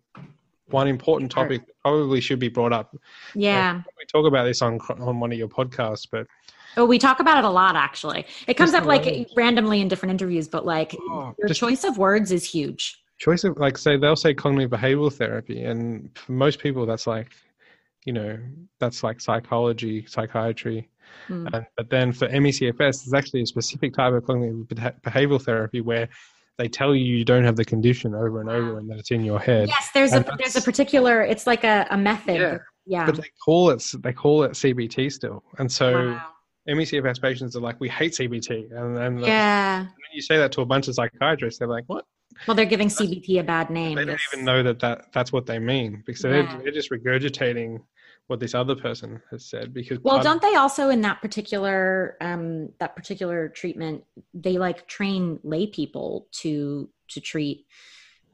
one 0.71 0.89
important 0.89 1.31
topic 1.31 1.65
that 1.65 1.75
probably 1.83 2.21
should 2.21 2.41
be 2.41 2.49
brought 2.49 2.73
up. 2.73 2.97
Yeah. 3.35 3.83
we 3.99 4.05
talk 4.07 4.27
about 4.27 4.45
this 4.45 4.61
on 4.63 4.81
on 5.01 5.21
one 5.21 5.33
of 5.33 5.39
your 5.39 5.49
podcasts, 5.49 6.07
but 6.11 6.27
Oh, 6.79 6.85
we 6.85 6.99
talk 6.99 7.21
about 7.21 7.39
it 7.39 7.45
a 7.45 7.51
lot 7.51 7.75
actually. 7.75 8.27
It 8.47 8.55
comes 8.55 8.75
up 8.75 8.85
like 8.85 9.29
randomly 9.35 9.81
in 9.81 9.89
different 9.89 10.11
interviews, 10.11 10.49
but 10.49 10.67
like 10.67 10.95
oh, 11.09 11.35
your 11.39 11.49
choice 11.49 11.85
of 11.85 11.97
words 11.99 12.33
is 12.33 12.45
huge. 12.45 13.01
Choice 13.19 13.45
of 13.45 13.57
like 13.57 13.79
say 13.79 13.97
they'll 13.97 14.17
say 14.17 14.35
cognitive 14.35 14.71
behavioral 14.71 15.11
therapy 15.13 15.63
and 15.63 16.11
for 16.19 16.33
most 16.33 16.59
people 16.59 16.85
that's 16.85 17.07
like 17.07 17.33
you 18.07 18.13
know, 18.13 18.39
that's 18.81 19.03
like 19.03 19.21
psychology, 19.21 20.07
psychiatry. 20.07 20.89
Mm. 21.29 21.53
And, 21.53 21.67
but 21.77 21.91
then 21.91 22.13
for 22.13 22.29
MECFS, 22.29 22.77
there's 22.79 23.13
actually 23.13 23.43
a 23.43 23.47
specific 23.47 23.95
type 23.95 24.15
of 24.15 24.25
cognitive 24.25 24.67
behavioral 25.03 25.43
therapy 25.43 25.81
where 25.81 26.09
they 26.57 26.69
tell 26.69 26.95
you 26.95 27.05
you 27.05 27.25
don't 27.25 27.45
have 27.45 27.57
the 27.57 27.65
condition 27.65 28.15
over 28.15 28.41
and 28.41 28.49
over 28.49 28.79
and 28.79 28.89
that 28.89 28.99
it's 28.99 29.11
in 29.11 29.25
your 29.25 29.39
head. 29.39 29.69
Yes, 29.69 29.91
there's 29.93 30.13
and 30.13 30.27
a 30.27 30.37
there's 30.39 30.57
a 30.57 30.63
particular 30.63 31.21
it's 31.23 31.47
like 31.47 31.65
a, 31.65 31.87
a 31.91 31.99
method. 31.99 32.37
Yeah. 32.37 32.59
yeah. 32.87 33.07
But 33.07 33.17
they 33.17 33.31
call 33.45 33.71
it 33.71 33.85
they 33.99 34.13
call 34.13 34.45
it 34.45 34.53
CBT 34.53 35.13
still. 35.13 35.43
And 35.59 35.71
so 35.71 36.11
wow. 36.13 36.27
MECFS 36.69 37.21
patients 37.21 37.57
are 37.57 37.61
like, 37.61 37.79
we 37.81 37.89
hate 37.89 38.13
CBT. 38.13 38.73
And 38.73 38.97
then 38.97 39.19
yeah. 39.19 39.81
when 39.81 39.91
you 40.15 40.23
say 40.23 40.39
that 40.39 40.53
to 40.53 40.63
a 40.63 40.67
bunch 40.67 40.89
of 40.89 40.95
psychiatrists, 40.95 41.59
they're 41.59 41.69
like, 41.69 41.85
what? 41.89 42.05
Well, 42.47 42.55
they're 42.55 42.67
giving 42.67 42.89
CBT 42.89 43.41
a 43.41 43.43
bad 43.43 43.71
name. 43.71 43.97
They 43.97 44.05
don't 44.05 44.21
even 44.33 44.45
know 44.45 44.63
that, 44.63 44.79
that 44.81 45.13
that's 45.13 45.33
what 45.33 45.47
they 45.47 45.59
mean 45.59 46.03
because 46.07 46.25
yeah. 46.25 46.31
they're, 46.31 46.63
they're 46.63 46.73
just 46.73 46.91
regurgitating 46.91 47.81
what 48.29 48.41
this 48.41 48.55
other 48.55 48.75
person 48.75 49.21
has 49.31 49.45
said 49.45 49.73
because 49.73 49.99
well 50.03 50.23
don't 50.23 50.43
they 50.43 50.55
also 50.55 50.89
in 50.89 51.01
that 51.01 51.21
particular 51.23 52.17
um 52.21 52.69
that 52.81 52.97
particular 52.97 53.49
treatment 53.49 54.03
they 54.35 54.59
like 54.59 54.87
train 54.89 55.39
lay 55.45 55.67
people 55.67 56.27
to 56.33 56.89
to 57.09 57.21
treat 57.21 57.67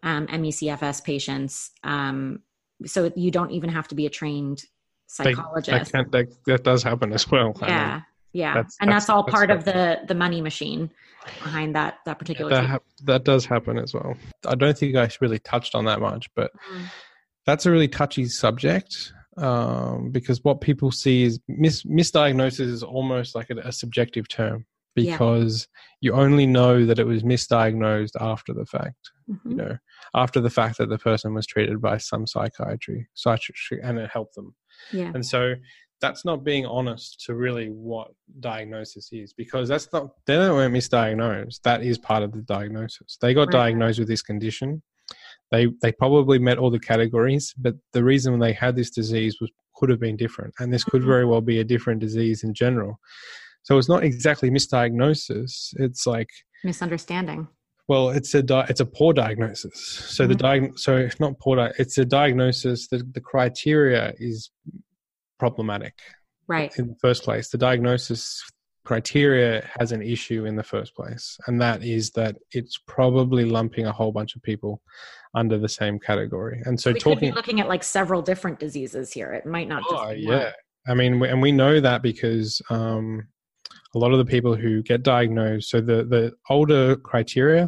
um 0.03 0.27
mecfs 0.29 1.05
patients 1.05 1.73
um 1.85 2.41
so 2.87 3.13
you 3.17 3.31
don't 3.31 3.51
even 3.51 3.71
have 3.71 3.89
to 3.89 3.95
be 3.95 4.07
a 4.07 4.11
trained 4.11 4.65
psychologist. 5.07 5.93
they, 5.93 6.03
that, 6.11 6.33
that 6.47 6.65
does 6.65 6.83
happen 6.83 7.13
as 7.13 7.31
well. 7.31 7.55
Yeah 7.61 7.67
I 7.67 7.95
mean, 7.95 8.05
yeah. 8.33 8.55
That's, 8.55 8.77
and 8.81 8.91
that's, 8.91 9.07
that's 9.07 9.11
all 9.11 9.25
that's 9.25 9.35
part 9.35 9.51
of 9.51 9.65
the 9.65 10.01
the 10.09 10.15
money 10.15 10.41
machine 10.41 10.91
behind 11.43 11.77
that 11.77 11.99
that 12.07 12.19
particular 12.19 12.51
that, 12.51 12.65
ha- 12.65 12.79
that 13.05 13.25
does 13.25 13.45
happen 13.45 13.79
as 13.79 13.93
well. 13.95 14.17
I 14.47 14.55
don't 14.55 14.77
think 14.77 14.97
i 14.97 15.09
really 15.21 15.39
touched 15.39 15.75
on 15.75 15.85
that 15.85 16.01
much 16.01 16.29
but 16.35 16.51
mm. 16.73 16.85
that's 17.47 17.67
a 17.67 17.71
really 17.71 17.89
touchy 17.89 18.27
subject 18.27 19.13
um, 19.39 20.11
because 20.11 20.45
what 20.45 20.61
people 20.61 20.91
see 20.91 21.23
is 21.23 21.41
mis- 21.49 21.85
misdiagnosis 21.85 22.61
is 22.61 22.83
almost 22.83 23.35
like 23.35 23.51
a, 23.51 23.57
a 23.59 23.73
subjective 23.73 24.29
term 24.29 24.67
because 24.95 25.69
yeah. 26.01 26.13
you 26.13 26.21
only 26.21 26.47
know 26.47 26.85
that 26.85 26.99
it 26.99 27.07
was 27.07 27.23
misdiagnosed 27.23 28.13
after 28.21 28.53
the 28.53 28.67
fact 28.67 29.11
mm-hmm. 29.31 29.51
you 29.51 29.57
know 29.57 29.77
after 30.15 30.41
the 30.41 30.51
fact 30.51 30.77
that 30.79 30.91
the 30.91 30.99
person 30.99 31.33
was 31.33 31.47
treated 31.47 31.81
by 31.81 31.97
some 31.97 32.27
psychiatry 32.27 33.07
psychiatry 33.15 33.81
and 33.83 33.99
it 33.99 34.11
helped 34.13 34.35
them 34.35 34.55
yeah 34.93 35.11
and 35.15 35.25
so 35.25 35.55
that's 36.01 36.25
not 36.25 36.45
being 36.45 36.67
honest 36.67 37.23
to 37.25 37.35
really 37.35 37.69
what 37.69 38.09
diagnosis 38.41 39.09
is 39.13 39.33
because 39.33 39.69
that's 39.69 39.91
not 39.93 40.11
they 40.27 40.37
don't 40.37 40.55
weren't 40.55 40.75
misdiagnosed 40.75 41.63
that 41.63 41.83
is 41.83 41.97
part 41.97 42.23
of 42.23 42.33
the 42.33 42.43
diagnosis 42.43 43.17
they 43.21 43.33
got 43.33 43.47
right. 43.49 43.53
diagnosed 43.53 43.99
with 43.99 44.09
this 44.09 44.23
condition 44.23 44.83
they 45.53 45.69
they 45.83 45.93
probably 45.93 46.39
met 46.39 46.59
all 46.59 46.71
the 46.71 46.81
categories, 46.81 47.55
but 47.57 47.75
the 47.93 48.03
reason 48.03 48.39
they 48.39 48.53
had 48.53 48.75
this 48.75 48.91
disease 48.91 49.37
was 49.41 49.51
could 49.77 49.91
have 49.91 50.01
been 50.01 50.17
different, 50.17 50.55
and 50.59 50.73
this 50.73 50.83
could 50.83 51.03
mm-hmm. 51.03 51.11
very 51.11 51.27
well 51.27 51.41
be 51.41 51.61
a 51.61 51.65
different 51.65 52.01
disease 52.01 52.43
in 52.43 52.55
general. 52.55 52.99
So 53.63 53.79
it's 53.79 53.89
not 53.89 54.03
exactly 54.03 54.51
misdiagnosis; 54.51 55.75
it's 55.75 56.07
like 56.07 56.31
misunderstanding. 56.65 57.47
Well, 57.89 58.11
it's 58.11 58.35
a 58.35 58.43
di- 58.43 58.67
it's 58.69 58.81
a 58.81 58.87
poor 58.87 59.13
diagnosis. 59.13 59.79
So 59.79 60.25
mm-hmm. 60.25 60.33
the 60.33 60.45
diag- 60.45 60.79
so 60.79 60.97
it's 60.97 61.21
not 61.21 61.39
poor. 61.39 61.57
Di- 61.57 61.75
it's 61.79 61.99
a 61.99 62.05
diagnosis. 62.05 62.89
that 62.89 63.13
the 63.13 63.21
criteria 63.21 64.15
is 64.19 64.51
problematic. 65.39 65.95
Right. 66.49 66.77
In 66.79 66.89
the 66.89 66.97
first 67.01 67.23
place, 67.23 67.51
the 67.51 67.59
diagnosis 67.59 68.43
criteria 68.85 69.69
has 69.79 69.93
an 69.93 70.03
issue 70.03 70.45
in 70.45 70.57
the 70.57 70.63
first 70.63 70.95
place, 70.95 71.37
and 71.47 71.61
that 71.61 71.83
is 71.83 72.11
that 72.11 72.37
it's 72.53 72.79
probably 72.87 73.45
lumping 73.45 73.87
a 73.87 73.93
whole 73.93 74.13
bunch 74.13 74.35
of 74.35 74.43
people 74.43 74.81
under 75.35 75.59
the 75.59 75.69
same 75.69 75.99
category. 75.99 76.61
And 76.65 76.79
so, 76.81 76.93
we 76.93 76.99
talking 76.99 77.19
could 77.19 77.21
be 77.21 77.33
looking 77.33 77.61
at 77.61 77.69
like 77.69 77.85
several 77.85 78.23
different 78.23 78.59
diseases 78.59 79.13
here. 79.13 79.33
It 79.33 79.47
might 79.47 79.69
not. 79.69 79.83
Oh, 79.89 80.11
yeah. 80.11 80.53
I 80.87 80.95
mean, 80.95 81.23
and 81.25 81.41
we 81.41 81.53
know 81.53 81.81
that 81.81 82.03
because 82.03 82.61
um, 82.69 83.29
a 83.95 83.99
lot 83.99 84.13
of 84.13 84.19
the 84.19 84.25
people 84.25 84.57
who 84.57 84.83
get 84.83 85.03
diagnosed, 85.03 85.71
so 85.71 85.81
the 85.81 86.05
the 86.05 86.33
older 86.51 86.97
criteria, 86.97 87.67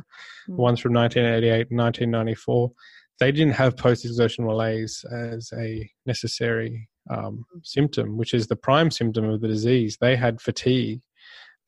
mm-hmm. 0.48 0.56
ones 0.56 0.80
from 0.80 0.92
1988 0.94 1.70
and 1.70 1.78
1994, 1.78 2.72
they 3.20 3.30
didn't 3.30 3.54
have 3.54 3.76
post 3.76 4.04
exertional 4.04 4.50
malaise 4.50 5.04
as 5.12 5.52
a 5.56 5.88
necessary 6.06 6.88
um, 7.10 7.44
symptom, 7.62 8.16
which 8.16 8.34
is 8.34 8.46
the 8.46 8.56
prime 8.56 8.90
symptom 8.90 9.28
of 9.28 9.40
the 9.40 9.48
disease. 9.48 9.96
They 10.00 10.16
had 10.16 10.40
fatigue, 10.40 11.02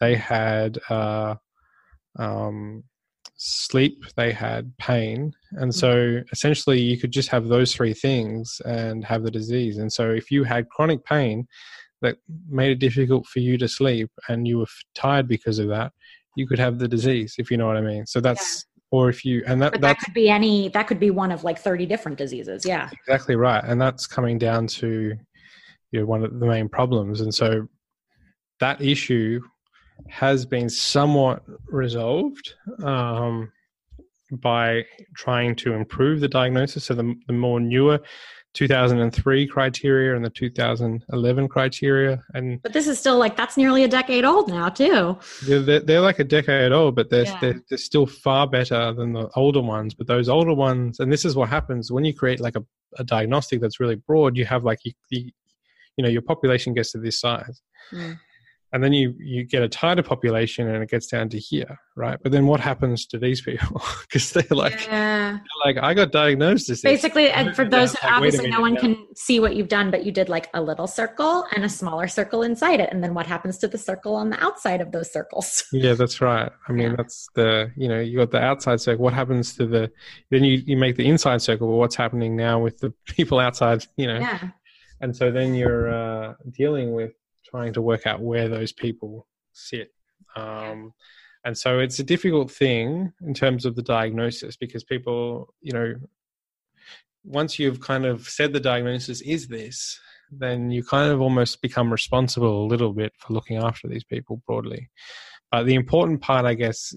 they 0.01 0.15
had 0.15 0.79
uh, 0.89 1.37
um, 2.19 2.85
sleep, 3.37 4.05
they 4.17 4.33
had 4.33 4.77
pain. 4.79 5.33
And 5.53 5.75
so 5.75 5.95
mm-hmm. 5.95 6.29
essentially, 6.33 6.81
you 6.81 6.99
could 6.99 7.13
just 7.13 7.29
have 7.29 7.49
those 7.49 7.75
three 7.75 7.95
things 7.95 8.61
and 8.65 9.05
have 9.05 9.23
the 9.23 9.31
disease. 9.31 9.79
And 9.79 9.93
so, 9.93 10.11
if 10.11 10.31
you 10.31 10.45
had 10.45 10.69
chronic 10.69 11.05
pain 11.05 11.47
that 12.03 12.17
made 12.49 12.71
it 12.71 12.79
difficult 12.79 13.27
for 13.27 13.41
you 13.41 13.57
to 13.59 13.69
sleep 13.69 14.11
and 14.29 14.47
you 14.47 14.59
were 14.59 14.67
tired 14.95 15.29
because 15.29 15.59
of 15.59 15.69
that, 15.69 15.93
you 16.37 16.47
could 16.47 16.59
have 16.59 16.79
the 16.79 16.89
disease, 16.89 17.35
if 17.39 17.51
you 17.51 17.57
know 17.57 17.67
what 17.67 17.77
I 17.77 17.83
mean. 17.83 18.07
So, 18.07 18.21
that's 18.21 18.67
or 18.91 19.09
if 19.09 19.25
you 19.25 19.43
and 19.47 19.61
that 19.61 19.73
but 19.73 19.81
that 19.81 19.99
could 19.99 20.15
be 20.15 20.29
any 20.29 20.69
that 20.69 20.87
could 20.87 21.01
be 21.01 21.11
one 21.11 21.33
of 21.33 21.45
like 21.45 21.59
30 21.59 21.87
different 21.87 22.17
diseases 22.17 22.65
yeah 22.65 22.89
exactly 22.93 23.37
right 23.37 23.65
and 23.65 23.81
that's 23.81 24.07
coming 24.07 24.39
down 24.39 24.67
to 24.67 25.17
you 25.91 26.01
know 26.01 26.07
one 26.07 26.23
of 26.25 26.39
the 26.39 26.47
main 26.47 26.69
problems 26.69 27.21
and 27.21 27.35
so 27.35 27.67
that 28.61 28.81
issue 28.81 29.41
has 30.09 30.47
been 30.47 30.69
somewhat 30.69 31.43
resolved 31.67 32.55
um, 32.85 33.51
by 34.33 34.85
trying 35.17 35.55
to 35.57 35.73
improve 35.73 36.21
the 36.21 36.29
diagnosis. 36.29 36.85
So 36.85 36.95
the, 36.95 37.15
the 37.27 37.33
more 37.33 37.61
newer 37.61 38.01
2003 38.57 39.47
criteria 39.47 40.17
and 40.17 40.25
the 40.25 40.31
2011 40.31 41.49
criteria. 41.49 42.25
And 42.33 42.63
but 42.63 42.73
this 42.73 42.89
is 42.89 42.99
still 42.99 43.19
like 43.19 43.37
that's 43.37 43.59
nearly 43.59 43.85
a 43.85 43.89
decade 43.89 44.25
old 44.25 44.49
now 44.49 44.71
too. 44.71 45.19
They're, 45.47 45.81
they're 45.81 46.01
like 46.01 46.19
a 46.21 46.25
decade 46.25 46.73
old 46.73 46.97
but 46.97 47.11
they're, 47.11 47.25
yeah. 47.25 47.39
they're, 47.41 47.63
they're, 47.69 47.79
still 47.79 48.07
far 48.07 48.47
better 48.47 48.95
than 48.95 49.13
the 49.13 49.29
older 49.37 49.61
ones. 49.61 49.93
But 49.93 50.07
those 50.07 50.31
older 50.31 50.55
ones 50.55 51.01
and 51.01 51.13
this 51.13 51.27
is 51.27 51.37
what 51.37 51.51
happens 51.51 51.93
when 51.93 52.07
you 52.07 52.15
create 52.15 52.41
like 52.41 52.57
a, 52.57 52.65
a 52.97 53.05
diagnostic 53.05 53.61
that's 53.61 53.79
really 53.79 53.97
broad 53.97 54.37
you 54.39 54.47
have 54.47 54.65
like 54.65 54.79
you, 54.85 54.93
you, 55.11 55.31
you 55.99 56.03
know 56.03 56.09
your 56.09 56.23
population 56.23 56.73
gets 56.73 56.93
to 56.93 56.99
this 56.99 57.21
size. 57.21 57.61
Mm 57.93 58.19
and 58.73 58.83
then 58.83 58.93
you 58.93 59.15
you 59.19 59.45
get 59.45 59.63
a 59.63 59.69
tighter 59.69 60.03
population 60.03 60.69
and 60.69 60.83
it 60.83 60.91
gets 60.91 61.07
down 61.07 61.29
to 61.31 61.39
here 61.39 61.79
right? 61.97 62.19
But 62.23 62.31
then 62.31 62.47
what 62.47 62.61
happens 62.61 63.07
to 63.07 63.19
these 63.19 63.41
people? 63.41 63.83
Because 64.07 64.31
they're 64.31 64.45
like 64.51 64.87
yeah. 64.87 65.33
they're 65.33 65.73
like 65.73 65.83
i 65.83 65.93
got 65.93 66.13
diagnosed 66.13 66.71
as 66.71 66.81
basically 66.81 67.29
and 67.31 67.57
for 67.57 67.65
those 67.65 67.95
like, 67.95 68.13
obviously 68.13 68.49
no 68.49 68.61
one 68.61 68.75
now. 68.75 68.81
can 68.81 69.07
see 69.17 69.41
what 69.41 69.57
you've 69.57 69.69
done 69.69 69.91
but 69.91 70.05
you 70.05 70.13
did 70.13 70.29
like 70.29 70.49
a 70.55 70.63
little 70.63 70.87
circle 70.87 71.45
and 71.55 71.65
a 71.65 71.69
smaller 71.69 72.07
circle 72.07 72.43
inside 72.43 72.79
it. 72.79 72.89
And 72.93 73.03
then 73.03 73.15
what 73.15 73.27
happens 73.27 73.59
to 73.59 73.69
the 73.69 73.79
circle 73.79 74.15
on 74.15 74.31
the 74.31 74.43
outside 74.43 74.81
of 74.81 74.93
those 74.93 75.13
circles? 75.13 75.65
Yeah 75.73 75.95
that's 75.95 76.21
right. 76.21 76.51
I 76.69 76.73
mean 76.73 76.91
yeah. 76.91 76.97
that's 76.97 77.29
the 77.35 77.73
you 77.77 77.89
know 77.89 78.01
you 78.01 78.19
got 78.19 78.31
the 78.31 78.41
outside 78.43 78.81
circle. 78.81 79.03
What 79.03 79.15
happens 79.15 79.57
to 79.57 79.67
the 79.67 79.91
then 80.31 80.45
you 80.45 80.63
you 80.65 80.77
make 80.77 80.97
the 80.97 81.07
inside 81.07 81.43
circle 81.43 81.67
but 81.69 81.77
what's 81.77 81.97
happening 81.97 82.37
now 82.37 82.61
with 82.61 82.79
the 82.79 82.93
people 83.07 83.39
outside 83.39 83.85
you 83.97 84.07
know? 84.07 84.19
Yeah. 84.19 84.51
And 85.01 85.15
so 85.15 85.31
then 85.31 85.55
you're 85.55 85.93
uh, 85.93 86.35
dealing 86.53 86.93
with 86.93 87.13
trying 87.51 87.73
to 87.75 87.83
work 87.83 88.07
out 88.07 88.21
where 88.21 88.49
those 88.49 88.73
people 88.73 89.27
sit. 89.53 89.93
Um, 90.35 90.93
and 91.45 91.57
so 91.57 91.79
it's 91.79 91.99
a 91.99 92.05
difficult 92.05 92.51
thing 92.51 93.13
in 93.25 93.33
terms 93.33 93.65
of 93.65 93.77
the 93.77 93.83
diagnosis 93.83 94.57
because 94.57 94.85
people, 94.85 95.55
you 95.61 95.73
know, 95.73 95.95
once 97.25 97.59
you've 97.59 97.81
kind 97.81 98.05
of 98.05 98.29
said 98.29 98.53
the 98.53 98.61
diagnosis 98.61 99.21
is 99.21 99.49
this, 99.49 99.99
then 100.31 100.71
you 100.71 100.83
kind 100.83 101.13
of 101.13 101.21
almost 101.21 101.63
become 101.63 101.91
responsible 101.91 102.65
a 102.65 102.67
little 102.67 102.93
bit 102.93 103.13
for 103.19 103.33
looking 103.33 103.59
after 103.59 103.89
these 103.89 104.05
people 104.05 104.43
broadly. 104.47 104.91
But 105.53 105.65
the 105.65 105.75
important 105.75 106.21
part, 106.21 106.45
I 106.45 106.55
guess, 106.55 106.95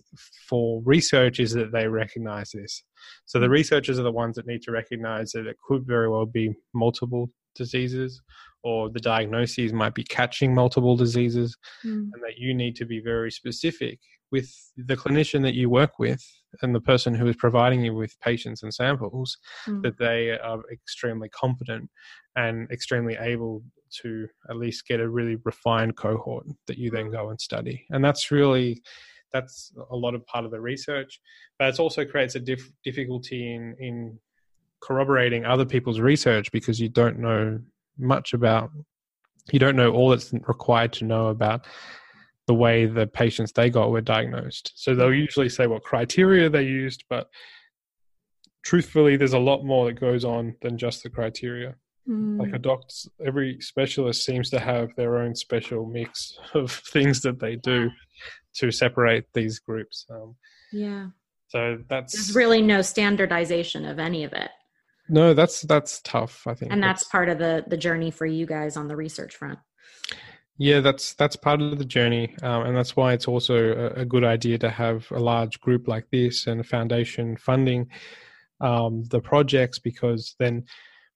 for 0.47 0.81
research 0.83 1.39
is 1.39 1.53
that 1.53 1.71
they 1.71 1.87
recognize 1.87 2.51
this. 2.51 2.83
So 3.25 3.39
the 3.39 3.47
mm. 3.47 3.51
researchers 3.51 3.99
are 3.99 4.03
the 4.03 4.11
ones 4.11 4.35
that 4.35 4.47
need 4.47 4.63
to 4.63 4.71
recognize 4.71 5.31
that 5.31 5.45
it 5.45 5.57
could 5.65 5.85
very 5.85 6.09
well 6.09 6.25
be 6.25 6.55
multiple 6.73 7.29
diseases 7.55 8.21
or 8.63 8.89
the 8.89 8.99
diagnoses 8.99 9.73
might 9.73 9.93
be 9.93 10.03
catching 10.03 10.53
multiple 10.53 10.95
diseases 10.95 11.55
mm. 11.85 12.09
and 12.13 12.23
that 12.23 12.37
you 12.37 12.53
need 12.53 12.75
to 12.75 12.85
be 12.85 12.99
very 12.99 13.31
specific 13.31 13.99
with 14.31 14.53
the 14.77 14.95
clinician 14.95 15.41
that 15.41 15.55
you 15.55 15.69
work 15.69 15.97
with 15.97 16.23
and 16.61 16.73
the 16.73 16.81
person 16.81 17.13
who 17.13 17.27
is 17.27 17.35
providing 17.35 17.83
you 17.83 17.93
with 17.93 18.19
patients 18.19 18.63
and 18.63 18.73
samples 18.73 19.37
mm. 19.67 19.81
that 19.81 19.97
they 19.97 20.31
are 20.31 20.59
extremely 20.71 21.29
competent 21.29 21.89
and 22.35 22.69
extremely 22.71 23.15
able 23.19 23.63
to 24.01 24.27
at 24.49 24.57
least 24.57 24.87
get 24.87 24.99
a 24.99 25.09
really 25.09 25.37
refined 25.45 25.95
cohort 25.95 26.45
that 26.67 26.77
you 26.77 26.91
then 26.91 27.09
go 27.11 27.29
and 27.29 27.41
study 27.41 27.85
and 27.89 28.03
that's 28.03 28.29
really 28.29 28.81
that's 29.33 29.71
a 29.91 29.95
lot 29.95 30.15
of 30.15 30.25
part 30.27 30.45
of 30.45 30.51
the 30.51 30.59
research 30.59 31.19
but 31.57 31.69
it 31.69 31.79
also 31.79 32.05
creates 32.05 32.35
a 32.35 32.39
dif- 32.39 32.71
difficulty 32.83 33.53
in 33.53 33.75
in 33.79 34.19
corroborating 34.81 35.45
other 35.45 35.65
people's 35.65 35.99
research 35.99 36.51
because 36.51 36.79
you 36.79 36.89
don't 36.89 37.19
know 37.19 37.59
much 37.99 38.33
about 38.33 38.71
you 39.51 39.59
don't 39.59 39.75
know 39.75 39.91
all 39.91 40.09
that's 40.09 40.33
required 40.33 40.93
to 40.93 41.05
know 41.05 41.27
about 41.27 41.65
the 42.47 42.53
way 42.53 42.85
the 42.85 43.07
patients 43.07 43.51
they 43.51 43.69
got 43.69 43.91
were 43.91 44.01
diagnosed. 44.01 44.71
So 44.75 44.95
they'll 44.95 45.13
usually 45.13 45.49
say 45.49 45.67
what 45.67 45.83
criteria 45.83 46.49
they 46.49 46.63
used, 46.63 47.03
but 47.09 47.27
truthfully, 48.63 49.17
there's 49.17 49.33
a 49.33 49.39
lot 49.39 49.63
more 49.63 49.85
that 49.85 49.99
goes 49.99 50.25
on 50.25 50.55
than 50.61 50.77
just 50.77 51.03
the 51.03 51.09
criteria. 51.09 51.75
Mm. 52.07 52.39
Like 52.39 52.53
a 52.53 52.59
doctor, 52.59 53.09
every 53.23 53.59
specialist 53.61 54.25
seems 54.25 54.49
to 54.49 54.59
have 54.59 54.89
their 54.95 55.17
own 55.17 55.35
special 55.35 55.85
mix 55.85 56.37
of 56.53 56.71
things 56.71 57.21
that 57.21 57.39
they 57.39 57.55
do 57.55 57.89
to 58.55 58.71
separate 58.71 59.25
these 59.33 59.59
groups. 59.59 60.05
Um, 60.09 60.35
yeah. 60.71 61.07
So 61.49 61.79
that's 61.87 62.13
there's 62.13 62.35
really 62.35 62.61
no 62.61 62.81
standardization 62.81 63.85
of 63.85 63.99
any 63.99 64.23
of 64.23 64.33
it. 64.33 64.49
No, 65.09 65.33
that's 65.33 65.61
that's 65.61 66.01
tough. 66.01 66.45
I 66.47 66.53
think, 66.53 66.71
and 66.71 66.81
that's, 66.81 67.01
that's 67.01 67.11
part 67.11 67.29
of 67.29 67.39
the 67.39 67.63
the 67.67 67.77
journey 67.77 68.11
for 68.11 68.25
you 68.25 68.45
guys 68.45 68.77
on 68.77 68.87
the 68.87 68.95
research 68.95 69.35
front. 69.35 69.59
Yeah, 70.57 70.81
that's 70.81 71.13
that's 71.13 71.37
part 71.37 71.61
of 71.61 71.77
the 71.77 71.85
journey, 71.85 72.35
um, 72.43 72.63
and 72.63 72.75
that's 72.75 72.95
why 72.95 73.13
it's 73.13 73.27
also 73.29 73.55
a, 73.55 74.01
a, 74.01 74.05
good 74.05 74.25
idea 74.25 74.57
to 74.57 74.69
have 74.69 75.09
a 75.11 75.19
large 75.19 75.61
group 75.61 75.87
like 75.87 76.09
this 76.11 76.47
and 76.47 76.59
a 76.59 76.65
foundation 76.65 77.37
funding 77.37 77.87
um, 78.59 79.05
the 79.05 79.21
projects 79.21 79.79
because 79.79 80.35
then 80.37 80.65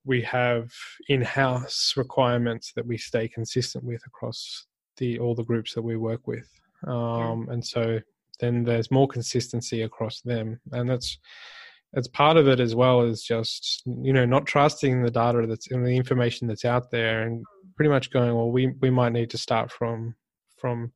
we 0.06 0.22
have 0.22 0.72
in-house 1.10 1.94
requirements 1.98 2.72
that 2.78 2.88
we 2.88 2.98
stay 2.98 3.28
consistent 3.28 3.84
with 3.84 4.02
across 4.08 4.66
the 4.96 5.20
all 5.20 5.36
the 5.36 5.44
groups 5.44 5.74
that 5.74 5.82
we 5.82 5.98
work 5.98 6.26
with, 6.26 6.50
um, 6.88 7.50
and 7.50 7.66
so 7.66 8.00
then 8.40 8.64
there's 8.64 8.92
more 8.92 9.10
consistency 9.10 9.82
across 9.82 10.22
them, 10.22 10.58
and 10.72 10.90
that's 10.90 11.20
it's 11.94 12.08
part 12.08 12.38
of 12.38 12.48
it 12.48 12.60
as 12.60 12.76
well 12.76 13.02
as 13.02 13.22
just 13.22 13.84
you 13.86 14.14
know 14.14 14.26
not 14.26 14.46
trusting 14.46 15.02
the 15.02 15.12
data 15.12 15.46
that's 15.48 15.68
in 15.68 15.84
the 15.84 15.96
information 15.96 16.48
that's 16.48 16.66
out 16.66 16.92
there 16.92 17.24
and 17.24 17.44
pretty 17.76 17.90
much 17.90 18.12
going 18.12 18.34
well 18.36 18.52
we 18.52 18.68
we 18.82 18.90
might 18.90 19.14
need 19.14 19.30
to 19.30 19.38
start 19.38 19.72
from 19.72 20.16
from 20.58 20.92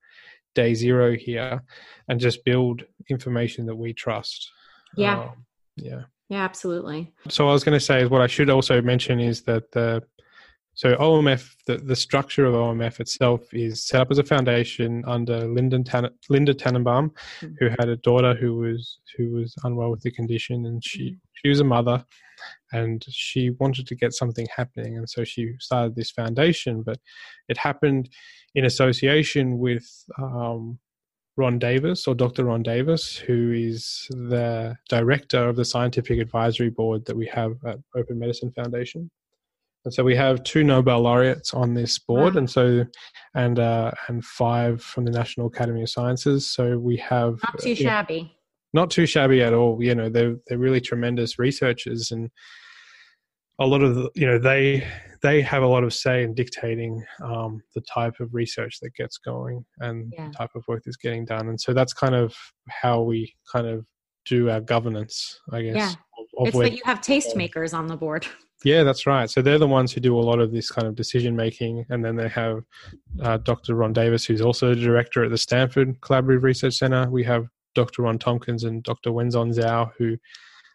day 0.56 0.74
zero 0.74 1.16
here 1.16 1.62
and 2.08 2.20
just 2.20 2.44
build 2.44 2.84
information 3.10 3.68
that 3.68 3.76
we 3.76 3.94
trust. 3.94 4.50
Yeah. 4.96 5.20
Um, 5.20 5.46
yeah. 5.76 6.02
Yeah 6.30 6.44
absolutely. 6.44 7.14
So 7.30 7.48
i 7.48 7.54
was 7.54 7.64
going 7.64 7.78
to 7.80 7.86
say 7.86 8.02
is 8.02 8.10
what 8.10 8.22
i 8.22 8.28
should 8.28 8.50
also 8.50 8.82
mention 8.82 9.20
is 9.20 9.44
that 9.44 9.72
the 9.72 10.04
so 10.78 10.96
OMF, 10.98 11.56
the, 11.66 11.78
the 11.78 11.96
structure 11.96 12.46
of 12.46 12.54
OMF 12.54 13.00
itself 13.00 13.52
is 13.52 13.84
set 13.84 14.00
up 14.00 14.12
as 14.12 14.20
a 14.20 14.24
foundation 14.24 15.04
under 15.08 15.48
Lyndon 15.48 15.84
Tan- 15.84 16.12
Linda 16.30 16.54
Tannenbaum, 16.54 17.10
mm-hmm. 17.42 17.54
who 17.58 17.70
had 17.80 17.90
a 17.90 17.98
daughter 17.98 18.36
who 18.36 18.58
was 18.58 19.00
who 19.18 19.32
was 19.32 19.56
unwell 19.64 19.90
with 19.90 20.02
the 20.02 20.12
condition, 20.12 20.68
and 20.68 20.86
she 20.86 21.00
mm-hmm. 21.00 21.16
she 21.34 21.50
was 21.50 21.62
a 21.62 21.64
mother, 21.64 22.06
and 22.74 23.04
she 23.10 23.50
wanted 23.60 23.88
to 23.88 23.96
get 23.96 24.14
something 24.14 24.46
happening, 24.56 24.98
and 24.98 25.10
so 25.10 25.24
she 25.24 25.52
started 25.60 25.96
this 25.96 26.12
foundation. 26.12 26.84
But 26.84 27.00
it 27.50 27.58
happened 27.58 28.10
in 28.54 28.66
association 28.66 29.58
with 29.58 29.84
um, 30.20 30.78
Ron 31.38 31.58
Davis 31.58 32.06
or 32.06 32.14
Dr. 32.14 32.46
Ron 32.46 32.62
Davis, 32.62 33.18
who 33.18 33.52
is 33.52 34.06
the 34.12 34.78
director 34.90 35.50
of 35.50 35.56
the 35.56 35.66
scientific 35.66 36.20
advisory 36.20 36.70
board 36.70 37.04
that 37.06 37.18
we 37.18 37.26
have 37.34 37.54
at 37.66 37.80
Open 37.96 38.20
Medicine 38.20 38.52
Foundation. 38.52 39.10
And 39.88 39.94
so 39.94 40.04
we 40.04 40.18
have 40.18 40.44
two 40.44 40.66
Nobel 40.66 41.00
laureates 41.00 41.54
on 41.54 41.74
this 41.74 41.98
board, 41.98 42.34
wow. 42.34 42.40
and 42.40 42.50
so 42.50 42.86
and 43.36 43.58
uh, 43.58 43.92
and 44.10 44.22
five 44.26 44.84
from 44.84 45.06
the 45.06 45.12
National 45.12 45.48
Academy 45.48 45.82
of 45.82 45.90
Sciences. 45.90 46.46
So 46.46 46.78
we 46.78 46.98
have 46.98 47.40
not 47.42 47.58
too 47.60 47.72
uh, 47.72 47.76
shabby. 47.76 48.36
not 48.74 48.92
too 48.92 49.06
shabby 49.06 49.42
at 49.42 49.54
all. 49.54 49.82
You 49.82 49.96
know, 49.96 50.10
they're 50.10 50.36
they're 50.46 50.58
really 50.58 50.82
tremendous 50.82 51.40
researchers, 51.40 52.12
and 52.12 52.30
a 53.60 53.66
lot 53.66 53.82
of 53.82 53.96
the, 53.96 54.10
you 54.14 54.28
know 54.28 54.38
they 54.38 54.86
they 55.22 55.42
have 55.42 55.64
a 55.64 55.68
lot 55.68 55.86
of 55.86 55.94
say 55.94 56.22
in 56.22 56.34
dictating 56.34 57.02
um, 57.24 57.64
the 57.74 57.82
type 57.82 58.20
of 58.20 58.34
research 58.34 58.82
that 58.82 58.94
gets 58.94 59.18
going 59.18 59.64
and 59.80 60.12
yeah. 60.18 60.28
the 60.28 60.34
type 60.34 60.52
of 60.54 60.66
work 60.68 60.84
that's 60.84 60.98
getting 60.98 61.24
done. 61.24 61.48
And 61.48 61.62
so 61.62 61.74
that's 61.74 61.94
kind 61.94 62.14
of 62.14 62.36
how 62.68 63.04
we 63.04 63.34
kind 63.50 63.68
of 63.68 63.86
do 64.26 64.50
our 64.50 64.60
governance, 64.60 65.40
I 65.54 65.62
guess. 65.62 65.76
Yeah. 65.78 65.90
Of, 65.90 66.26
of 66.40 66.48
it's 66.48 66.58
that 66.58 66.74
you 66.74 66.82
have 66.84 67.00
tastemakers 67.00 67.74
on 67.74 67.88
the 67.88 67.96
board. 67.96 68.28
Yeah, 68.64 68.84
that's 68.84 69.06
right. 69.06 69.30
So 69.30 69.42
they're 69.42 69.60
the 69.60 69.68
ones 69.68 69.92
who 69.92 70.02
do 70.02 70.18
a 70.18 70.20
lot 70.20 70.40
of 70.40 70.52
this 70.52 70.72
kind 70.72 70.88
of 70.88 70.96
decision 70.96 71.36
making, 71.36 71.86
and 71.90 72.04
then 72.04 72.16
they 72.16 72.28
have 72.30 72.64
uh, 73.22 73.38
Dr. 73.38 73.76
Ron 73.76 73.94
Davis, 73.94 74.26
who's 74.26 74.42
also 74.42 74.74
the 74.74 74.82
director 74.82 75.24
at 75.24 75.30
the 75.30 75.38
Stanford 75.38 76.00
Collaborative 76.02 76.42
Research 76.42 76.76
Center. 76.76 77.08
We 77.10 77.24
have 77.24 77.48
Dr. 77.76 78.02
Ron 78.02 78.18
Tompkins 78.18 78.64
and 78.64 78.82
Dr. 78.82 79.12
Wenzhong 79.12 79.54
Xiao, 79.54 79.92
who 79.98 80.18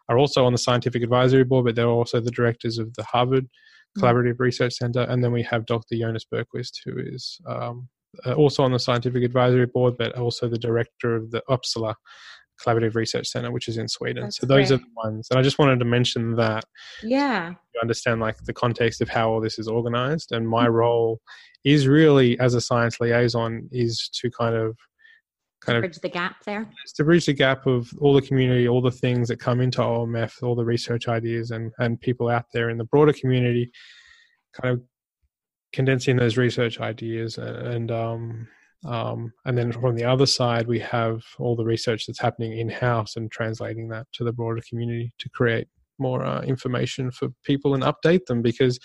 are 0.08 0.18
also 0.18 0.44
on 0.44 0.52
the 0.52 0.58
scientific 0.58 1.02
advisory 1.02 1.42
board, 1.42 1.64
but 1.64 1.74
they're 1.74 1.86
also 1.86 2.20
the 2.20 2.30
directors 2.30 2.78
of 2.78 2.94
the 2.94 3.02
Harvard 3.02 3.44
mm. 3.44 4.02
Collaborative 4.02 4.34
mm-hmm. 4.34 4.42
Research 4.44 4.74
Center. 4.74 5.00
And 5.00 5.22
then 5.22 5.32
we 5.32 5.42
have 5.42 5.66
Dr. 5.66 5.96
Jonas 5.96 6.24
Bergquist, 6.32 6.74
who 6.84 6.98
is 6.98 7.40
um, 7.46 7.88
uh, 8.24 8.34
also 8.34 8.62
on 8.62 8.72
the 8.72 8.78
scientific 8.78 9.24
advisory 9.24 9.66
board, 9.66 9.96
but 9.98 10.16
also 10.16 10.48
the 10.48 10.58
director 10.58 11.16
of 11.16 11.30
the 11.32 11.42
Uppsala 11.48 11.94
Collaborative 12.62 12.94
Research 12.94 13.28
Center, 13.28 13.50
which 13.50 13.68
is 13.68 13.78
in 13.78 13.88
Sweden. 13.88 14.24
That's 14.24 14.38
so 14.38 14.46
those 14.46 14.68
great. 14.68 14.80
are 14.80 14.82
the 14.82 14.90
ones. 14.96 15.28
And 15.30 15.38
I 15.38 15.42
just 15.42 15.58
wanted 15.58 15.78
to 15.78 15.84
mention 15.84 16.36
that. 16.36 16.64
Yeah. 17.02 17.50
You 17.50 17.80
understand 17.80 18.20
like 18.20 18.36
the 18.44 18.52
context 18.52 19.00
of 19.00 19.08
how 19.08 19.30
all 19.30 19.40
this 19.40 19.58
is 19.58 19.68
organized. 19.68 20.32
And 20.32 20.48
my 20.48 20.66
mm-hmm. 20.66 20.74
role 20.74 21.20
is 21.64 21.86
really 21.86 22.38
as 22.40 22.54
a 22.54 22.60
science 22.60 23.00
liaison 23.00 23.68
is 23.72 24.08
to 24.20 24.30
kind 24.30 24.54
of 24.54 24.76
kind 25.64 25.74
to 25.74 25.78
of 25.78 25.82
bridge 25.82 26.00
the 26.00 26.08
gap 26.08 26.36
there. 26.44 26.68
To 26.96 27.04
bridge 27.04 27.26
the 27.26 27.32
gap 27.32 27.66
of 27.66 27.90
all 28.00 28.14
the 28.14 28.22
community, 28.22 28.68
all 28.68 28.82
the 28.82 28.90
things 28.90 29.28
that 29.28 29.38
come 29.38 29.60
into 29.60 29.80
OMF, 29.80 30.42
all 30.42 30.54
the 30.54 30.64
research 30.64 31.08
ideas, 31.08 31.50
and 31.50 31.72
and 31.78 32.00
people 32.00 32.28
out 32.28 32.46
there 32.52 32.70
in 32.70 32.78
the 32.78 32.84
broader 32.84 33.12
community, 33.12 33.70
kind 34.60 34.74
of 34.74 34.82
condensing 35.72 36.16
those 36.16 36.36
research 36.36 36.80
ideas 36.80 37.38
and, 37.38 37.56
and 37.56 37.90
um, 37.90 38.48
um, 38.84 39.32
and 39.44 39.56
then 39.56 39.72
from 39.72 39.94
the 39.94 40.04
other 40.04 40.26
side, 40.26 40.66
we 40.66 40.80
have 40.80 41.22
all 41.38 41.54
the 41.54 41.64
research 41.64 42.06
that's 42.06 42.20
happening 42.20 42.58
in 42.58 42.68
house 42.68 43.16
and 43.16 43.30
translating 43.30 43.88
that 43.88 44.06
to 44.14 44.24
the 44.24 44.32
broader 44.32 44.62
community 44.68 45.12
to 45.18 45.28
create 45.30 45.68
more 45.98 46.24
uh, 46.24 46.42
information 46.42 47.10
for 47.10 47.28
people 47.44 47.74
and 47.74 47.84
update 47.84 48.26
them 48.26 48.42
because 48.42 48.78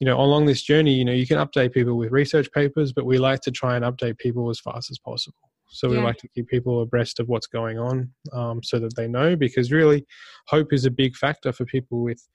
you 0.00 0.06
know 0.06 0.18
along 0.18 0.46
this 0.46 0.62
journey 0.62 0.94
you 0.94 1.04
know 1.04 1.12
you 1.12 1.26
can 1.26 1.38
update 1.38 1.72
people 1.72 1.96
with 1.96 2.10
research 2.10 2.50
papers 2.52 2.92
but 2.92 3.04
we 3.04 3.18
like 3.18 3.40
to 3.40 3.50
try 3.50 3.76
and 3.76 3.84
update 3.84 4.18
people 4.18 4.48
as 4.50 4.58
fast 4.58 4.90
as 4.90 4.98
possible 4.98 5.36
so 5.68 5.88
yeah. 5.88 5.98
we 5.98 6.04
like 6.04 6.16
to 6.16 6.28
keep 6.28 6.48
people 6.48 6.80
abreast 6.80 7.20
of 7.20 7.28
what's 7.28 7.46
going 7.46 7.78
on 7.78 8.10
um, 8.32 8.62
so 8.62 8.78
that 8.78 8.96
they 8.96 9.06
know 9.06 9.36
because 9.36 9.70
really 9.70 10.04
hope 10.46 10.72
is 10.72 10.84
a 10.84 10.90
big 10.90 11.14
factor 11.14 11.52
for 11.52 11.64
people 11.66 12.02
with 12.02 12.26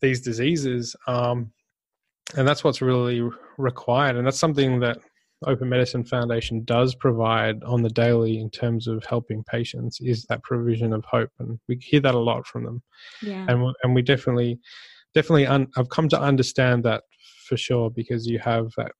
these 0.00 0.20
diseases 0.20 0.94
um, 1.08 1.50
and 2.36 2.46
that's 2.46 2.62
what's 2.62 2.82
really 2.82 3.26
required 3.56 4.16
and 4.16 4.26
that's 4.26 4.38
something 4.38 4.80
that 4.80 4.98
open 5.46 5.68
medicine 5.68 6.04
foundation 6.04 6.64
does 6.64 6.94
provide 6.94 7.62
on 7.64 7.82
the 7.82 7.90
daily 7.90 8.38
in 8.38 8.50
terms 8.50 8.86
of 8.86 9.04
helping 9.04 9.44
patients 9.44 10.00
is 10.00 10.24
that 10.28 10.42
provision 10.42 10.92
of 10.92 11.04
hope 11.04 11.30
and 11.38 11.58
we 11.68 11.78
hear 11.80 12.00
that 12.00 12.14
a 12.14 12.18
lot 12.18 12.46
from 12.46 12.64
them. 12.64 12.82
Yeah. 13.22 13.46
and, 13.48 13.74
and 13.82 13.94
we 13.94 14.02
definitely 14.02 14.58
definitely 15.14 15.46
un, 15.46 15.66
i've 15.76 15.88
come 15.88 16.08
to 16.10 16.20
understand 16.20 16.84
that 16.84 17.02
for 17.46 17.56
sure 17.56 17.90
because 17.90 18.26
you 18.26 18.38
have 18.38 18.70
that 18.76 18.92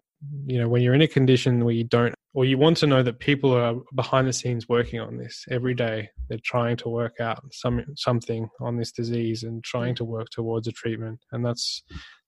you 0.47 0.59
know 0.59 0.69
when 0.69 0.83
you're 0.83 0.95
in 0.95 1.03
a 1.03 1.07
condition 1.07 1.65
where 1.65 1.75
you 1.75 1.85
don't 1.85 2.15
or 2.33 2.45
you 2.45 2.57
want 2.59 2.77
to 2.79 2.87
know 2.87 3.03
that 3.03 3.19
people 3.19 3.53
are 3.53 3.75
behind 3.95 4.27
the 4.27 4.33
scenes 4.33 4.69
working 4.69 4.99
on 4.99 5.19
this 5.19 5.45
every 5.51 5.75
day 5.75 6.09
they're 6.29 6.39
trying 6.45 6.77
to 6.77 6.89
work 6.89 7.21
out 7.21 7.43
some 7.53 7.85
something 7.97 8.49
on 8.61 8.77
this 8.77 8.93
disease 8.93 9.43
and 9.43 9.63
trying 9.63 9.95
to 9.95 10.05
work 10.05 10.29
towards 10.31 10.67
a 10.67 10.73
treatment 10.73 11.19
and 11.33 11.45
that's 11.45 11.83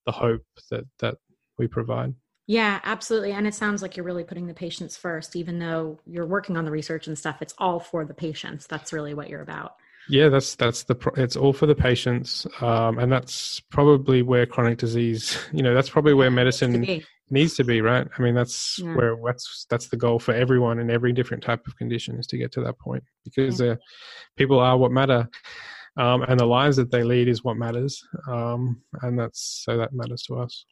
the 0.05 0.11
hope 0.11 0.43
that 0.69 0.83
that 0.99 1.15
we 1.57 1.67
provide 1.67 2.13
yeah, 2.49 2.79
absolutely. 2.83 3.31
And 3.31 3.45
it 3.45 3.53
sounds 3.53 3.83
like 3.83 3.95
you're 3.95 4.03
really 4.03 4.23
putting 4.23 4.47
the 4.47 4.55
patients 4.55 4.97
first, 4.97 5.35
even 5.35 5.59
though 5.59 5.99
you're 6.07 6.25
working 6.25 6.57
on 6.57 6.65
the 6.65 6.71
research 6.71 7.05
and 7.05 7.15
stuff. 7.15 7.43
It's 7.43 7.53
all 7.59 7.79
for 7.79 8.05
the 8.05 8.13
patients. 8.15 8.65
That's 8.65 8.91
really 8.91 9.13
what 9.13 9.29
you're 9.29 9.43
about. 9.43 9.75
Yeah, 10.09 10.29
that's 10.29 10.55
that's 10.55 10.81
the 10.81 10.95
it's 11.15 11.35
all 11.35 11.53
for 11.53 11.67
the 11.67 11.75
patients, 11.75 12.47
um, 12.59 12.97
and 12.97 13.11
that's 13.11 13.59
probably 13.69 14.23
where 14.23 14.47
chronic 14.47 14.79
disease. 14.79 15.37
You 15.53 15.61
know, 15.61 15.75
that's 15.75 15.91
probably 15.91 16.15
where 16.15 16.31
medicine 16.31 16.83
to 16.83 17.01
needs 17.29 17.53
to 17.57 17.63
be, 17.63 17.81
right? 17.81 18.07
I 18.17 18.21
mean, 18.23 18.33
that's 18.33 18.79
yeah. 18.79 18.95
where 18.95 19.15
that's 19.23 19.67
that's 19.69 19.89
the 19.89 19.97
goal 19.97 20.17
for 20.17 20.33
everyone 20.33 20.79
in 20.79 20.89
every 20.89 21.13
different 21.13 21.43
type 21.43 21.67
of 21.67 21.77
condition 21.77 22.17
is 22.17 22.25
to 22.27 22.37
get 22.39 22.51
to 22.53 22.61
that 22.61 22.79
point 22.79 23.03
because 23.25 23.61
yeah. 23.61 23.73
uh, 23.73 23.75
people 24.37 24.57
are 24.59 24.75
what 24.75 24.91
matter. 24.91 25.29
Um, 25.97 26.23
and 26.23 26.39
the 26.39 26.45
lives 26.45 26.77
that 26.77 26.89
they 26.89 27.03
lead 27.03 27.27
is 27.27 27.43
what 27.43 27.57
matters, 27.57 28.03
um, 28.27 28.81
and 29.03 29.19
that's 29.19 29.61
so 29.63 29.77
that 29.77 29.93
matters 29.93 30.23
to 30.23 30.39
us 30.39 30.65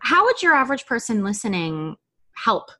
how 0.00 0.24
would 0.24 0.42
your 0.42 0.54
average 0.54 0.86
person 0.86 1.24
listening 1.24 1.96
help? 2.34 2.70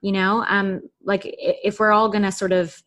You 0.00 0.12
know 0.12 0.44
um 0.48 0.82
like 1.04 1.22
if 1.24 1.78
we're 1.78 1.92
all 1.92 2.08
going 2.08 2.24
to 2.24 2.32
sort 2.32 2.52
of 2.52 2.82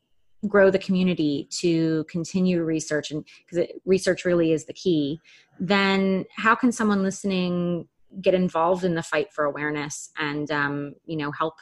grow 0.47 0.69
the 0.69 0.80
community 0.80 1.47
to 1.49 2.03
continue 2.03 2.61
research 2.61 3.09
and 3.09 3.26
because 3.49 3.67
research 3.86 4.26
really 4.26 4.51
is 4.51 4.65
the 4.65 4.73
key 4.73 5.19
then 5.59 6.26
how 6.36 6.53
can 6.53 6.71
someone 6.71 7.01
listening 7.01 7.88
get 8.21 8.34
involved 8.34 8.84
in 8.84 8.95
the 8.95 9.03
fight 9.03 9.32
for 9.34 9.45
awareness 9.45 10.11
and 10.17 10.51
um, 10.51 10.93
you 11.05 11.17
know 11.17 11.32
help 11.32 11.55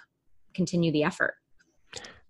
continue 0.54 0.92
the 0.92 1.04
effort? 1.04 1.36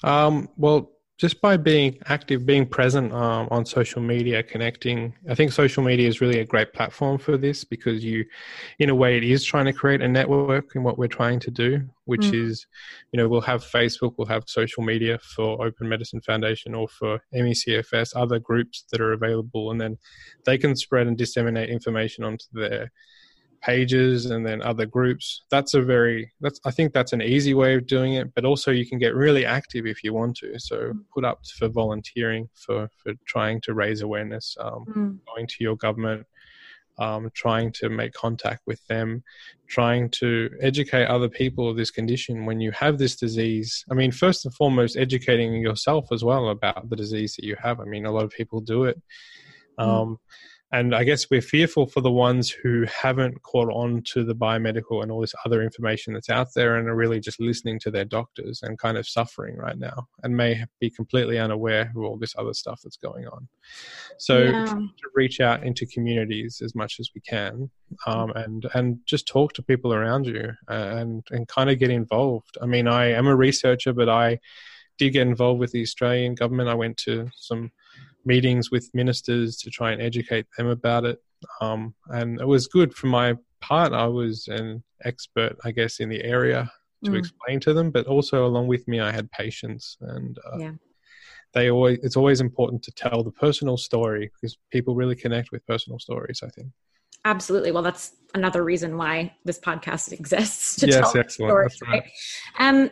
Um, 0.03 0.49
well 0.57 0.91
just 1.23 1.39
by 1.39 1.55
being 1.55 1.97
active, 2.07 2.45
being 2.45 2.65
present 2.65 3.13
um, 3.13 3.47
on 3.49 3.65
social 3.65 4.01
media, 4.01 4.43
connecting. 4.43 5.13
I 5.29 5.35
think 5.35 5.53
social 5.53 5.81
media 5.81 6.05
is 6.05 6.19
really 6.19 6.39
a 6.39 6.45
great 6.45 6.73
platform 6.73 7.17
for 7.17 7.37
this 7.37 7.63
because 7.63 8.03
you, 8.03 8.25
in 8.79 8.89
a 8.89 8.95
way, 8.95 9.15
it 9.15 9.23
is 9.23 9.41
trying 9.41 9.63
to 9.67 9.71
create 9.71 10.01
a 10.01 10.07
network 10.09 10.75
in 10.75 10.83
what 10.83 10.97
we're 10.97 11.07
trying 11.07 11.39
to 11.39 11.49
do, 11.49 11.81
which 12.03 12.23
mm. 12.23 12.33
is, 12.33 12.67
you 13.13 13.17
know, 13.17 13.29
we'll 13.29 13.39
have 13.39 13.63
Facebook, 13.63 14.15
we'll 14.17 14.27
have 14.27 14.43
social 14.47 14.83
media 14.83 15.17
for 15.19 15.65
Open 15.65 15.87
Medicine 15.87 16.19
Foundation 16.19 16.75
or 16.75 16.89
for 16.89 17.21
MECFS, 17.33 18.17
other 18.17 18.37
groups 18.37 18.83
that 18.91 18.99
are 18.99 19.13
available, 19.13 19.71
and 19.71 19.79
then 19.79 19.97
they 20.45 20.57
can 20.57 20.75
spread 20.75 21.07
and 21.07 21.17
disseminate 21.17 21.69
information 21.69 22.25
onto 22.25 22.47
their 22.51 22.91
pages 23.63 24.25
and 24.25 24.45
then 24.45 24.61
other 24.61 24.85
groups 24.85 25.43
that's 25.49 25.73
a 25.73 25.81
very 25.81 26.29
that's 26.41 26.59
i 26.65 26.71
think 26.71 26.91
that's 26.93 27.13
an 27.13 27.21
easy 27.21 27.53
way 27.53 27.75
of 27.75 27.87
doing 27.87 28.15
it 28.15 28.33
but 28.35 28.43
also 28.43 28.71
you 28.71 28.85
can 28.85 28.99
get 28.99 29.15
really 29.15 29.45
active 29.45 29.85
if 29.85 30.03
you 30.03 30.13
want 30.13 30.35
to 30.35 30.59
so 30.59 30.91
put 31.13 31.23
up 31.23 31.39
for 31.57 31.69
volunteering 31.69 32.47
for 32.53 32.89
for 33.01 33.13
trying 33.25 33.61
to 33.61 33.73
raise 33.73 34.01
awareness 34.01 34.57
um, 34.59 34.85
mm. 34.89 35.17
going 35.33 35.47
to 35.47 35.55
your 35.59 35.77
government 35.77 36.25
um, 36.99 37.31
trying 37.33 37.71
to 37.71 37.89
make 37.89 38.13
contact 38.13 38.61
with 38.67 38.85
them, 38.85 39.23
trying 39.67 40.09
to 40.11 40.49
educate 40.61 41.05
other 41.05 41.27
people 41.27 41.67
of 41.67 41.75
this 41.75 41.89
condition 41.89 42.45
when 42.45 42.61
you 42.61 42.71
have 42.71 42.99
this 42.99 43.15
disease. 43.15 43.83
I 43.89 43.95
mean, 43.95 44.11
first 44.11 44.45
and 44.45 44.53
foremost, 44.53 44.95
educating 44.95 45.55
yourself 45.55 46.11
as 46.11 46.23
well 46.23 46.49
about 46.49 46.89
the 46.91 46.95
disease 46.95 47.35
that 47.35 47.45
you 47.45 47.55
have. 47.63 47.79
I 47.79 47.85
mean, 47.85 48.05
a 48.05 48.11
lot 48.11 48.25
of 48.25 48.29
people 48.29 48.61
do 48.61 48.83
it. 48.83 49.01
Mm. 49.79 49.87
Um, 49.87 50.09
mm 50.09 50.17
and 50.73 50.95
I 50.95 51.03
guess 51.03 51.29
we're 51.29 51.39
fearful 51.39 51.85
for 51.85 52.01
the 52.01 52.11
ones 52.11 52.49
who 52.49 52.85
haven't 52.85 53.43
caught 53.43 53.71
on 53.71 54.01
to 54.05 54.23
the 54.23 54.33
biomedical 54.33 55.03
and 55.03 55.11
all 55.11 55.21
this 55.21 55.35
other 55.45 55.61
information 55.61 56.13
that's 56.13 56.31
out 56.31 56.47
there 56.55 56.77
and 56.77 56.89
are 56.89 56.95
really 56.95 57.19
just 57.19 57.39
listening 57.39 57.79
to 57.81 57.91
their 57.91 58.05
doctors 58.05 58.63
and 58.63 58.79
kind 58.79 58.97
of 58.97 59.07
suffering 59.07 59.55
right 59.55 59.77
now 59.77 60.07
and 60.23 60.35
may 60.35 60.65
be 60.79 60.89
completely 60.89 61.37
unaware 61.37 61.91
of 61.95 62.03
all 62.03 62.17
this 62.17 62.33
other 62.39 62.55
stuff 62.55 62.81
that's 62.83 62.97
going 62.97 63.27
on. 63.27 63.47
So 64.17 64.39
yeah. 64.39 64.65
to 64.65 65.09
reach 65.13 65.39
out 65.39 65.63
into 65.63 65.85
communities 65.85 66.59
as 66.65 66.73
much 66.73 66.99
as 66.99 67.11
we 67.13 67.21
can 67.21 67.69
um, 68.07 68.31
and 68.31 68.65
and 68.73 68.97
just 69.05 69.27
talk 69.27 69.53
to 69.53 69.61
people 69.61 69.93
around 69.93 70.25
you 70.25 70.53
and 70.67 71.23
and 71.29 71.47
kind 71.47 71.69
of 71.69 71.77
get 71.77 71.91
involved. 71.91 72.57
I 72.59 72.65
mean, 72.65 72.87
I 72.87 73.11
am 73.11 73.27
a 73.27 73.35
researcher, 73.35 73.93
but 73.93 74.09
I 74.09 74.39
did 74.97 75.11
get 75.11 75.27
involved 75.27 75.59
with 75.59 75.71
the 75.71 75.83
Australian 75.83 76.33
government. 76.33 76.69
I 76.69 76.73
went 76.73 76.97
to 76.97 77.29
some 77.35 77.71
meetings 78.25 78.71
with 78.71 78.89
ministers 78.93 79.57
to 79.57 79.69
try 79.69 79.91
and 79.91 80.01
educate 80.01 80.45
them 80.57 80.67
about 80.67 81.05
it. 81.05 81.19
Um, 81.61 81.93
and 82.07 82.39
it 82.39 82.47
was 82.47 82.67
good 82.67 82.93
for 82.93 83.07
my 83.07 83.35
part. 83.61 83.93
I 83.93 84.07
was 84.07 84.47
an 84.47 84.83
expert, 85.03 85.57
I 85.63 85.71
guess, 85.71 85.99
in 85.99 86.09
the 86.09 86.23
area 86.23 86.71
to 87.03 87.11
mm. 87.11 87.17
explain 87.17 87.59
to 87.61 87.73
them, 87.73 87.91
but 87.91 88.07
also 88.07 88.45
along 88.45 88.67
with 88.67 88.87
me, 88.87 88.99
I 88.99 89.11
had 89.11 89.31
patients 89.31 89.97
and. 90.01 90.37
Uh, 90.51 90.57
yeah. 90.57 90.71
They 91.53 91.69
always, 91.69 91.99
it's 92.01 92.17
always 92.17 92.41
important 92.41 92.81
to 92.81 92.91
tell 92.93 93.21
the 93.23 93.29
personal 93.29 93.77
story 93.77 94.31
because 94.33 94.57
people 94.71 94.95
really 94.95 95.15
connect 95.15 95.51
with 95.51 95.63
personal 95.67 95.99
stories, 95.99 96.41
I 96.43 96.49
think. 96.49 96.69
Absolutely. 97.25 97.71
Well, 97.71 97.83
that's 97.83 98.13
another 98.33 98.63
reason 98.63 98.97
why 98.97 99.33
this 99.45 99.59
podcast 99.59 100.11
exists 100.11 100.77
to 100.77 100.87
yes, 100.87 100.95
tell 100.95 101.21
excellent. 101.21 101.51
stories, 101.51 101.79
right? 101.83 102.03
right? 102.59 102.67
Um, 102.67 102.89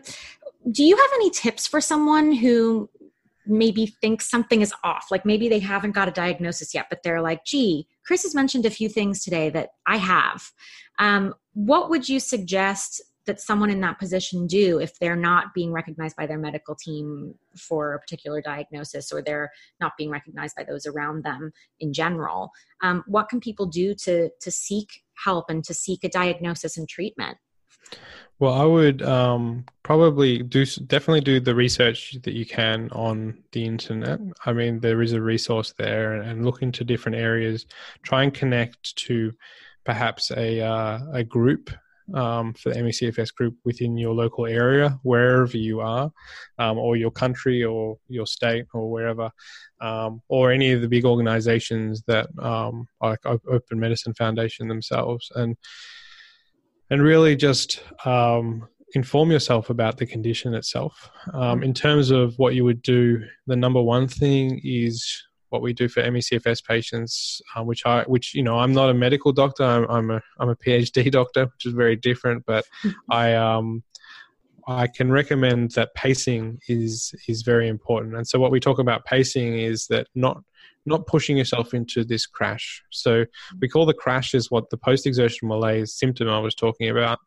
do 0.72 0.84
you 0.84 0.96
have 0.96 1.10
any 1.16 1.32
tips 1.32 1.68
for 1.68 1.82
someone 1.82 2.32
who 2.32 2.90
maybe 3.46 3.86
think 3.86 4.22
something 4.22 4.62
is 4.62 4.74
off. 4.84 5.08
Like 5.12 5.26
maybe 5.26 5.50
they 5.50 5.60
haven't 5.60 5.92
got 5.92 6.08
a 6.08 6.12
diagnosis 6.12 6.74
yet, 6.74 6.88
but 6.90 7.04
they're 7.04 7.22
like, 7.22 7.46
gee, 7.46 7.88
Chris 8.06 8.24
has 8.24 8.36
mentioned 8.36 8.66
a 8.66 8.70
few 8.70 8.90
things 8.90 9.24
today 9.24 9.50
that 9.50 9.70
I 9.86 9.98
have. 9.98 10.52
Um, 11.00 11.34
what 11.54 11.90
would 11.90 12.08
you 12.08 12.20
suggest 12.20 13.02
that 13.26 13.40
someone 13.40 13.70
in 13.70 13.82
that 13.82 14.00
position 14.00 14.48
do 14.48 14.80
if 14.80 14.98
they're 15.00 15.16
not 15.16 15.54
being 15.54 15.72
recognized 15.72 16.16
by 16.16 16.26
their 16.26 16.40
medical 16.40 16.76
team 16.76 17.36
for 17.56 17.94
a 17.94 18.00
particular 18.00 18.42
diagnosis 18.42 19.12
or 19.12 19.22
they're 19.22 19.52
not 19.80 19.94
being 19.98 20.10
recognized 20.10 20.56
by 20.56 20.64
those 20.64 20.86
around 20.86 21.24
them 21.24 21.52
in 21.80 21.94
general? 21.94 22.52
Um, 22.82 23.04
what 23.08 23.30
can 23.30 23.40
people 23.40 23.68
do 23.68 23.94
to, 23.96 24.30
to 24.40 24.52
seek 24.52 25.04
help 25.24 25.50
and 25.50 25.64
to 25.66 25.74
seek 25.74 26.04
a 26.04 26.10
diagnosis 26.10 26.78
and 26.78 26.90
treatment? 26.90 27.38
Well, 28.40 28.54
I 28.54 28.66
would 28.66 29.04
um, 29.04 29.66
probably 29.84 30.42
do 30.42 30.66
definitely 30.66 31.22
do 31.22 31.40
the 31.40 31.54
research 31.54 32.18
that 32.24 32.34
you 32.34 32.44
can 32.44 32.90
on 32.92 33.44
the 33.52 33.64
internet. 33.64 34.20
I 34.48 34.54
mean, 34.54 34.80
there 34.80 35.04
is 35.04 35.14
a 35.14 35.22
resource 35.22 35.76
there, 35.78 36.14
and 36.14 36.44
look 36.44 36.64
into 36.64 36.84
different 36.84 37.18
areas. 37.18 37.68
Try 38.02 38.24
and 38.24 38.34
connect 38.34 38.96
to 38.96 39.34
perhaps 39.86 40.32
a 40.32 40.60
uh, 40.60 41.00
a 41.14 41.24
group 41.24 41.70
um, 42.16 42.54
for 42.54 42.74
the 42.74 42.80
MECFS 42.80 43.34
group 43.34 43.56
within 43.64 43.98
your 43.98 44.14
local 44.14 44.46
area, 44.48 45.00
wherever 45.04 45.58
you 45.58 45.80
are, 45.82 46.12
um, 46.58 46.78
or 46.80 46.96
your 46.96 47.12
country, 47.12 47.64
or 47.64 47.98
your 48.08 48.26
state, 48.26 48.66
or 48.74 48.90
wherever, 48.90 49.30
um, 49.82 50.22
or 50.30 50.52
any 50.52 50.72
of 50.72 50.82
the 50.82 50.90
big 50.90 51.06
organizations 51.06 52.04
that 52.08 52.28
um, 52.40 52.88
like 53.02 53.20
Open 53.26 53.80
Medicine 53.80 54.16
Foundation 54.16 54.68
themselves, 54.68 55.32
and 55.36 55.56
and 56.92 57.02
really 57.02 57.36
just 57.36 57.82
um, 58.06 58.68
inform 58.94 59.32
yourself 59.32 59.70
about 59.70 59.98
the 59.98 60.06
condition 60.06 60.54
itself. 60.54 61.10
Um, 61.34 61.64
in 61.64 61.74
terms 61.74 62.12
of 62.12 62.38
what 62.38 62.54
you 62.54 62.66
would 62.66 62.82
do, 62.82 63.24
the 63.48 63.56
number 63.56 63.82
one 63.82 64.08
thing 64.08 64.62
is 64.64 65.24
what 65.50 65.62
we 65.62 65.74
do 65.74 65.88
for 65.88 66.04
MECFS 66.04 66.64
patients, 66.66 67.42
uh, 67.56 67.64
which 67.64 67.86
I, 67.86 68.04
which 68.04 68.34
you 68.36 68.44
know, 68.44 68.60
I'm 68.60 68.74
not 68.74 68.90
a 68.90 68.94
medical 68.94 69.32
doctor. 69.32 69.64
I'm, 69.64 69.86
I'm 69.90 70.12
a 70.12 70.22
I'm 70.40 70.50
a 70.50 70.56
PhD 70.56 71.10
doctor, 71.20 71.46
which 71.46 71.66
is 71.66 71.74
very 71.74 71.96
different. 71.96 72.46
But 72.46 72.66
I 73.10 73.34
um, 73.36 73.84
I 74.68 74.88
can 74.88 75.12
recommend 75.12 75.72
that 75.72 75.94
pacing 75.96 76.60
is 76.68 77.14
is 77.28 77.42
very 77.42 77.68
important. 77.68 78.16
And 78.16 78.28
so 78.28 78.40
what 78.40 78.52
we 78.52 78.60
talk 78.60 78.80
about 78.80 79.06
pacing 79.06 79.60
is 79.60 79.88
that 79.88 80.08
not 80.16 80.42
not 80.86 81.06
pushing 81.06 81.38
yourself 81.38 81.74
into 81.74 82.04
this 82.04 82.26
crash. 82.26 82.82
So 82.92 83.26
we 83.60 83.68
call 83.68 83.86
the 83.86 83.94
crash 83.94 84.34
is 84.34 84.50
what 84.50 84.70
the 84.70 84.78
post 84.78 85.06
exertion 85.06 85.48
malaise 85.48 85.94
symptom 85.94 86.30
I 86.30 86.40
was 86.40 86.56
talking 86.56 86.90
about. 86.90 87.20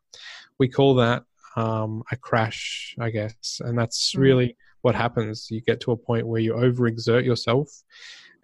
We 0.59 0.69
call 0.69 0.95
that 0.97 1.23
um, 1.57 2.03
a 2.11 2.17
crash, 2.17 2.95
I 3.01 3.11
guess, 3.11 3.61
and 3.61 3.79
that's 3.79 4.15
mm. 4.15 4.21
really 4.21 4.57
what 4.83 4.95
happens. 4.95 5.49
You 5.51 5.61
get 5.61 5.81
to 5.83 5.93
a 5.93 5.97
point 5.97 6.27
where 6.27 6.41
you 6.41 6.55
overexert 6.55 7.25
yourself 7.25 7.69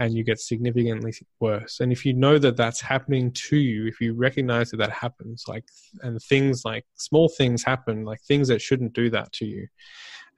and 0.01 0.15
you 0.15 0.25
get 0.25 0.41
significantly 0.41 1.13
worse. 1.41 1.81
And 1.81 1.93
if 1.93 2.07
you 2.07 2.15
know 2.15 2.39
that 2.39 2.57
that's 2.57 2.81
happening 2.81 3.31
to 3.33 3.57
you, 3.57 3.87
if 3.87 4.01
you 4.01 4.15
recognize 4.15 4.71
that 4.71 4.79
that 4.79 4.91
happens, 4.91 5.45
like, 5.47 5.65
and 6.01 6.21
things 6.23 6.65
like 6.65 6.87
small 6.97 7.29
things 7.29 7.63
happen, 7.63 8.05
like 8.05 8.21
things 8.23 8.49
that 8.49 8.63
shouldn't 8.63 8.95
do 8.95 9.11
that 9.11 9.31
to 9.35 9.45
you, 9.45 9.69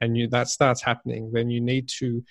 and 0.01 0.17
you 0.17 0.27
that 0.27 0.49
starts 0.49 0.83
happening, 0.83 1.31
then 1.31 1.49
you 1.49 1.61
need 1.61 1.87
to 1.99 2.21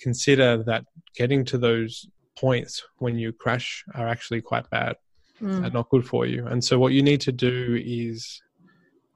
consider 0.00 0.64
that 0.64 0.84
getting 1.14 1.44
to 1.44 1.56
those 1.56 2.08
points 2.36 2.82
when 2.98 3.16
you 3.16 3.32
crash 3.32 3.84
are 3.94 4.08
actually 4.08 4.40
quite 4.40 4.68
bad 4.70 4.96
mm. 5.40 5.64
and 5.64 5.72
not 5.72 5.88
good 5.88 6.04
for 6.04 6.26
you. 6.26 6.46
And 6.48 6.64
so, 6.64 6.80
what 6.80 6.92
you 6.92 7.02
need 7.02 7.20
to 7.20 7.32
do 7.32 7.80
is 7.80 8.42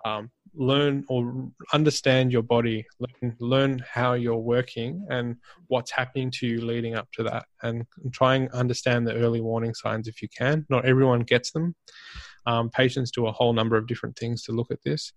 um, 0.05 0.31
learn 0.57 1.05
or 1.09 1.51
understand 1.73 2.33
your 2.33 2.43
body, 2.43 2.85
learn, 2.99 3.37
learn, 3.39 3.85
how 3.89 4.15
you're 4.15 4.37
working 4.37 5.07
and 5.11 5.37
what's 5.69 5.91
happening 5.91 6.31
to 6.31 6.47
you 6.47 6.61
leading 6.61 6.95
up 6.95 7.09
to 7.13 7.23
that, 7.23 7.45
and 7.63 7.85
try 8.13 8.35
and 8.35 8.51
understand 8.51 9.07
the 9.07 9.15
early 9.15 9.41
warning 9.41 9.75
signs 9.75 10.09
if 10.09 10.23
you 10.23 10.29
can. 10.29 10.67
Not 10.69 10.85
everyone 10.85 11.21
gets 11.21 11.53
them. 11.53 11.75
Um, 12.47 12.71
patients 12.71 13.11
do 13.11 13.27
a 13.27 13.33
whole 13.33 13.53
number 13.53 13.77
of 13.77 13.87
different 13.87 14.17
things 14.17 14.43
to 14.45 14.53
look 14.53 14.71
at 14.71 14.83
this, 14.83 15.13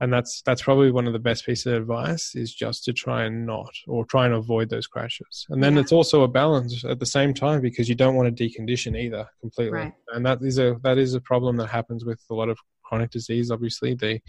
and 0.00 0.12
that's 0.12 0.42
that's 0.42 0.62
probably 0.62 0.90
one 0.90 1.06
of 1.06 1.12
the 1.12 1.18
best 1.18 1.44
pieces 1.46 1.66
of 1.66 1.82
advice 1.82 2.34
is 2.34 2.54
just 2.54 2.84
to 2.84 2.92
try 2.92 3.24
and 3.24 3.46
not 3.46 3.74
or 3.86 4.04
try 4.04 4.26
and 4.26 4.34
avoid 4.34 4.68
those 4.68 4.86
crashes. 4.86 5.46
And 5.48 5.62
then 5.62 5.74
yeah. 5.74 5.80
it's 5.80 5.92
also 5.92 6.22
a 6.22 6.28
balance 6.28 6.84
at 6.84 7.00
the 7.00 7.06
same 7.06 7.34
time 7.34 7.60
because 7.60 7.88
you 7.88 7.94
don't 7.94 8.14
want 8.14 8.34
to 8.34 8.48
decondition 8.48 8.98
either 8.98 9.26
completely, 9.40 9.78
right. 9.78 9.94
and 10.08 10.24
that 10.26 10.42
is 10.42 10.58
a 10.58 10.76
that 10.82 10.98
is 10.98 11.14
a 11.14 11.20
problem 11.20 11.56
that 11.56 11.68
happens 11.68 12.04
with 12.04 12.20
a 12.30 12.34
lot 12.34 12.48
of 12.48 12.58
chronic 12.88 13.10
disease. 13.10 13.50
Obviously, 13.50 13.94
they 13.94 14.22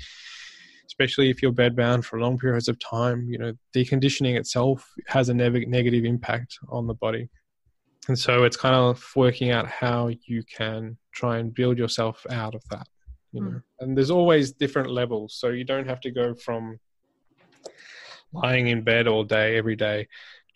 especially 0.90 1.30
if 1.30 1.42
you're 1.42 1.52
bedbound 1.52 2.04
for 2.04 2.20
long 2.20 2.38
periods 2.38 2.68
of 2.68 2.78
time, 2.80 3.28
you 3.30 3.38
know, 3.38 3.54
deconditioning 3.76 4.36
itself 4.36 4.86
has 5.08 5.30
a 5.30 5.34
ne- 5.34 5.66
negative 5.66 6.04
impact 6.04 6.58
on 6.70 6.88
the 6.88 6.96
body. 6.96 7.30
And 8.08 8.18
so 8.18 8.44
it's 8.44 8.58
kind 8.58 8.76
of 8.76 9.06
working 9.16 9.52
out 9.52 9.68
how 9.68 10.10
you 10.26 10.44
can 10.44 10.98
try 11.14 11.38
and 11.38 11.54
build 11.54 11.78
yourself 11.78 12.26
out 12.32 12.56
of 12.56 12.64
that, 12.72 12.88
you 13.32 13.42
know. 13.42 13.50
Mm. 13.50 13.64
And 13.80 13.98
there's 13.98 14.10
always 14.10 14.52
different 14.52 14.90
levels, 14.90 15.36
so 15.36 15.50
you 15.50 15.64
don't 15.64 15.88
have 15.88 16.02
to 16.02 16.12
go 16.12 16.34
from 16.34 16.80
lying 18.34 18.68
in 18.68 18.82
bed 18.82 19.08
all 19.08 19.24
day 19.24 19.58
every 19.58 19.76
day 19.76 20.08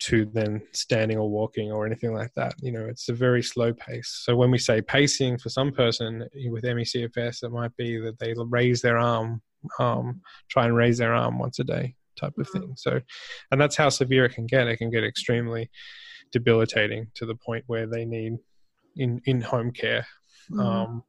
to 0.06 0.26
then 0.32 0.60
standing 0.72 1.18
or 1.18 1.30
walking 1.30 1.70
or 1.70 1.86
anything 1.86 2.12
like 2.12 2.32
that. 2.34 2.54
You 2.60 2.72
know, 2.72 2.86
it's 2.86 3.08
a 3.08 3.14
very 3.14 3.42
slow 3.42 3.72
pace. 3.72 4.20
So 4.24 4.36
when 4.36 4.50
we 4.50 4.58
say 4.58 4.82
pacing 4.82 5.38
for 5.38 5.48
some 5.48 5.72
person 5.72 6.28
with 6.50 6.64
ME/CFS, 6.64 7.42
it 7.42 7.50
might 7.50 7.76
be 7.76 7.98
that 7.98 8.18
they 8.18 8.34
raise 8.36 8.82
their 8.82 8.98
arm 8.98 9.40
um, 9.78 10.20
try 10.48 10.66
and 10.66 10.76
raise 10.76 10.98
their 10.98 11.14
arm 11.14 11.38
once 11.38 11.58
a 11.58 11.64
day 11.64 11.94
type 12.18 12.36
of 12.38 12.46
mm-hmm. 12.48 12.60
thing. 12.60 12.74
So, 12.76 13.00
and 13.50 13.60
that's 13.60 13.76
how 13.76 13.88
severe 13.88 14.24
it 14.24 14.34
can 14.34 14.46
get. 14.46 14.68
It 14.68 14.76
can 14.76 14.90
get 14.90 15.04
extremely 15.04 15.70
debilitating 16.32 17.08
to 17.14 17.26
the 17.26 17.34
point 17.34 17.64
where 17.66 17.86
they 17.86 18.04
need 18.04 18.34
in 18.96 19.20
in 19.26 19.40
home 19.40 19.70
care. 19.70 20.06
Mm-hmm. 20.50 20.60
Um, 20.60 21.02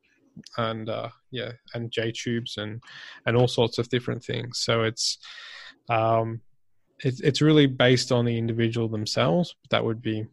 and 0.57 0.89
uh, 0.89 1.09
yeah, 1.31 1.51
and 1.73 1.91
J 1.91 2.11
tubes 2.11 2.57
and 2.57 2.81
and 3.25 3.37
all 3.37 3.47
sorts 3.47 3.77
of 3.77 3.89
different 3.89 4.23
things. 4.23 4.59
So 4.59 4.83
it's 4.83 5.17
um, 5.89 6.41
it's 6.99 7.19
it's 7.21 7.41
really 7.41 7.67
based 7.67 8.11
on 8.11 8.25
the 8.25 8.37
individual 8.37 8.87
themselves. 8.87 9.55
That 9.69 9.83
would 9.83 10.01
be 10.01 10.27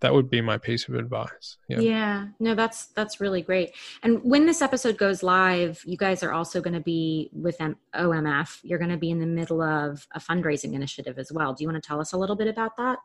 that 0.00 0.12
would 0.12 0.28
be 0.28 0.40
my 0.40 0.58
piece 0.58 0.88
of 0.88 0.94
advice. 0.94 1.56
Yeah. 1.68 1.80
yeah. 1.80 2.26
No 2.38 2.54
that's 2.54 2.86
that's 2.88 3.20
really 3.20 3.42
great. 3.42 3.72
And 4.02 4.22
when 4.22 4.46
this 4.46 4.62
episode 4.62 4.98
goes 4.98 5.22
live 5.22 5.82
you 5.86 5.96
guys 5.96 6.22
are 6.22 6.32
also 6.32 6.60
going 6.60 6.74
to 6.74 6.80
be 6.80 7.30
with 7.32 7.60
M- 7.60 7.76
omf 7.94 8.60
you're 8.62 8.78
going 8.78 8.90
to 8.90 8.96
be 8.96 9.10
in 9.10 9.20
the 9.20 9.26
middle 9.26 9.62
of 9.62 10.06
a 10.14 10.20
fundraising 10.20 10.74
initiative 10.74 11.18
as 11.18 11.32
well. 11.32 11.54
Do 11.54 11.64
you 11.64 11.68
want 11.68 11.82
to 11.82 11.86
tell 11.86 12.00
us 12.00 12.12
a 12.12 12.18
little 12.18 12.36
bit 12.36 12.48
about 12.48 12.76
that? 12.76 12.98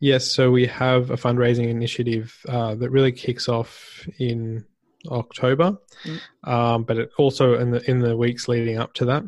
Yes. 0.00 0.30
So 0.30 0.50
we 0.50 0.66
have 0.66 1.10
a 1.10 1.16
fundraising 1.16 1.68
initiative 1.68 2.38
uh, 2.48 2.76
that 2.76 2.90
really 2.90 3.12
kicks 3.12 3.48
off 3.48 4.08
in 4.18 4.64
october. 5.10 5.78
Mm. 6.04 6.20
um, 6.50 6.84
but 6.84 6.98
it 6.98 7.10
also 7.18 7.58
in 7.58 7.70
the 7.70 7.88
in 7.90 8.00
the 8.00 8.16
weeks 8.16 8.48
leading 8.48 8.78
up 8.78 8.94
to 8.94 9.04
that 9.04 9.24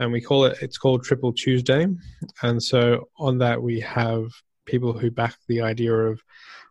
and 0.00 0.12
we 0.12 0.20
call 0.20 0.44
it 0.44 0.58
it's 0.62 0.78
called 0.78 1.02
triple 1.02 1.32
tuesday 1.32 1.86
and 2.42 2.62
so 2.62 3.08
on 3.18 3.38
that 3.38 3.60
we 3.62 3.80
have 3.80 4.26
people 4.66 4.92
who 4.92 5.10
back 5.10 5.34
the 5.48 5.60
idea 5.60 5.92
of 5.92 6.20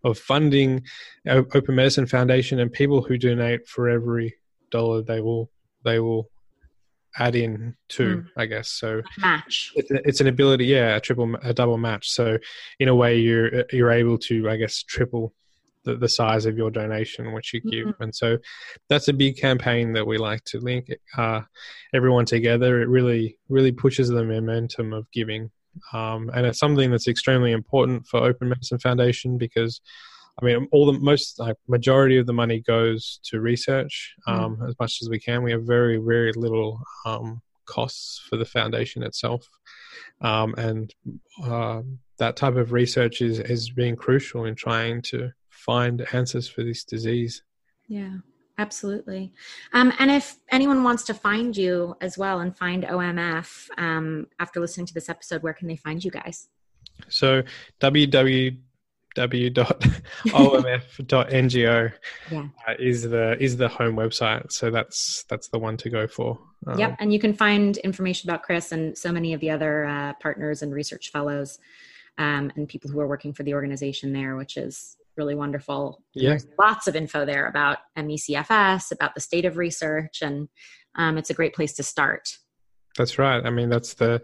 of 0.03 0.17
funding 0.17 0.84
Open 1.28 1.75
Medicine 1.75 2.05
Foundation 2.05 2.59
and 2.59 2.71
people 2.71 3.01
who 3.01 3.17
donate 3.17 3.67
for 3.67 3.89
every 3.89 4.36
dollar 4.71 5.01
they 5.01 5.21
will 5.21 5.49
they 5.84 5.99
will 5.99 6.30
add 7.17 7.36
in 7.36 7.75
to, 7.89 8.17
mm. 8.17 8.28
I 8.38 8.45
guess. 8.45 8.69
So 8.69 9.01
match. 9.17 9.71
It's, 9.75 9.89
it's, 9.91 10.21
an 10.21 10.28
ability, 10.28 10.65
yeah, 10.65 10.95
a 10.95 10.99
triple, 10.99 11.36
a 11.43 11.53
double 11.53 11.78
match. 11.78 12.09
So 12.09 12.38
in 12.80 12.88
a 12.88 12.95
way, 12.95 13.17
you're 13.17 13.65
you're 13.71 13.91
able 13.91 14.17
to, 14.19 14.49
I 14.49 14.57
guess, 14.57 14.84
triple 14.84 15.34
the, 15.88 15.95
the 15.95 16.09
size 16.09 16.45
of 16.45 16.57
your 16.57 16.69
donation 16.69 17.33
which 17.33 17.53
you 17.53 17.61
give, 17.61 17.88
mm-hmm. 17.88 18.03
and 18.03 18.15
so 18.15 18.38
that's 18.89 19.07
a 19.07 19.13
big 19.13 19.38
campaign 19.38 19.93
that 19.93 20.05
we 20.05 20.17
like 20.17 20.43
to 20.45 20.59
link 20.59 20.89
uh, 21.17 21.41
everyone 21.93 22.25
together. 22.25 22.81
It 22.81 22.89
really 22.89 23.38
really 23.49 23.71
pushes 23.71 24.09
the 24.09 24.23
momentum 24.23 24.93
of 24.93 25.09
giving 25.11 25.49
um, 25.93 26.29
and 26.33 26.45
it's 26.45 26.59
something 26.59 26.91
that's 26.91 27.07
extremely 27.07 27.51
important 27.51 28.07
for 28.07 28.23
Open 28.23 28.49
Medicine 28.49 28.79
Foundation 28.79 29.38
because, 29.38 29.81
I 30.41 30.45
mean, 30.45 30.67
all 30.71 30.85
the 30.85 30.99
most 30.99 31.39
like 31.39 31.55
majority 31.67 32.17
of 32.17 32.25
the 32.25 32.33
money 32.33 32.61
goes 32.61 33.19
to 33.25 33.39
research 33.39 34.15
hmm. 34.25 34.33
um, 34.33 34.57
mm. 34.57 34.69
as 34.69 34.75
much 34.79 34.99
as 35.01 35.09
we 35.09 35.19
can. 35.19 35.43
We 35.43 35.51
have 35.51 35.63
very 35.63 35.97
very 35.97 36.31
little 36.33 36.81
um, 37.05 37.41
costs 37.65 38.21
for 38.29 38.38
the 38.38 38.45
foundation 38.45 39.03
itself, 39.03 39.47
um, 40.21 40.53
and 40.57 40.93
uh, 41.43 41.81
that 42.19 42.35
type 42.35 42.55
of 42.55 42.71
research 42.71 43.21
is 43.21 43.39
is 43.39 43.69
being 43.69 43.95
crucial 43.95 44.45
in 44.45 44.55
trying 44.55 45.01
to 45.03 45.31
find 45.68 46.07
answers 46.13 46.47
for 46.47 46.63
this 46.63 46.84
disease. 46.84 47.43
Yeah. 47.88 48.15
Absolutely. 48.59 49.32
Um, 49.74 49.93
and 49.99 50.09
if 50.09 50.38
anyone 50.49 50.84
wants 50.84 51.03
to 51.03 51.13
find 51.13 51.55
you 51.55 51.95
as 52.01 52.18
well 52.18 52.39
and 52.39 52.57
find 52.57 52.84
OMF 52.84 53.70
um, 53.78 54.26
after 54.39 54.59
listening 54.59 54.88
to 54.88 54.95
this 54.95 55.09
episode, 55.09 55.43
where 55.43 55.53
can 55.53 55.68
they 55.68 55.76
find 55.76 56.03
you 56.03 56.09
guys? 56.09 56.49
So 57.07 57.43
www.omf.ngo 57.80 58.57
yeah. 62.32 62.47
uh, 62.68 62.74
is 62.80 63.03
the 63.03 63.38
is 63.39 63.57
the 63.57 63.68
home 63.68 63.95
website. 63.95 64.51
So 64.51 64.72
that's 64.72 65.24
that's 65.30 65.49
the 65.49 65.59
one 65.59 65.78
to 65.78 65.91
go 65.91 66.07
for. 66.07 66.39
Um, 66.65 66.80
yep, 66.80 66.95
and 66.97 67.13
you 67.13 67.20
can 67.20 67.36
find 67.36 67.78
information 67.78 68.28
about 68.28 68.41
Chris 68.41 68.72
and 68.72 68.97
so 68.97 69.11
many 69.11 69.34
of 69.34 69.39
the 69.39 69.51
other 69.51 69.86
uh, 69.86 70.13
partners 70.20 70.63
and 70.63 70.74
research 70.74 71.11
fellows 71.11 71.59
um, 72.18 72.51
and 72.55 72.68
people 72.68 72.89
who 72.89 72.99
are 72.99 73.07
working 73.07 73.34
for 73.34 73.43
the 73.43 73.53
organization 73.53 74.13
there, 74.13 74.36
which 74.36 74.57
is 74.57 74.97
really 75.18 75.36
wonderful. 75.36 76.03
Yeah. 76.13 76.32
There's 76.32 76.47
lots 76.59 76.88
of 76.88 76.95
info 76.95 77.26
there 77.26 77.47
about 77.47 77.80
ME/CFS, 77.95 78.91
about 78.91 79.15
the 79.15 79.22
state 79.22 79.45
of 79.45 79.57
research, 79.57 80.22
and 80.22 80.47
um, 80.95 81.18
it's 81.18 81.30
a 81.30 81.34
great 81.34 81.53
place 81.53 81.74
to 81.76 81.84
start. 81.84 82.30
That's 82.97 83.20
right. 83.20 83.45
I 83.45 83.49
mean, 83.51 83.70
that's 83.70 83.93
the 83.93 84.22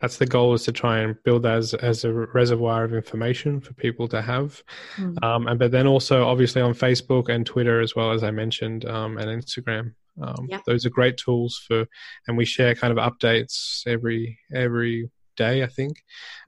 that's 0.00 0.18
the 0.18 0.26
goal 0.26 0.52
is 0.54 0.64
to 0.64 0.72
try 0.72 0.98
and 0.98 1.16
build 1.24 1.44
that 1.44 1.58
as 1.58 1.74
as 1.74 2.04
a 2.04 2.12
reservoir 2.12 2.84
of 2.84 2.92
information 2.92 3.60
for 3.60 3.72
people 3.74 4.08
to 4.08 4.20
have, 4.20 4.62
mm. 4.96 5.22
um, 5.22 5.46
and 5.46 5.58
but 5.58 5.70
then 5.70 5.86
also 5.86 6.26
obviously 6.26 6.60
on 6.60 6.74
Facebook 6.74 7.28
and 7.28 7.46
Twitter 7.46 7.80
as 7.80 7.94
well 7.94 8.12
as 8.12 8.24
I 8.24 8.32
mentioned, 8.32 8.84
um, 8.84 9.16
and 9.18 9.28
Instagram. 9.28 9.94
Um, 10.20 10.46
yep. 10.48 10.62
Those 10.66 10.86
are 10.86 10.90
great 10.90 11.18
tools 11.18 11.62
for, 11.66 11.86
and 12.26 12.36
we 12.36 12.44
share 12.44 12.74
kind 12.74 12.96
of 12.96 13.12
updates 13.12 13.86
every 13.86 14.38
every 14.52 15.10
day, 15.36 15.62
I 15.62 15.66
think. 15.66 15.98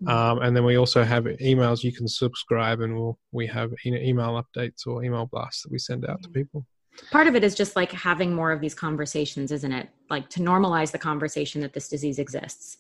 Mm-hmm. 0.03 0.09
Um, 0.09 0.39
and 0.43 0.57
then 0.57 0.65
we 0.65 0.77
also 0.77 1.05
have 1.05 1.25
emails 1.25 1.83
you 1.83 1.93
can 1.93 2.09
subscribe, 2.09 2.81
and 2.81 2.95
we'll, 2.95 3.19
we 3.33 3.47
have 3.47 3.73
email 3.87 4.43
updates 4.43 4.87
or 4.87 5.05
email 5.05 5.27
blasts 5.27 5.63
that 5.63 5.73
we 5.73 5.79
send 5.79 6.07
out 6.07 6.23
to 6.23 6.29
people. 6.31 6.67
Part 7.11 7.27
of 7.27 7.37
it 7.37 7.45
is 7.45 7.55
just 7.55 7.77
like 7.77 7.93
having 7.93 8.35
more 8.35 8.51
of 8.51 8.61
these 8.61 8.75
conversations, 8.75 9.53
isn't 9.53 9.73
it? 9.73 9.89
Like 10.11 10.29
to 10.31 10.41
normalize 10.41 10.91
the 10.91 10.99
conversation 10.99 11.61
that 11.61 11.73
this 11.73 11.89
disease 11.89 12.19
exists, 12.19 12.79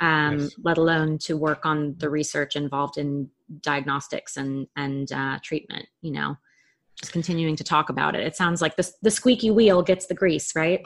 um, 0.00 0.38
yes. 0.38 0.54
let 0.62 0.78
alone 0.78 1.18
to 1.18 1.36
work 1.36 1.66
on 1.66 1.96
the 1.98 2.08
research 2.08 2.54
involved 2.56 2.96
in 2.96 3.28
diagnostics 3.62 4.36
and 4.36 4.68
and 4.76 5.10
uh, 5.12 5.38
treatment. 5.42 5.86
You 6.00 6.12
know, 6.12 6.36
just 6.96 7.12
continuing 7.12 7.56
to 7.56 7.64
talk 7.64 7.90
about 7.90 8.14
it. 8.14 8.26
It 8.26 8.36
sounds 8.36 8.62
like 8.62 8.76
the 8.76 8.90
the 9.02 9.10
squeaky 9.10 9.50
wheel 9.50 9.82
gets 9.82 10.06
the 10.06 10.14
grease, 10.14 10.56
right? 10.56 10.82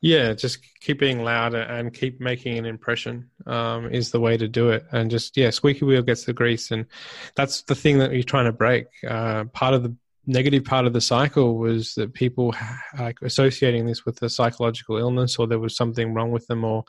Yeah, 0.00 0.34
just 0.34 0.58
keep 0.80 0.98
being 0.98 1.24
loud 1.24 1.54
and 1.54 1.92
keep 1.92 2.20
making 2.20 2.58
an 2.58 2.66
impression 2.66 3.30
um, 3.46 3.86
is 3.86 4.10
the 4.10 4.20
way 4.20 4.36
to 4.36 4.46
do 4.46 4.70
it. 4.70 4.84
And 4.92 5.10
just 5.10 5.36
yeah, 5.36 5.50
squeaky 5.50 5.84
wheel 5.84 6.02
gets 6.02 6.24
the 6.24 6.32
grease, 6.32 6.70
and 6.70 6.86
that's 7.34 7.62
the 7.62 7.74
thing 7.74 7.98
that 7.98 8.12
you're 8.12 8.22
trying 8.22 8.46
to 8.46 8.52
break. 8.52 8.86
Uh, 9.08 9.44
part 9.44 9.74
of 9.74 9.82
the 9.82 9.96
negative 10.26 10.64
part 10.64 10.86
of 10.86 10.92
the 10.92 11.00
cycle 11.00 11.58
was 11.58 11.94
that 11.94 12.14
people 12.14 12.54
like 12.98 13.18
associating 13.22 13.84
this 13.84 14.06
with 14.06 14.22
a 14.22 14.28
psychological 14.28 14.96
illness 14.96 15.38
or 15.38 15.46
there 15.46 15.58
was 15.58 15.76
something 15.76 16.14
wrong 16.14 16.30
with 16.30 16.46
them 16.46 16.64
or 16.64 16.82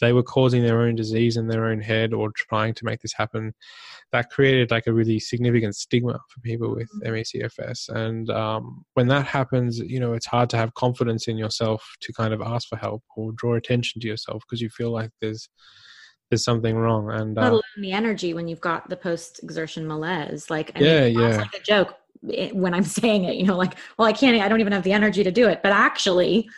they 0.00 0.12
were 0.12 0.22
causing 0.22 0.62
their 0.62 0.80
own 0.80 0.96
disease 0.96 1.36
in 1.36 1.46
their 1.46 1.66
own 1.66 1.80
head 1.80 2.12
or 2.12 2.32
trying 2.32 2.74
to 2.74 2.84
make 2.84 3.00
this 3.00 3.12
happen 3.12 3.54
that 4.12 4.30
created 4.30 4.70
like 4.70 4.86
a 4.86 4.92
really 4.92 5.18
significant 5.18 5.76
stigma 5.76 6.18
for 6.28 6.40
people 6.42 6.74
with 6.74 6.88
MECFS 7.04 7.88
and 7.90 8.30
um, 8.30 8.84
when 8.94 9.08
that 9.08 9.26
happens 9.26 9.78
you 9.78 10.00
know 10.00 10.12
it's 10.12 10.26
hard 10.26 10.50
to 10.50 10.56
have 10.56 10.74
confidence 10.74 11.28
in 11.28 11.36
yourself 11.36 11.84
to 12.00 12.12
kind 12.12 12.34
of 12.34 12.40
ask 12.40 12.68
for 12.68 12.76
help 12.76 13.02
or 13.16 13.32
draw 13.32 13.54
attention 13.54 14.00
to 14.00 14.08
yourself 14.08 14.42
because 14.46 14.60
you 14.60 14.68
feel 14.70 14.90
like 14.90 15.10
there's 15.20 15.48
there's 16.30 16.44
something 16.44 16.76
wrong. 16.76 17.10
And 17.10 17.36
uh, 17.36 17.60
the 17.76 17.92
energy 17.92 18.34
when 18.34 18.48
you've 18.48 18.60
got 18.60 18.88
the 18.88 18.96
post 18.96 19.40
exertion 19.42 19.86
malaise. 19.86 20.48
Like 20.48 20.72
I 20.76 20.80
yeah 20.80 21.00
mean, 21.06 21.18
yeah. 21.18 21.36
like 21.38 21.54
a 21.54 21.62
joke 21.62 21.96
when 22.22 22.74
I'm 22.74 22.84
saying 23.00 23.24
it, 23.24 23.36
you 23.36 23.46
know, 23.46 23.56
like, 23.56 23.76
well, 23.98 24.06
I 24.08 24.12
can't, 24.12 24.40
I 24.40 24.48
don't 24.48 24.60
even 24.60 24.72
have 24.72 24.84
the 24.84 24.92
energy 24.92 25.24
to 25.24 25.30
do 25.30 25.48
it. 25.48 25.60
But 25.62 25.72
actually, 25.72 26.48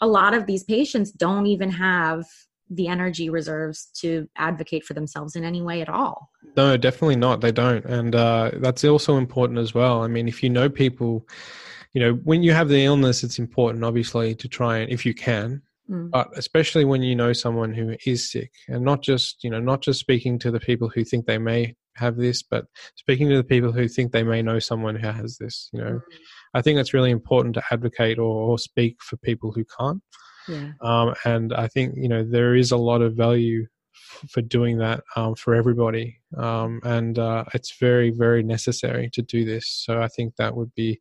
a 0.00 0.06
lot 0.06 0.34
of 0.34 0.46
these 0.46 0.64
patients 0.64 1.10
don't 1.12 1.46
even 1.46 1.70
have 1.70 2.24
the 2.70 2.86
energy 2.86 3.30
reserves 3.30 3.90
to 3.96 4.28
advocate 4.36 4.84
for 4.84 4.94
themselves 4.94 5.34
in 5.34 5.44
any 5.44 5.60
way 5.60 5.82
at 5.82 5.88
all. 5.88 6.30
No, 6.56 6.76
definitely 6.76 7.16
not. 7.16 7.40
They 7.40 7.52
don't. 7.52 7.84
And 7.84 8.14
uh, 8.14 8.52
that's 8.54 8.84
also 8.84 9.16
important 9.16 9.58
as 9.58 9.74
well. 9.74 10.02
I 10.02 10.06
mean, 10.06 10.28
if 10.28 10.42
you 10.42 10.50
know 10.50 10.68
people, 10.68 11.26
you 11.92 12.00
know, 12.00 12.12
when 12.24 12.42
you 12.42 12.52
have 12.52 12.68
the 12.68 12.84
illness, 12.84 13.24
it's 13.24 13.40
important, 13.40 13.84
obviously, 13.84 14.34
to 14.36 14.48
try 14.48 14.78
and, 14.78 14.92
if 14.92 15.04
you 15.04 15.14
can, 15.14 15.62
mm. 15.90 16.10
but 16.10 16.28
especially 16.36 16.84
when 16.84 17.02
you 17.02 17.16
know 17.16 17.32
someone 17.32 17.74
who 17.74 17.96
is 18.06 18.30
sick 18.30 18.52
and 18.68 18.84
not 18.84 19.02
just, 19.02 19.42
you 19.42 19.50
know, 19.50 19.60
not 19.60 19.82
just 19.82 19.98
speaking 19.98 20.38
to 20.38 20.52
the 20.52 20.60
people 20.60 20.88
who 20.88 21.04
think 21.04 21.26
they 21.26 21.38
may 21.38 21.74
have 21.96 22.16
this, 22.16 22.42
but 22.42 22.66
speaking 22.94 23.28
to 23.28 23.36
the 23.36 23.44
people 23.44 23.72
who 23.72 23.88
think 23.88 24.12
they 24.12 24.22
may 24.22 24.42
know 24.42 24.60
someone 24.60 24.94
who 24.94 25.08
has 25.08 25.38
this, 25.38 25.68
you 25.72 25.80
know, 25.80 25.90
mm-hmm. 25.90 26.16
I 26.54 26.62
think 26.62 26.78
it's 26.78 26.94
really 26.94 27.10
important 27.10 27.54
to 27.54 27.64
advocate 27.70 28.18
or, 28.18 28.52
or 28.52 28.58
speak 28.58 29.02
for 29.02 29.16
people 29.16 29.52
who 29.52 29.64
can't. 29.78 30.00
Yeah. 30.48 30.72
Um, 30.80 31.14
and 31.24 31.52
I 31.52 31.68
think 31.68 31.94
you 31.96 32.08
know 32.08 32.24
there 32.24 32.54
is 32.54 32.72
a 32.72 32.76
lot 32.76 33.02
of 33.02 33.14
value 33.14 33.66
f- 33.94 34.30
for 34.30 34.42
doing 34.42 34.78
that 34.78 35.02
um, 35.16 35.34
for 35.34 35.54
everybody, 35.54 36.20
um, 36.36 36.80
and 36.84 37.18
uh, 37.18 37.44
it's 37.54 37.78
very 37.78 38.10
very 38.10 38.42
necessary 38.42 39.10
to 39.12 39.22
do 39.22 39.44
this. 39.44 39.66
So 39.68 40.00
I 40.02 40.08
think 40.08 40.36
that 40.36 40.54
would 40.54 40.74
be 40.74 41.00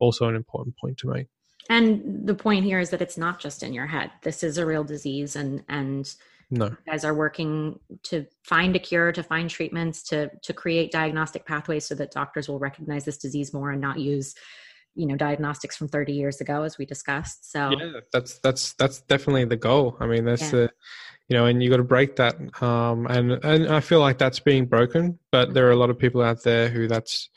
also 0.00 0.28
an 0.28 0.36
important 0.36 0.76
point 0.76 0.98
to 0.98 1.08
make. 1.08 1.26
And 1.70 2.26
the 2.26 2.34
point 2.34 2.64
here 2.64 2.80
is 2.80 2.90
that 2.90 3.02
it's 3.02 3.18
not 3.18 3.40
just 3.40 3.62
in 3.62 3.74
your 3.74 3.86
head. 3.86 4.10
This 4.22 4.42
is 4.42 4.56
a 4.58 4.64
real 4.64 4.84
disease, 4.84 5.36
and 5.36 5.62
and 5.68 6.12
no. 6.50 6.66
You 6.66 6.76
guys 6.86 7.04
are 7.04 7.14
working 7.14 7.78
to 8.04 8.26
find 8.42 8.74
a 8.74 8.78
cure, 8.78 9.12
to 9.12 9.22
find 9.22 9.50
treatments, 9.50 10.02
to 10.04 10.30
to 10.42 10.52
create 10.52 10.90
diagnostic 10.90 11.44
pathways 11.44 11.84
so 11.84 11.94
that 11.96 12.10
doctors 12.10 12.48
will 12.48 12.58
recognize 12.58 13.04
this 13.04 13.18
disease 13.18 13.52
more 13.52 13.70
and 13.70 13.80
not 13.80 13.98
use 13.98 14.34
you 14.98 15.06
know 15.06 15.16
diagnostics 15.16 15.76
from 15.76 15.88
30 15.88 16.12
years 16.12 16.40
ago 16.40 16.62
as 16.62 16.76
we 16.76 16.84
discussed 16.84 17.50
so 17.50 17.70
yeah 17.70 18.00
that's 18.12 18.38
that's 18.40 18.72
that's 18.74 19.00
definitely 19.02 19.44
the 19.44 19.56
goal 19.56 19.96
i 20.00 20.06
mean 20.06 20.24
that's 20.24 20.42
yeah. 20.42 20.50
the 20.50 20.70
you 21.28 21.36
know 21.36 21.46
and 21.46 21.62
you 21.62 21.70
got 21.70 21.76
to 21.76 21.84
break 21.84 22.16
that 22.16 22.36
um 22.62 23.06
and 23.06 23.32
and 23.44 23.68
i 23.68 23.80
feel 23.80 24.00
like 24.00 24.18
that's 24.18 24.40
being 24.40 24.66
broken 24.66 25.18
but 25.30 25.54
there 25.54 25.66
are 25.68 25.72
a 25.72 25.76
lot 25.76 25.88
of 25.88 25.98
people 25.98 26.20
out 26.20 26.42
there 26.42 26.68
who 26.68 26.88
that's 26.88 27.30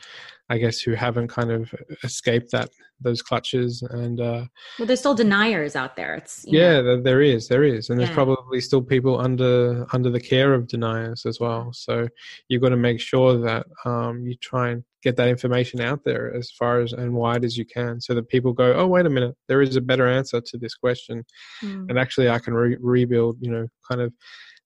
I 0.51 0.57
guess, 0.57 0.81
who 0.81 0.95
haven't 0.95 1.29
kind 1.29 1.49
of 1.49 1.73
escaped 2.03 2.51
that 2.51 2.71
those 2.99 3.21
clutches. 3.21 3.81
And 3.83 4.19
uh, 4.19 4.43
well, 4.77 4.85
there's 4.85 4.99
still 4.99 5.15
deniers 5.15 5.77
out 5.77 5.95
there. 5.95 6.15
It's 6.15 6.43
yeah, 6.45 6.81
know. 6.81 7.01
there 7.01 7.21
is, 7.21 7.47
there 7.47 7.63
is, 7.63 7.89
and 7.89 7.97
yeah. 7.97 8.05
there's 8.05 8.13
probably 8.13 8.59
still 8.59 8.81
people 8.81 9.17
under 9.17 9.87
under 9.93 10.09
the 10.09 10.19
care 10.19 10.53
of 10.53 10.67
deniers 10.67 11.25
as 11.25 11.39
well. 11.39 11.71
So 11.71 12.05
you've 12.49 12.61
got 12.61 12.69
to 12.69 12.77
make 12.77 12.99
sure 12.99 13.39
that 13.39 13.65
um, 13.85 14.27
you 14.27 14.35
try 14.35 14.71
and 14.71 14.83
get 15.03 15.15
that 15.17 15.27
information 15.27 15.81
out 15.81 16.03
there 16.03 16.33
as 16.33 16.51
far 16.51 16.81
as 16.81 16.93
and 16.93 17.13
wide 17.13 17.43
as 17.43 17.57
you 17.57 17.65
can, 17.65 17.99
so 18.01 18.13
that 18.13 18.29
people 18.29 18.53
go, 18.53 18.73
oh, 18.73 18.87
wait 18.87 19.05
a 19.05 19.09
minute, 19.09 19.35
there 19.47 19.61
is 19.61 19.75
a 19.75 19.81
better 19.81 20.07
answer 20.07 20.41
to 20.41 20.57
this 20.57 20.75
question, 20.75 21.23
mm. 21.63 21.89
and 21.89 21.97
actually 21.97 22.29
I 22.29 22.39
can 22.39 22.53
re- 22.53 22.77
rebuild, 22.79 23.37
you 23.39 23.51
know, 23.51 23.67
kind 23.89 24.01
of 24.01 24.13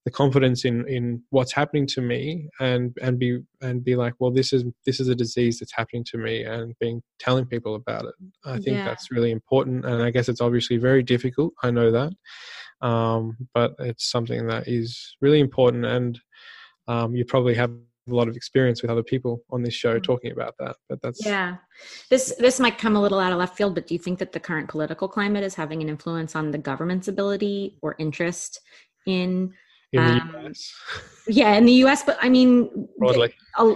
the 0.05 0.11
confidence 0.11 0.65
in 0.65 0.87
in 0.87 1.21
what's 1.31 1.51
happening 1.51 1.87
to 1.87 1.99
me 1.99 2.47
and 2.59 2.95
and 3.01 3.17
be 3.17 3.39
and 3.61 3.83
be 3.83 3.95
like 3.95 4.13
well 4.19 4.31
this 4.31 4.53
is 4.53 4.63
this 4.85 4.99
is 4.99 5.09
a 5.09 5.15
disease 5.15 5.59
that's 5.59 5.73
happening 5.73 6.03
to 6.03 6.17
me 6.17 6.43
and 6.43 6.75
being 6.79 7.01
telling 7.19 7.45
people 7.45 7.73
about 7.73 8.05
it 8.05 8.13
i 8.45 8.53
think 8.53 8.77
yeah. 8.77 8.85
that's 8.85 9.11
really 9.11 9.31
important 9.31 9.83
and 9.83 10.03
i 10.03 10.11
guess 10.11 10.29
it's 10.29 10.41
obviously 10.41 10.77
very 10.77 11.01
difficult 11.01 11.53
i 11.63 11.71
know 11.71 11.91
that 11.91 12.13
um, 12.81 13.35
but 13.53 13.73
it's 13.79 14.11
something 14.11 14.45
that 14.47 14.67
is 14.67 15.15
really 15.21 15.39
important 15.39 15.85
and 15.85 16.19
um, 16.87 17.15
you 17.15 17.25
probably 17.25 17.55
have 17.55 17.71
a 18.07 18.13
lot 18.13 18.27
of 18.27 18.35
experience 18.35 18.81
with 18.81 18.91
other 18.91 19.03
people 19.03 19.41
on 19.51 19.63
this 19.63 19.73
show 19.73 19.99
talking 19.99 20.31
about 20.31 20.53
that 20.59 20.75
but 20.89 21.01
that's 21.01 21.25
yeah 21.25 21.55
this 22.09 22.35
this 22.39 22.59
might 22.59 22.77
come 22.77 22.95
a 22.95 23.01
little 23.01 23.19
out 23.19 23.31
of 23.31 23.39
left 23.39 23.57
field 23.57 23.73
but 23.73 23.87
do 23.87 23.93
you 23.93 23.99
think 23.99 24.19
that 24.19 24.31
the 24.31 24.39
current 24.39 24.69
political 24.69 25.07
climate 25.07 25.43
is 25.43 25.55
having 25.55 25.81
an 25.81 25.89
influence 25.89 26.35
on 26.35 26.51
the 26.51 26.57
government's 26.57 27.07
ability 27.07 27.77
or 27.81 27.95
interest 27.97 28.59
in 29.05 29.53
in 29.91 30.03
the 30.03 30.21
um, 30.21 30.45
US. 30.47 30.73
Yeah, 31.27 31.55
in 31.55 31.65
the 31.65 31.73
US, 31.85 32.03
but 32.03 32.19
I 32.21 32.29
mean, 32.29 32.87
broadly, 32.99 33.33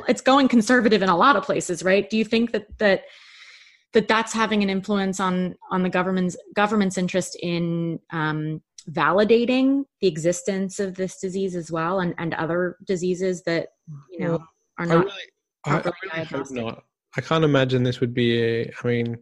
it's 0.08 0.22
going 0.22 0.48
conservative 0.48 1.02
in 1.02 1.10
a 1.10 1.18
lot 1.18 1.36
of 1.36 1.44
places, 1.44 1.82
right? 1.82 2.08
Do 2.08 2.16
you 2.16 2.24
think 2.24 2.52
that 2.52 2.68
that 2.78 3.06
that 3.94 4.08
that's 4.08 4.34
having 4.34 4.62
an 4.62 4.70
influence 4.70 5.20
on 5.20 5.56
on 5.72 5.82
the 5.82 5.90
government's 5.90 6.38
government's 6.54 7.00
interest 7.00 7.36
in 7.42 8.00
um, 8.12 8.62
validating 8.90 9.84
the 10.02 10.08
existence 10.08 10.80
of 10.80 10.96
this 10.96 11.20
disease 11.20 11.56
as 11.56 11.72
well, 11.72 12.00
and 12.00 12.14
and 12.18 12.34
other 12.36 12.78
diseases 12.86 13.44
that 13.44 13.70
you 14.10 14.20
know 14.20 14.40
are 14.78 14.86
not. 14.86 15.08
I 15.66 15.70
really, 15.72 15.86
I, 15.86 15.90
I 15.90 15.92
really 16.04 16.26
hope 16.26 16.52
not. 16.52 16.84
I 17.18 17.22
can't 17.22 17.44
imagine 17.44 17.84
this 17.84 18.00
would 18.00 18.14
be 18.14 18.42
a. 18.42 18.74
I 18.84 18.88
mean, 18.88 19.18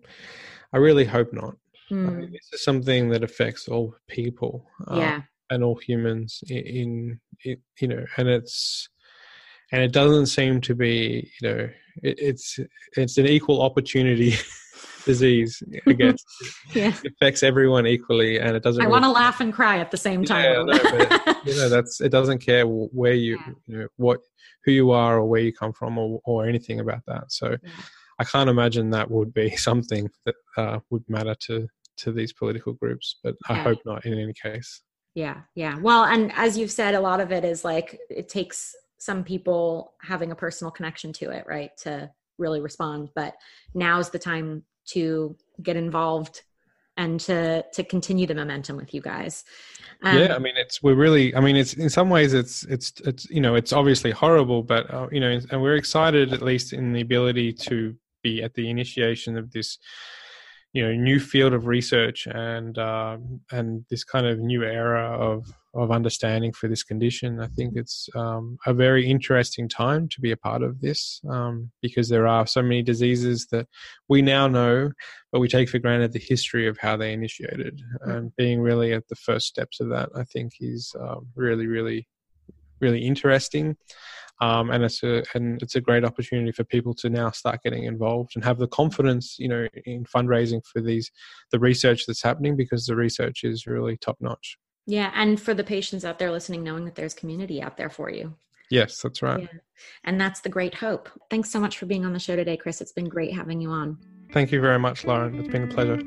I 0.74 0.78
really 0.78 1.06
hope 1.06 1.34
not. 1.34 1.56
Mm. 1.92 2.08
I 2.08 2.12
mean, 2.12 2.32
this 2.32 2.50
is 2.54 2.64
something 2.64 3.10
that 3.10 3.24
affects 3.24 3.68
all 3.68 3.96
people. 4.08 4.66
Yeah. 4.92 5.16
Um, 5.16 5.28
and 5.50 5.64
all 5.64 5.76
humans 5.76 6.44
in, 6.50 7.20
in, 7.44 7.58
you 7.80 7.88
know 7.88 8.06
and 8.18 8.28
it's 8.28 8.90
and 9.72 9.82
it 9.82 9.92
doesn't 9.92 10.28
seem 10.28 10.62
to 10.62 10.76
be 10.76 11.32
you 11.42 11.50
know 11.50 11.70
it, 12.04 12.20
it's 12.20 12.60
it's 12.96 13.18
an 13.18 13.28
equal 13.28 13.62
opportunity 13.62 14.36
disease 15.08 15.64
i 15.88 15.94
guess. 15.94 16.24
Yeah. 16.76 16.94
it 17.04 17.14
affects 17.14 17.42
everyone 17.42 17.88
equally 17.88 18.40
and 18.40 18.56
it 18.56 18.62
doesn't 18.62 18.82
i 18.82 18.86
really, 18.86 18.92
want 18.92 19.06
to 19.06 19.12
laugh 19.12 19.40
and 19.40 19.52
cry 19.54 19.80
at 19.80 19.90
the 19.90 19.98
same 19.98 20.24
time. 20.24 20.44
yeah, 20.46 20.64
no, 20.64 21.42
you 21.46 21.56
know 21.56 21.70
that's 21.70 22.02
it 22.02 22.10
doesn't 22.10 22.40
care 22.40 22.66
where 22.68 23.14
you, 23.14 23.38
yeah. 23.38 23.54
you 23.68 23.78
know 23.80 23.88
what 23.96 24.20
who 24.66 24.72
you 24.72 24.92
are 24.92 25.18
or 25.18 25.26
where 25.26 25.42
you 25.42 25.54
come 25.54 25.74
from 25.74 25.98
or, 25.98 26.20
or 26.26 26.46
anything 26.46 26.82
about 26.82 27.02
that. 27.08 27.32
So 27.32 27.56
yeah. 27.64 27.70
i 28.20 28.24
can't 28.24 28.50
imagine 28.50 28.90
that 28.92 29.10
would 29.10 29.34
be 29.34 29.56
something 29.70 30.10
that 30.26 30.36
uh, 30.58 30.80
would 30.90 31.04
matter 31.10 31.36
to 31.48 31.68
to 31.98 32.12
these 32.12 32.32
political 32.32 32.74
groups 32.74 33.18
but 33.24 33.34
i 33.50 33.56
hope 33.56 33.80
not 33.86 34.06
in 34.06 34.14
any 34.14 34.34
case. 34.34 34.82
Yeah 35.16 35.42
yeah. 35.56 35.80
Well 35.80 36.04
and 36.04 36.32
as 36.36 36.58
you've 36.58 36.72
said 36.72 36.94
a 36.94 37.00
lot 37.00 37.22
of 37.22 37.32
it 37.32 37.44
is 37.44 37.66
like 37.66 37.98
it 38.10 38.30
takes 38.30 38.76
some 39.00 39.24
people 39.24 39.94
having 40.02 40.32
a 40.32 40.36
personal 40.36 40.72
connection 40.72 41.14
to 41.14 41.30
it 41.30 41.46
right 41.48 41.72
to 41.78 42.12
really 42.38 42.62
respond. 42.62 43.10
But 43.16 43.36
now's 43.74 44.10
the 44.10 44.20
time 44.20 44.64
to 44.88 45.36
get 45.62 45.76
involved 45.76 46.44
and 46.98 47.20
to 47.22 47.64
to 47.74 47.84
continue 47.84 48.26
the 48.26 48.36
momentum 48.36 48.76
with 48.76 48.94
you 48.94 49.02
guys. 49.02 49.46
Um, 50.04 50.16
yeah 50.16 50.36
i 50.36 50.38
mean 50.38 50.54
it's 50.58 50.84
we're 50.84 50.94
really 50.94 51.36
i 51.36 51.40
mean 51.40 51.56
it's 51.56 51.74
in 51.74 51.90
some 51.90 52.12
ways 52.12 52.36
it's 52.36 52.64
it's 52.66 52.94
it's 53.04 53.28
you 53.32 53.42
know 53.42 53.56
it's 53.56 53.74
obviously 53.74 54.12
horrible 54.12 54.62
but 54.62 54.94
uh, 54.94 55.08
you 55.12 55.20
know 55.20 55.40
and 55.50 55.60
we're 55.60 55.76
excited 55.76 56.34
at 56.34 56.44
least 56.44 56.72
in 56.72 56.94
the 56.94 57.02
ability 57.02 57.52
to 57.52 57.96
be 58.22 58.44
at 58.44 58.54
the 58.54 58.70
initiation 58.70 59.36
of 59.36 59.52
this 59.52 59.80
you 60.74 60.84
know 60.84 60.94
new 60.94 61.20
field 61.20 61.54
of 61.54 61.66
research 61.66 62.28
and 62.28 62.78
uh, 62.78 63.18
and 63.52 63.86
this 63.90 64.04
kind 64.04 64.28
of 64.28 64.38
new 64.38 64.64
era 64.64 65.18
of 65.18 65.52
of 65.78 65.92
understanding 65.92 66.52
for 66.54 66.68
this 66.68 66.84
condition. 66.84 67.40
I 67.40 67.48
think 67.48 67.74
it's 67.76 68.10
um, 68.16 68.58
a 68.66 68.74
very 68.74 69.08
interesting 69.08 69.70
time 69.70 70.10
to 70.10 70.22
be 70.22 70.32
a 70.32 70.38
part 70.38 70.64
of 70.64 70.82
this 70.82 71.22
um, 71.30 71.72
because 71.82 72.10
there 72.10 72.28
are 72.28 72.48
so 72.48 72.62
many 72.62 72.82
diseases 72.82 73.48
that 73.52 73.68
we 74.10 74.22
now 74.22 74.48
know, 74.48 74.92
but 75.32 75.40
we 75.40 75.48
take 75.48 75.70
for 75.70 75.80
granted 75.80 76.14
the 76.14 76.20
history 76.20 76.68
of 76.68 76.78
how 76.78 76.98
they 76.98 77.14
initiated. 77.14 77.82
Mm. 78.06 78.16
And 78.16 78.36
being 78.36 78.62
really 78.62 78.94
at 78.94 79.08
the 79.08 79.16
first 79.16 79.48
steps 79.48 79.80
of 79.80 79.90
that, 79.90 80.10
I 80.16 80.24
think, 80.24 80.54
is 80.60 80.94
um, 81.00 81.28
really, 81.36 81.68
really, 81.68 82.08
really 82.80 83.06
interesting 83.06 83.78
um, 84.40 84.70
and 84.70 84.84
it's 84.84 85.02
a 85.04 85.24
and 85.34 85.62
it's 85.62 85.76
a 85.76 85.82
great 85.82 86.06
opportunity 86.06 86.52
for 86.52 86.64
people 86.64 86.94
to 86.96 87.10
now 87.10 87.32
start 87.32 87.64
getting 87.64 87.86
involved 87.86 88.34
and 88.36 88.44
have 88.44 88.60
the 88.60 88.68
confidence, 88.68 89.38
you 89.40 89.48
know, 89.48 89.68
in 89.86 90.06
fundraising 90.06 90.62
for 90.66 90.82
these 90.82 91.12
the 91.52 91.60
research 91.60 92.06
that's 92.06 92.22
happening 92.22 92.56
because 92.56 92.86
the 92.86 92.96
research 92.96 93.44
is 93.44 93.66
really 93.66 93.98
top 93.98 94.18
notch. 94.20 94.58
Yeah, 94.88 95.12
and 95.14 95.40
for 95.40 95.54
the 95.54 95.66
patients 95.66 96.06
out 96.06 96.18
there 96.18 96.32
listening, 96.32 96.64
knowing 96.64 96.86
that 96.86 96.96
there's 96.96 97.14
community 97.14 97.62
out 97.62 97.76
there 97.78 97.90
for 97.90 98.10
you. 98.10 98.34
Yes, 98.72 99.02
that's 99.02 99.22
right. 99.22 99.42
Yeah. 99.42 99.60
And 100.06 100.20
that's 100.20 100.40
the 100.42 100.50
great 100.50 100.74
hope. 100.74 101.10
Thanks 101.30 101.52
so 101.52 101.60
much 101.60 101.78
for 101.78 101.86
being 101.86 102.06
on 102.06 102.14
the 102.14 102.20
show 102.20 102.36
today, 102.36 102.58
Chris. 102.58 102.82
It's 102.82 102.94
been 102.94 103.10
great 103.10 103.34
having 103.34 103.62
you 103.62 103.70
on. 103.70 103.98
Thank 104.32 104.52
you 104.52 104.60
very 104.62 104.80
much, 104.80 105.06
Lauren. 105.06 105.40
It's 105.40 105.50
been 105.50 105.64
a 105.64 105.68
pleasure. 105.68 105.98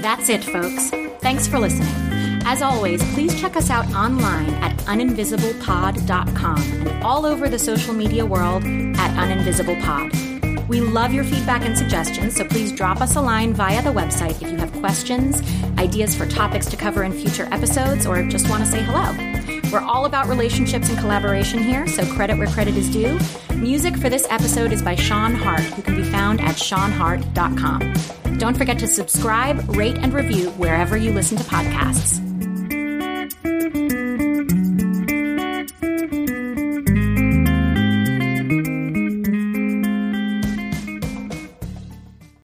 That's 0.00 0.28
it, 0.28 0.44
folks. 0.44 0.90
Thanks 1.20 1.48
for 1.48 1.58
listening. 1.58 1.88
As 2.48 2.62
always, 2.62 3.02
please 3.12 3.38
check 3.40 3.56
us 3.56 3.70
out 3.70 3.92
online 3.92 4.50
at 4.54 4.76
uninvisiblepod.com 4.78 6.58
and 6.58 7.02
all 7.02 7.26
over 7.26 7.48
the 7.48 7.58
social 7.58 7.92
media 7.92 8.24
world 8.24 8.62
at 8.64 9.10
uninvisiblepod. 9.16 10.35
We 10.68 10.80
love 10.80 11.14
your 11.14 11.24
feedback 11.24 11.64
and 11.64 11.78
suggestions, 11.78 12.34
so 12.34 12.44
please 12.44 12.72
drop 12.72 13.00
us 13.00 13.14
a 13.14 13.20
line 13.20 13.54
via 13.54 13.82
the 13.82 13.90
website 13.90 14.42
if 14.42 14.50
you 14.50 14.56
have 14.58 14.72
questions, 14.72 15.40
ideas 15.78 16.14
for 16.16 16.26
topics 16.26 16.66
to 16.66 16.76
cover 16.76 17.04
in 17.04 17.12
future 17.12 17.48
episodes, 17.52 18.04
or 18.06 18.22
just 18.24 18.48
want 18.48 18.64
to 18.64 18.70
say 18.70 18.82
hello. 18.82 19.12
We're 19.72 19.80
all 19.80 20.06
about 20.06 20.26
relationships 20.26 20.88
and 20.88 20.98
collaboration 20.98 21.62
here, 21.62 21.86
so 21.86 22.04
credit 22.14 22.38
where 22.38 22.48
credit 22.48 22.76
is 22.76 22.90
due. 22.90 23.18
Music 23.54 23.96
for 23.96 24.08
this 24.08 24.26
episode 24.28 24.72
is 24.72 24.82
by 24.82 24.96
Sean 24.96 25.34
Hart, 25.34 25.60
who 25.60 25.82
can 25.82 25.96
be 25.96 26.04
found 26.04 26.40
at 26.40 26.56
seanhart.com. 26.56 28.38
Don't 28.38 28.56
forget 28.56 28.78
to 28.80 28.86
subscribe, 28.88 29.76
rate, 29.76 29.96
and 29.98 30.12
review 30.12 30.50
wherever 30.50 30.96
you 30.96 31.12
listen 31.12 31.38
to 31.38 31.44
podcasts. 31.44 32.25